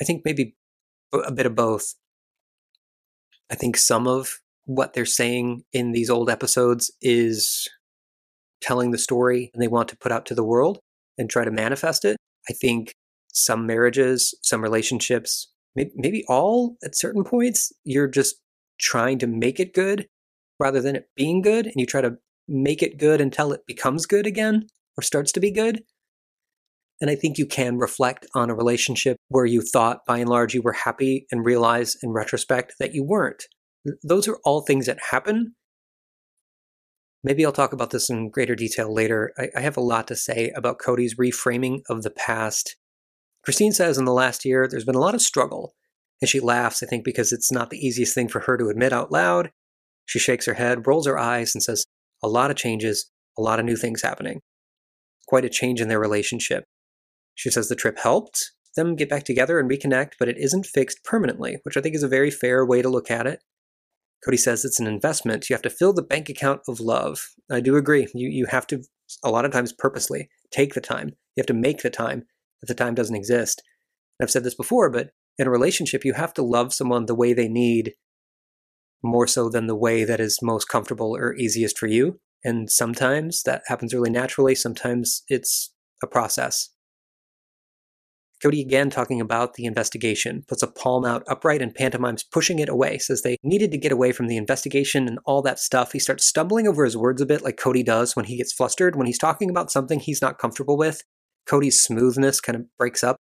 I 0.00 0.04
think 0.04 0.22
maybe 0.24 0.56
a 1.12 1.30
bit 1.30 1.46
of 1.46 1.54
both. 1.54 1.94
I 3.50 3.54
think 3.54 3.76
some 3.76 4.08
of 4.08 4.38
what 4.64 4.94
they're 4.94 5.04
saying 5.04 5.62
in 5.72 5.92
these 5.92 6.08
old 6.08 6.30
episodes 6.30 6.90
is 7.02 7.68
telling 8.60 8.90
the 8.90 8.98
story 8.98 9.50
and 9.52 9.62
they 9.62 9.68
want 9.68 9.88
to 9.90 9.96
put 9.96 10.10
out 10.10 10.24
to 10.26 10.34
the 10.34 10.42
world 10.42 10.78
and 11.18 11.28
try 11.28 11.44
to 11.44 11.50
manifest 11.50 12.04
it. 12.04 12.16
I 12.48 12.54
think 12.54 12.94
some 13.32 13.66
marriages, 13.66 14.34
some 14.42 14.62
relationships, 14.62 15.52
maybe 15.76 16.24
all 16.28 16.76
at 16.82 16.96
certain 16.96 17.24
points, 17.24 17.72
you're 17.84 18.08
just 18.08 18.36
trying 18.80 19.18
to 19.18 19.26
make 19.26 19.60
it 19.60 19.74
good 19.74 20.06
rather 20.58 20.80
than 20.80 20.96
it 20.96 21.08
being 21.16 21.42
good, 21.42 21.66
and 21.66 21.74
you 21.76 21.86
try 21.86 22.00
to 22.00 22.16
make 22.48 22.82
it 22.82 22.98
good 22.98 23.20
until 23.20 23.52
it 23.52 23.66
becomes 23.66 24.06
good 24.06 24.26
again 24.26 24.66
or 24.96 25.02
starts 25.02 25.32
to 25.32 25.40
be 25.40 25.50
good. 25.50 25.82
And 27.00 27.10
I 27.10 27.16
think 27.16 27.38
you 27.38 27.46
can 27.46 27.78
reflect 27.78 28.26
on 28.34 28.50
a 28.50 28.54
relationship 28.54 29.16
where 29.28 29.46
you 29.46 29.62
thought 29.62 30.06
by 30.06 30.18
and 30.18 30.28
large 30.28 30.54
you 30.54 30.62
were 30.62 30.72
happy 30.72 31.26
and 31.30 31.44
realize 31.44 31.96
in 32.02 32.10
retrospect 32.10 32.74
that 32.78 32.94
you 32.94 33.04
weren't. 33.04 33.44
Those 34.02 34.28
are 34.28 34.38
all 34.44 34.62
things 34.62 34.86
that 34.86 34.98
happen. 35.10 35.54
Maybe 37.22 37.44
I'll 37.44 37.52
talk 37.52 37.72
about 37.72 37.90
this 37.90 38.08
in 38.08 38.30
greater 38.30 38.54
detail 38.54 38.92
later. 38.92 39.32
I, 39.38 39.48
I 39.56 39.60
have 39.60 39.76
a 39.76 39.82
lot 39.82 40.06
to 40.08 40.16
say 40.16 40.52
about 40.54 40.78
Kody's 40.78 41.16
reframing 41.16 41.80
of 41.88 42.02
the 42.02 42.10
past. 42.10 42.76
Christine 43.42 43.72
says 43.72 43.98
in 43.98 44.04
the 44.04 44.12
last 44.12 44.44
year 44.44 44.68
there's 44.70 44.84
been 44.84 44.94
a 44.94 45.00
lot 45.00 45.14
of 45.14 45.22
struggle, 45.22 45.74
and 46.20 46.28
she 46.28 46.40
laughs, 46.40 46.82
I 46.82 46.86
think, 46.86 47.04
because 47.04 47.32
it's 47.32 47.50
not 47.50 47.70
the 47.70 47.78
easiest 47.78 48.14
thing 48.14 48.28
for 48.28 48.40
her 48.40 48.56
to 48.56 48.68
admit 48.68 48.92
out 48.92 49.10
loud. 49.10 49.50
She 50.06 50.18
shakes 50.18 50.46
her 50.46 50.54
head, 50.54 50.86
rolls 50.86 51.06
her 51.06 51.18
eyes, 51.18 51.54
and 51.54 51.62
says, 51.62 51.84
A 52.22 52.28
lot 52.28 52.50
of 52.50 52.56
changes, 52.56 53.10
a 53.38 53.42
lot 53.42 53.58
of 53.58 53.64
new 53.64 53.76
things 53.76 54.02
happening. 54.02 54.40
Quite 55.26 55.44
a 55.44 55.50
change 55.50 55.80
in 55.80 55.88
their 55.88 56.00
relationship. 56.00 56.64
She 57.34 57.50
says 57.50 57.68
the 57.68 57.74
trip 57.74 57.98
helped 57.98 58.52
them 58.76 58.96
get 58.96 59.08
back 59.08 59.24
together 59.24 59.58
and 59.58 59.70
reconnect, 59.70 60.12
but 60.18 60.28
it 60.28 60.38
isn't 60.38 60.66
fixed 60.66 61.04
permanently, 61.04 61.58
which 61.62 61.76
I 61.76 61.80
think 61.80 61.94
is 61.94 62.02
a 62.02 62.08
very 62.08 62.30
fair 62.30 62.64
way 62.66 62.82
to 62.82 62.88
look 62.88 63.10
at 63.10 63.26
it. 63.26 63.40
Kody 64.26 64.38
says 64.38 64.64
it's 64.64 64.80
an 64.80 64.86
investment. 64.86 65.48
You 65.48 65.54
have 65.54 65.62
to 65.62 65.70
fill 65.70 65.92
the 65.92 66.02
bank 66.02 66.28
account 66.28 66.62
of 66.66 66.80
love. 66.80 67.28
I 67.50 67.60
do 67.60 67.76
agree. 67.76 68.08
You, 68.14 68.28
you 68.28 68.46
have 68.46 68.66
to, 68.68 68.82
a 69.22 69.30
lot 69.30 69.44
of 69.44 69.52
times 69.52 69.72
purposely, 69.72 70.28
take 70.50 70.74
the 70.74 70.80
time. 70.80 71.08
You 71.36 71.40
have 71.40 71.46
to 71.46 71.54
make 71.54 71.82
the 71.82 71.90
time 71.90 72.24
if 72.62 72.68
the 72.68 72.74
time 72.74 72.94
doesn't 72.94 73.16
exist. 73.16 73.62
I've 74.20 74.30
said 74.30 74.44
this 74.44 74.54
before, 74.54 74.90
but 74.90 75.10
in 75.38 75.46
a 75.46 75.50
relationship, 75.50 76.04
you 76.04 76.14
have 76.14 76.32
to 76.34 76.42
love 76.42 76.72
someone 76.72 77.06
the 77.06 77.14
way 77.14 77.32
they 77.32 77.48
need 77.48 77.94
more 79.02 79.26
so 79.26 79.48
than 79.48 79.66
the 79.66 79.76
way 79.76 80.04
that 80.04 80.20
is 80.20 80.38
most 80.42 80.66
comfortable 80.66 81.16
or 81.16 81.34
easiest 81.34 81.78
for 81.78 81.86
you. 81.86 82.18
And 82.42 82.70
sometimes 82.70 83.42
that 83.44 83.62
happens 83.66 83.94
really 83.94 84.10
naturally, 84.10 84.54
sometimes 84.54 85.22
it's 85.28 85.72
a 86.02 86.06
process. 86.06 86.70
Kody 88.44 88.60
again 88.60 88.90
talking 88.90 89.20
about 89.22 89.54
the 89.54 89.64
investigation, 89.64 90.44
puts 90.46 90.62
a 90.62 90.66
palm 90.66 91.06
out 91.06 91.22
upright 91.28 91.62
and 91.62 91.74
pantomimes 91.74 92.22
pushing 92.22 92.58
it 92.58 92.68
away, 92.68 92.98
says 92.98 93.22
they 93.22 93.38
needed 93.42 93.70
to 93.70 93.78
get 93.78 93.92
away 93.92 94.12
from 94.12 94.26
the 94.26 94.36
investigation 94.36 95.08
and 95.08 95.18
all 95.24 95.40
that 95.40 95.58
stuff. 95.58 95.92
He 95.92 95.98
starts 95.98 96.26
stumbling 96.26 96.68
over 96.68 96.84
his 96.84 96.96
words 96.96 97.22
a 97.22 97.26
bit 97.26 97.42
like 97.42 97.56
Kody 97.56 97.84
does 97.84 98.14
when 98.14 98.26
he 98.26 98.36
gets 98.36 98.52
flustered. 98.52 98.96
When 98.96 99.06
he's 99.06 99.18
talking 99.18 99.48
about 99.48 99.70
something 99.70 99.98
he's 99.98 100.20
not 100.20 100.38
comfortable 100.38 100.76
with, 100.76 101.02
Kody's 101.48 101.80
smoothness 101.80 102.40
kind 102.40 102.56
of 102.56 102.66
breaks 102.76 103.02
up. 103.02 103.16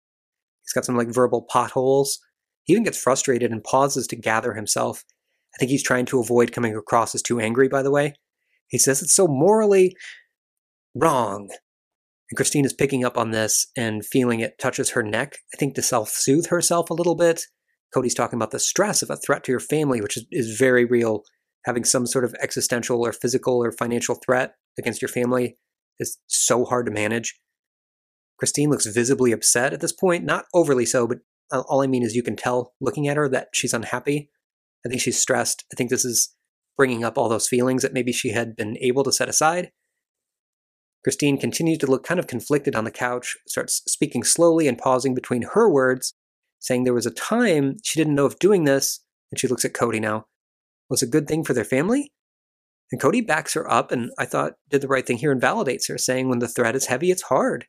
He's 0.63 0.73
got 0.73 0.85
some 0.85 0.95
like 0.95 1.13
verbal 1.13 1.41
potholes. 1.41 2.19
He 2.63 2.73
even 2.73 2.83
gets 2.83 3.01
frustrated 3.01 3.51
and 3.51 3.63
pauses 3.63 4.07
to 4.07 4.15
gather 4.15 4.53
himself. 4.53 5.03
I 5.55 5.57
think 5.57 5.71
he's 5.71 5.83
trying 5.83 6.05
to 6.07 6.19
avoid 6.19 6.51
coming 6.51 6.75
across 6.75 7.15
as 7.15 7.21
too 7.21 7.39
angry, 7.39 7.67
by 7.67 7.81
the 7.81 7.91
way. 7.91 8.13
He 8.67 8.77
says 8.77 9.01
it's 9.01 9.15
so 9.15 9.27
morally 9.27 9.95
wrong 10.95 11.49
and 12.29 12.37
Christine 12.37 12.65
is 12.65 12.73
picking 12.73 13.03
up 13.03 13.17
on 13.17 13.31
this 13.31 13.67
and 13.75 14.05
feeling 14.05 14.39
it 14.39 14.59
touches 14.59 14.91
her 14.91 15.03
neck, 15.03 15.37
I 15.53 15.57
think 15.57 15.75
to 15.75 15.81
self 15.81 16.09
soothe 16.09 16.47
herself 16.47 16.89
a 16.89 16.93
little 16.93 17.15
bit. 17.15 17.43
Kody's 17.93 18.13
talking 18.13 18.37
about 18.37 18.51
the 18.51 18.59
stress 18.59 19.01
of 19.01 19.09
a 19.09 19.17
threat 19.17 19.43
to 19.45 19.51
your 19.51 19.59
family, 19.59 19.99
which 19.99 20.15
is, 20.15 20.25
is 20.31 20.57
very 20.57 20.85
real. 20.85 21.23
Having 21.65 21.85
some 21.85 22.05
sort 22.05 22.23
of 22.23 22.35
existential 22.41 23.05
or 23.05 23.11
physical 23.11 23.63
or 23.63 23.71
financial 23.71 24.15
threat 24.15 24.53
against 24.77 25.01
your 25.01 25.09
family 25.09 25.57
is 25.99 26.19
so 26.27 26.65
hard 26.65 26.85
to 26.85 26.91
manage. 26.91 27.39
Christine 28.37 28.69
looks 28.69 28.85
visibly 28.85 29.31
upset 29.31 29.73
at 29.73 29.81
this 29.81 29.91
point, 29.91 30.23
not 30.23 30.45
overly 30.53 30.85
so, 30.85 31.07
but 31.07 31.17
uh, 31.51 31.61
all 31.67 31.81
I 31.81 31.87
mean 31.87 32.03
is 32.03 32.15
you 32.15 32.23
can 32.23 32.37
tell 32.37 32.73
looking 32.79 33.07
at 33.07 33.17
her 33.17 33.27
that 33.27 33.49
she's 33.53 33.73
unhappy. 33.73 34.29
I 34.85 34.89
think 34.89 35.01
she's 35.01 35.19
stressed. 35.19 35.65
I 35.71 35.75
think 35.75 35.89
this 35.89 36.05
is 36.05 36.35
bringing 36.77 37.03
up 37.03 37.17
all 37.17 37.29
those 37.29 37.47
feelings 37.47 37.81
that 37.81 37.93
maybe 37.93 38.11
she 38.11 38.29
had 38.29 38.55
been 38.55 38.77
able 38.79 39.03
to 39.03 39.11
set 39.11 39.29
aside. 39.29 39.71
Christine 41.03 41.37
continues 41.37 41.77
to 41.79 41.87
look 41.87 42.03
kind 42.03 42.19
of 42.19 42.27
conflicted 42.27 42.75
on 42.75 42.83
the 42.83 42.91
couch, 42.91 43.37
starts 43.47 43.81
speaking 43.87 44.23
slowly 44.23 44.67
and 44.67 44.77
pausing 44.77 45.13
between 45.13 45.43
her 45.53 45.69
words, 45.69 46.13
saying 46.59 46.83
there 46.83 46.93
was 46.93 47.05
a 47.05 47.11
time 47.11 47.77
she 47.83 47.99
didn't 47.99 48.15
know 48.15 48.25
if 48.25 48.39
doing 48.39 48.65
this, 48.65 49.01
and 49.31 49.39
she 49.39 49.47
looks 49.47 49.63
at 49.63 49.73
Kody 49.73 50.01
now, 50.01 50.25
was 50.89 51.01
a 51.01 51.07
good 51.07 51.27
thing 51.27 51.43
for 51.43 51.53
their 51.53 51.63
family. 51.63 52.11
And 52.91 52.99
Kody 52.99 53.25
backs 53.25 53.53
her 53.53 53.69
up 53.71 53.91
and 53.91 54.11
I 54.17 54.25
thought 54.25 54.53
did 54.69 54.81
the 54.81 54.87
right 54.87 55.05
thing 55.05 55.17
here 55.17 55.31
and 55.31 55.41
validates 55.41 55.87
her, 55.89 55.97
saying 55.97 56.27
when 56.27 56.39
the 56.39 56.47
threat 56.47 56.75
is 56.75 56.87
heavy, 56.87 57.11
it's 57.11 57.23
hard. 57.23 57.67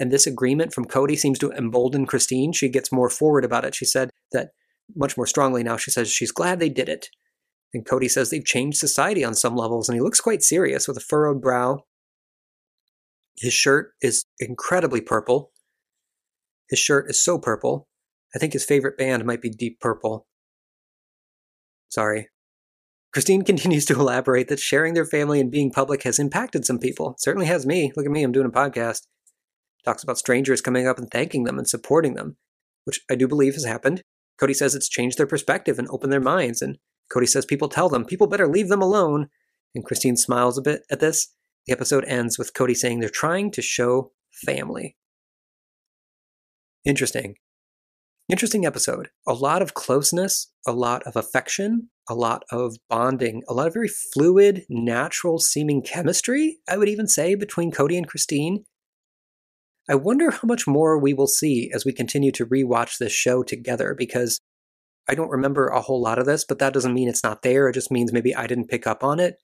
And 0.00 0.10
this 0.10 0.26
agreement 0.26 0.72
from 0.72 0.86
Kody 0.86 1.18
seems 1.18 1.38
to 1.40 1.50
embolden 1.52 2.06
Christine. 2.06 2.52
She 2.52 2.68
gets 2.68 2.92
more 2.92 3.10
forward 3.10 3.44
about 3.44 3.64
it. 3.64 3.74
She 3.74 3.84
said 3.84 4.10
that 4.32 4.50
much 4.94 5.16
more 5.16 5.26
strongly 5.26 5.62
now. 5.62 5.76
She 5.76 5.90
says 5.90 6.10
she's 6.10 6.32
glad 6.32 6.58
they 6.58 6.68
did 6.68 6.88
it. 6.88 7.08
And 7.74 7.84
Kody 7.84 8.10
says 8.10 8.30
they've 8.30 8.44
changed 8.44 8.78
society 8.78 9.22
on 9.22 9.34
some 9.34 9.54
levels, 9.54 9.88
and 9.88 9.96
he 9.96 10.00
looks 10.00 10.20
quite 10.20 10.42
serious 10.42 10.88
with 10.88 10.96
a 10.96 11.00
furrowed 11.00 11.42
brow 11.42 11.84
his 13.40 13.52
shirt 13.52 13.92
is 14.00 14.24
incredibly 14.40 15.00
purple. 15.00 15.52
His 16.68 16.78
shirt 16.78 17.08
is 17.08 17.22
so 17.22 17.38
purple. 17.38 17.88
I 18.34 18.38
think 18.38 18.52
his 18.52 18.64
favorite 18.64 18.98
band 18.98 19.24
might 19.24 19.40
be 19.40 19.48
Deep 19.48 19.80
Purple. 19.80 20.26
Sorry. 21.88 22.28
Christine 23.12 23.42
continues 23.44 23.84
to 23.86 23.94
elaborate 23.94 24.48
that 24.48 24.60
sharing 24.60 24.94
their 24.94 25.06
family 25.06 25.40
and 25.40 25.50
being 25.50 25.70
public 25.70 26.02
has 26.02 26.18
impacted 26.18 26.64
some 26.64 26.78
people. 26.78 27.14
Certainly 27.18 27.46
has 27.46 27.64
me. 27.64 27.92
Look 27.96 28.06
at 28.06 28.12
me, 28.12 28.22
I'm 28.22 28.32
doing 28.32 28.46
a 28.46 28.50
podcast. 28.50 29.06
Talks 29.84 30.02
about 30.02 30.18
strangers 30.18 30.60
coming 30.60 30.86
up 30.86 30.98
and 30.98 31.08
thanking 31.10 31.44
them 31.44 31.58
and 31.58 31.68
supporting 31.68 32.14
them, 32.14 32.36
which 32.84 33.00
I 33.10 33.14
do 33.14 33.28
believe 33.28 33.54
has 33.54 33.64
happened. 33.64 34.02
Kody 34.40 34.54
says 34.54 34.74
it's 34.74 34.88
changed 34.88 35.18
their 35.18 35.26
perspective 35.26 35.78
and 35.78 35.88
opened 35.90 36.12
their 36.12 36.20
minds. 36.20 36.62
And 36.62 36.78
Kody 37.12 37.28
says 37.28 37.44
people 37.44 37.68
tell 37.68 37.88
them, 37.88 38.04
people 38.04 38.26
better 38.26 38.46
leave 38.46 38.68
them 38.68 38.82
alone. 38.82 39.28
And 39.74 39.84
Christine 39.84 40.16
smiles 40.16 40.56
a 40.56 40.62
bit 40.62 40.82
at 40.90 41.00
this. 41.00 41.34
The 41.66 41.72
episode 41.72 42.04
ends 42.06 42.38
with 42.38 42.54
Kody 42.54 42.76
saying 42.76 43.00
they're 43.00 43.08
trying 43.08 43.50
to 43.52 43.62
show 43.62 44.12
family. 44.32 44.96
Interesting. 46.84 47.34
Interesting 48.28 48.66
episode. 48.66 49.08
A 49.26 49.32
lot 49.32 49.62
of 49.62 49.74
closeness, 49.74 50.52
a 50.66 50.72
lot 50.72 51.02
of 51.04 51.16
affection, 51.16 51.90
a 52.08 52.14
lot 52.14 52.44
of 52.50 52.76
bonding, 52.88 53.42
a 53.48 53.54
lot 53.54 53.66
of 53.66 53.72
very 53.72 53.88
fluid, 53.88 54.64
natural 54.68 55.38
seeming 55.38 55.82
chemistry, 55.82 56.58
I 56.68 56.76
would 56.76 56.88
even 56.88 57.06
say, 57.06 57.34
between 57.34 57.72
Kody 57.72 57.96
and 57.96 58.06
Christine. 58.06 58.64
I 59.88 59.94
wonder 59.94 60.30
how 60.30 60.44
much 60.44 60.66
more 60.66 60.98
we 60.98 61.14
will 61.14 61.26
see 61.26 61.70
as 61.74 61.84
we 61.84 61.92
continue 61.92 62.30
to 62.32 62.46
rewatch 62.46 62.98
this 62.98 63.12
show 63.12 63.42
together 63.42 63.94
because 63.96 64.38
I 65.08 65.14
don't 65.14 65.30
remember 65.30 65.68
a 65.68 65.80
whole 65.80 66.02
lot 66.02 66.18
of 66.18 66.26
this, 66.26 66.44
but 66.44 66.58
that 66.58 66.74
doesn't 66.74 66.92
mean 66.92 67.08
it's 67.08 67.24
not 67.24 67.40
there. 67.40 67.68
It 67.68 67.72
just 67.72 67.90
means 67.90 68.12
maybe 68.12 68.34
I 68.34 68.46
didn't 68.46 68.68
pick 68.68 68.86
up 68.86 69.02
on 69.02 69.18
it. 69.18 69.36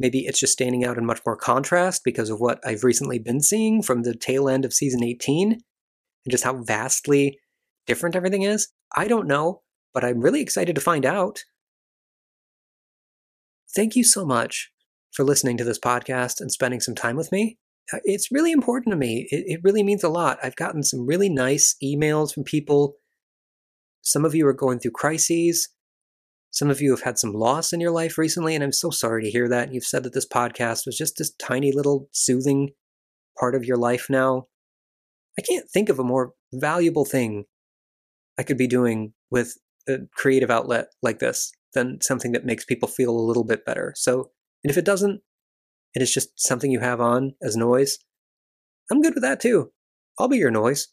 Maybe 0.00 0.20
it's 0.20 0.40
just 0.40 0.54
standing 0.54 0.84
out 0.84 0.96
in 0.96 1.04
much 1.04 1.20
more 1.26 1.36
contrast 1.36 2.02
because 2.04 2.30
of 2.30 2.40
what 2.40 2.60
I've 2.64 2.84
recently 2.84 3.18
been 3.18 3.42
seeing 3.42 3.82
from 3.82 4.02
the 4.02 4.14
tail 4.14 4.48
end 4.48 4.64
of 4.64 4.72
season 4.72 5.04
18 5.04 5.52
and 5.52 5.60
just 6.30 6.44
how 6.44 6.62
vastly 6.62 7.38
different 7.86 8.16
everything 8.16 8.42
is. 8.42 8.68
I 8.96 9.06
don't 9.06 9.26
know, 9.26 9.62
but 9.92 10.04
I'm 10.04 10.20
really 10.20 10.40
excited 10.40 10.74
to 10.76 10.80
find 10.80 11.04
out. 11.04 11.40
Thank 13.74 13.96
you 13.96 14.04
so 14.04 14.24
much 14.24 14.70
for 15.12 15.24
listening 15.24 15.58
to 15.58 15.64
this 15.64 15.78
podcast 15.78 16.40
and 16.40 16.50
spending 16.50 16.80
some 16.80 16.94
time 16.94 17.16
with 17.16 17.30
me. 17.30 17.58
Uh, 17.92 17.98
it's 18.04 18.30
really 18.30 18.52
important 18.52 18.92
to 18.92 18.96
me. 18.96 19.26
It, 19.30 19.44
it 19.46 19.60
really 19.62 19.82
means 19.82 20.04
a 20.04 20.08
lot. 20.08 20.38
I've 20.42 20.56
gotten 20.56 20.82
some 20.82 21.06
really 21.06 21.28
nice 21.28 21.76
emails 21.82 22.32
from 22.32 22.44
people. 22.44 22.94
Some 24.02 24.24
of 24.24 24.34
you 24.34 24.46
are 24.46 24.52
going 24.52 24.78
through 24.78 24.92
crises. 24.92 25.68
Some 26.50 26.70
of 26.70 26.80
you 26.80 26.90
have 26.90 27.02
had 27.02 27.18
some 27.18 27.32
loss 27.32 27.72
in 27.72 27.80
your 27.80 27.90
life 27.90 28.16
recently, 28.16 28.54
and 28.54 28.64
I'm 28.64 28.72
so 28.72 28.90
sorry 28.90 29.22
to 29.22 29.30
hear 29.30 29.48
that. 29.48 29.72
You've 29.72 29.84
said 29.84 30.02
that 30.04 30.14
this 30.14 30.26
podcast 30.26 30.86
was 30.86 30.96
just 30.96 31.16
this 31.18 31.32
tiny 31.34 31.72
little 31.72 32.08
soothing 32.12 32.70
part 33.38 33.54
of 33.54 33.64
your 33.64 33.76
life 33.76 34.06
now, 34.08 34.46
I 35.38 35.42
can't 35.42 35.68
think 35.70 35.88
of 35.88 35.98
a 35.98 36.04
more 36.04 36.32
valuable 36.52 37.04
thing 37.04 37.44
I 38.38 38.42
could 38.42 38.58
be 38.58 38.66
doing 38.66 39.12
with 39.30 39.56
a 39.88 39.98
creative 40.14 40.50
outlet 40.50 40.88
like 41.02 41.20
this 41.20 41.52
than 41.74 42.00
something 42.00 42.32
that 42.32 42.44
makes 42.44 42.64
people 42.64 42.88
feel 42.88 43.10
a 43.10 43.20
little 43.20 43.44
bit 43.44 43.64
better. 43.64 43.92
So, 43.96 44.30
and 44.64 44.70
if 44.70 44.76
it 44.76 44.84
doesn't, 44.84 45.20
and 45.94 46.02
it's 46.02 46.12
just 46.12 46.30
something 46.36 46.70
you 46.70 46.80
have 46.80 47.00
on 47.00 47.34
as 47.42 47.56
noise, 47.56 47.98
I'm 48.90 49.02
good 49.02 49.14
with 49.14 49.22
that 49.22 49.40
too. 49.40 49.72
I'll 50.18 50.28
be 50.28 50.38
your 50.38 50.50
noise. 50.50 50.88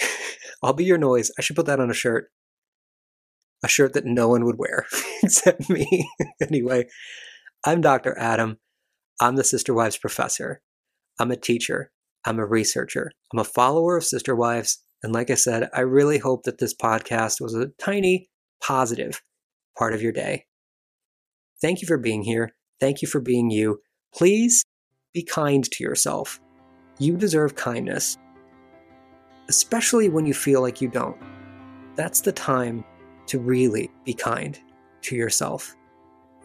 I'll 0.62 0.72
be 0.72 0.84
your 0.84 0.98
noise. 0.98 1.30
I 1.38 1.42
should 1.42 1.56
put 1.56 1.66
that 1.66 1.80
on 1.80 1.90
a 1.90 1.94
shirt. 1.94 2.30
A 3.64 3.68
shirt 3.68 3.94
that 3.94 4.04
no 4.04 4.28
one 4.28 4.44
would 4.44 4.58
wear 4.58 4.86
except 5.22 5.68
me. 5.68 6.08
anyway, 6.40 6.86
I'm 7.66 7.80
Dr. 7.80 8.16
Adam. 8.18 8.58
I'm 9.20 9.36
the 9.36 9.44
Sister 9.44 9.74
Wives 9.74 9.98
professor. 9.98 10.62
I'm 11.18 11.32
a 11.32 11.36
teacher. 11.36 11.90
I'm 12.24 12.38
a 12.38 12.46
researcher. 12.46 13.10
I'm 13.32 13.40
a 13.40 13.44
follower 13.44 13.96
of 13.96 14.04
Sister 14.04 14.36
Wives. 14.36 14.82
And 15.02 15.12
like 15.12 15.30
I 15.30 15.34
said, 15.34 15.68
I 15.74 15.80
really 15.80 16.18
hope 16.18 16.44
that 16.44 16.58
this 16.58 16.74
podcast 16.74 17.40
was 17.40 17.54
a 17.54 17.68
tiny 17.78 18.28
positive 18.62 19.22
part 19.76 19.94
of 19.94 20.02
your 20.02 20.12
day. 20.12 20.46
Thank 21.60 21.80
you 21.80 21.88
for 21.88 21.98
being 21.98 22.22
here. 22.22 22.52
Thank 22.80 23.02
you 23.02 23.08
for 23.08 23.20
being 23.20 23.50
you. 23.50 23.80
Please 24.18 24.64
be 25.14 25.22
kind 25.22 25.62
to 25.70 25.84
yourself. 25.84 26.40
You 26.98 27.16
deserve 27.16 27.54
kindness, 27.54 28.18
especially 29.48 30.08
when 30.08 30.26
you 30.26 30.34
feel 30.34 30.60
like 30.60 30.80
you 30.80 30.88
don't. 30.88 31.16
That's 31.94 32.20
the 32.20 32.32
time 32.32 32.84
to 33.28 33.38
really 33.38 33.92
be 34.04 34.14
kind 34.14 34.58
to 35.02 35.14
yourself. 35.14 35.72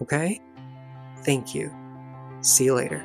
Okay? 0.04 0.40
Thank 1.24 1.56
you. 1.56 1.74
See 2.42 2.66
you 2.66 2.76
later. 2.76 3.04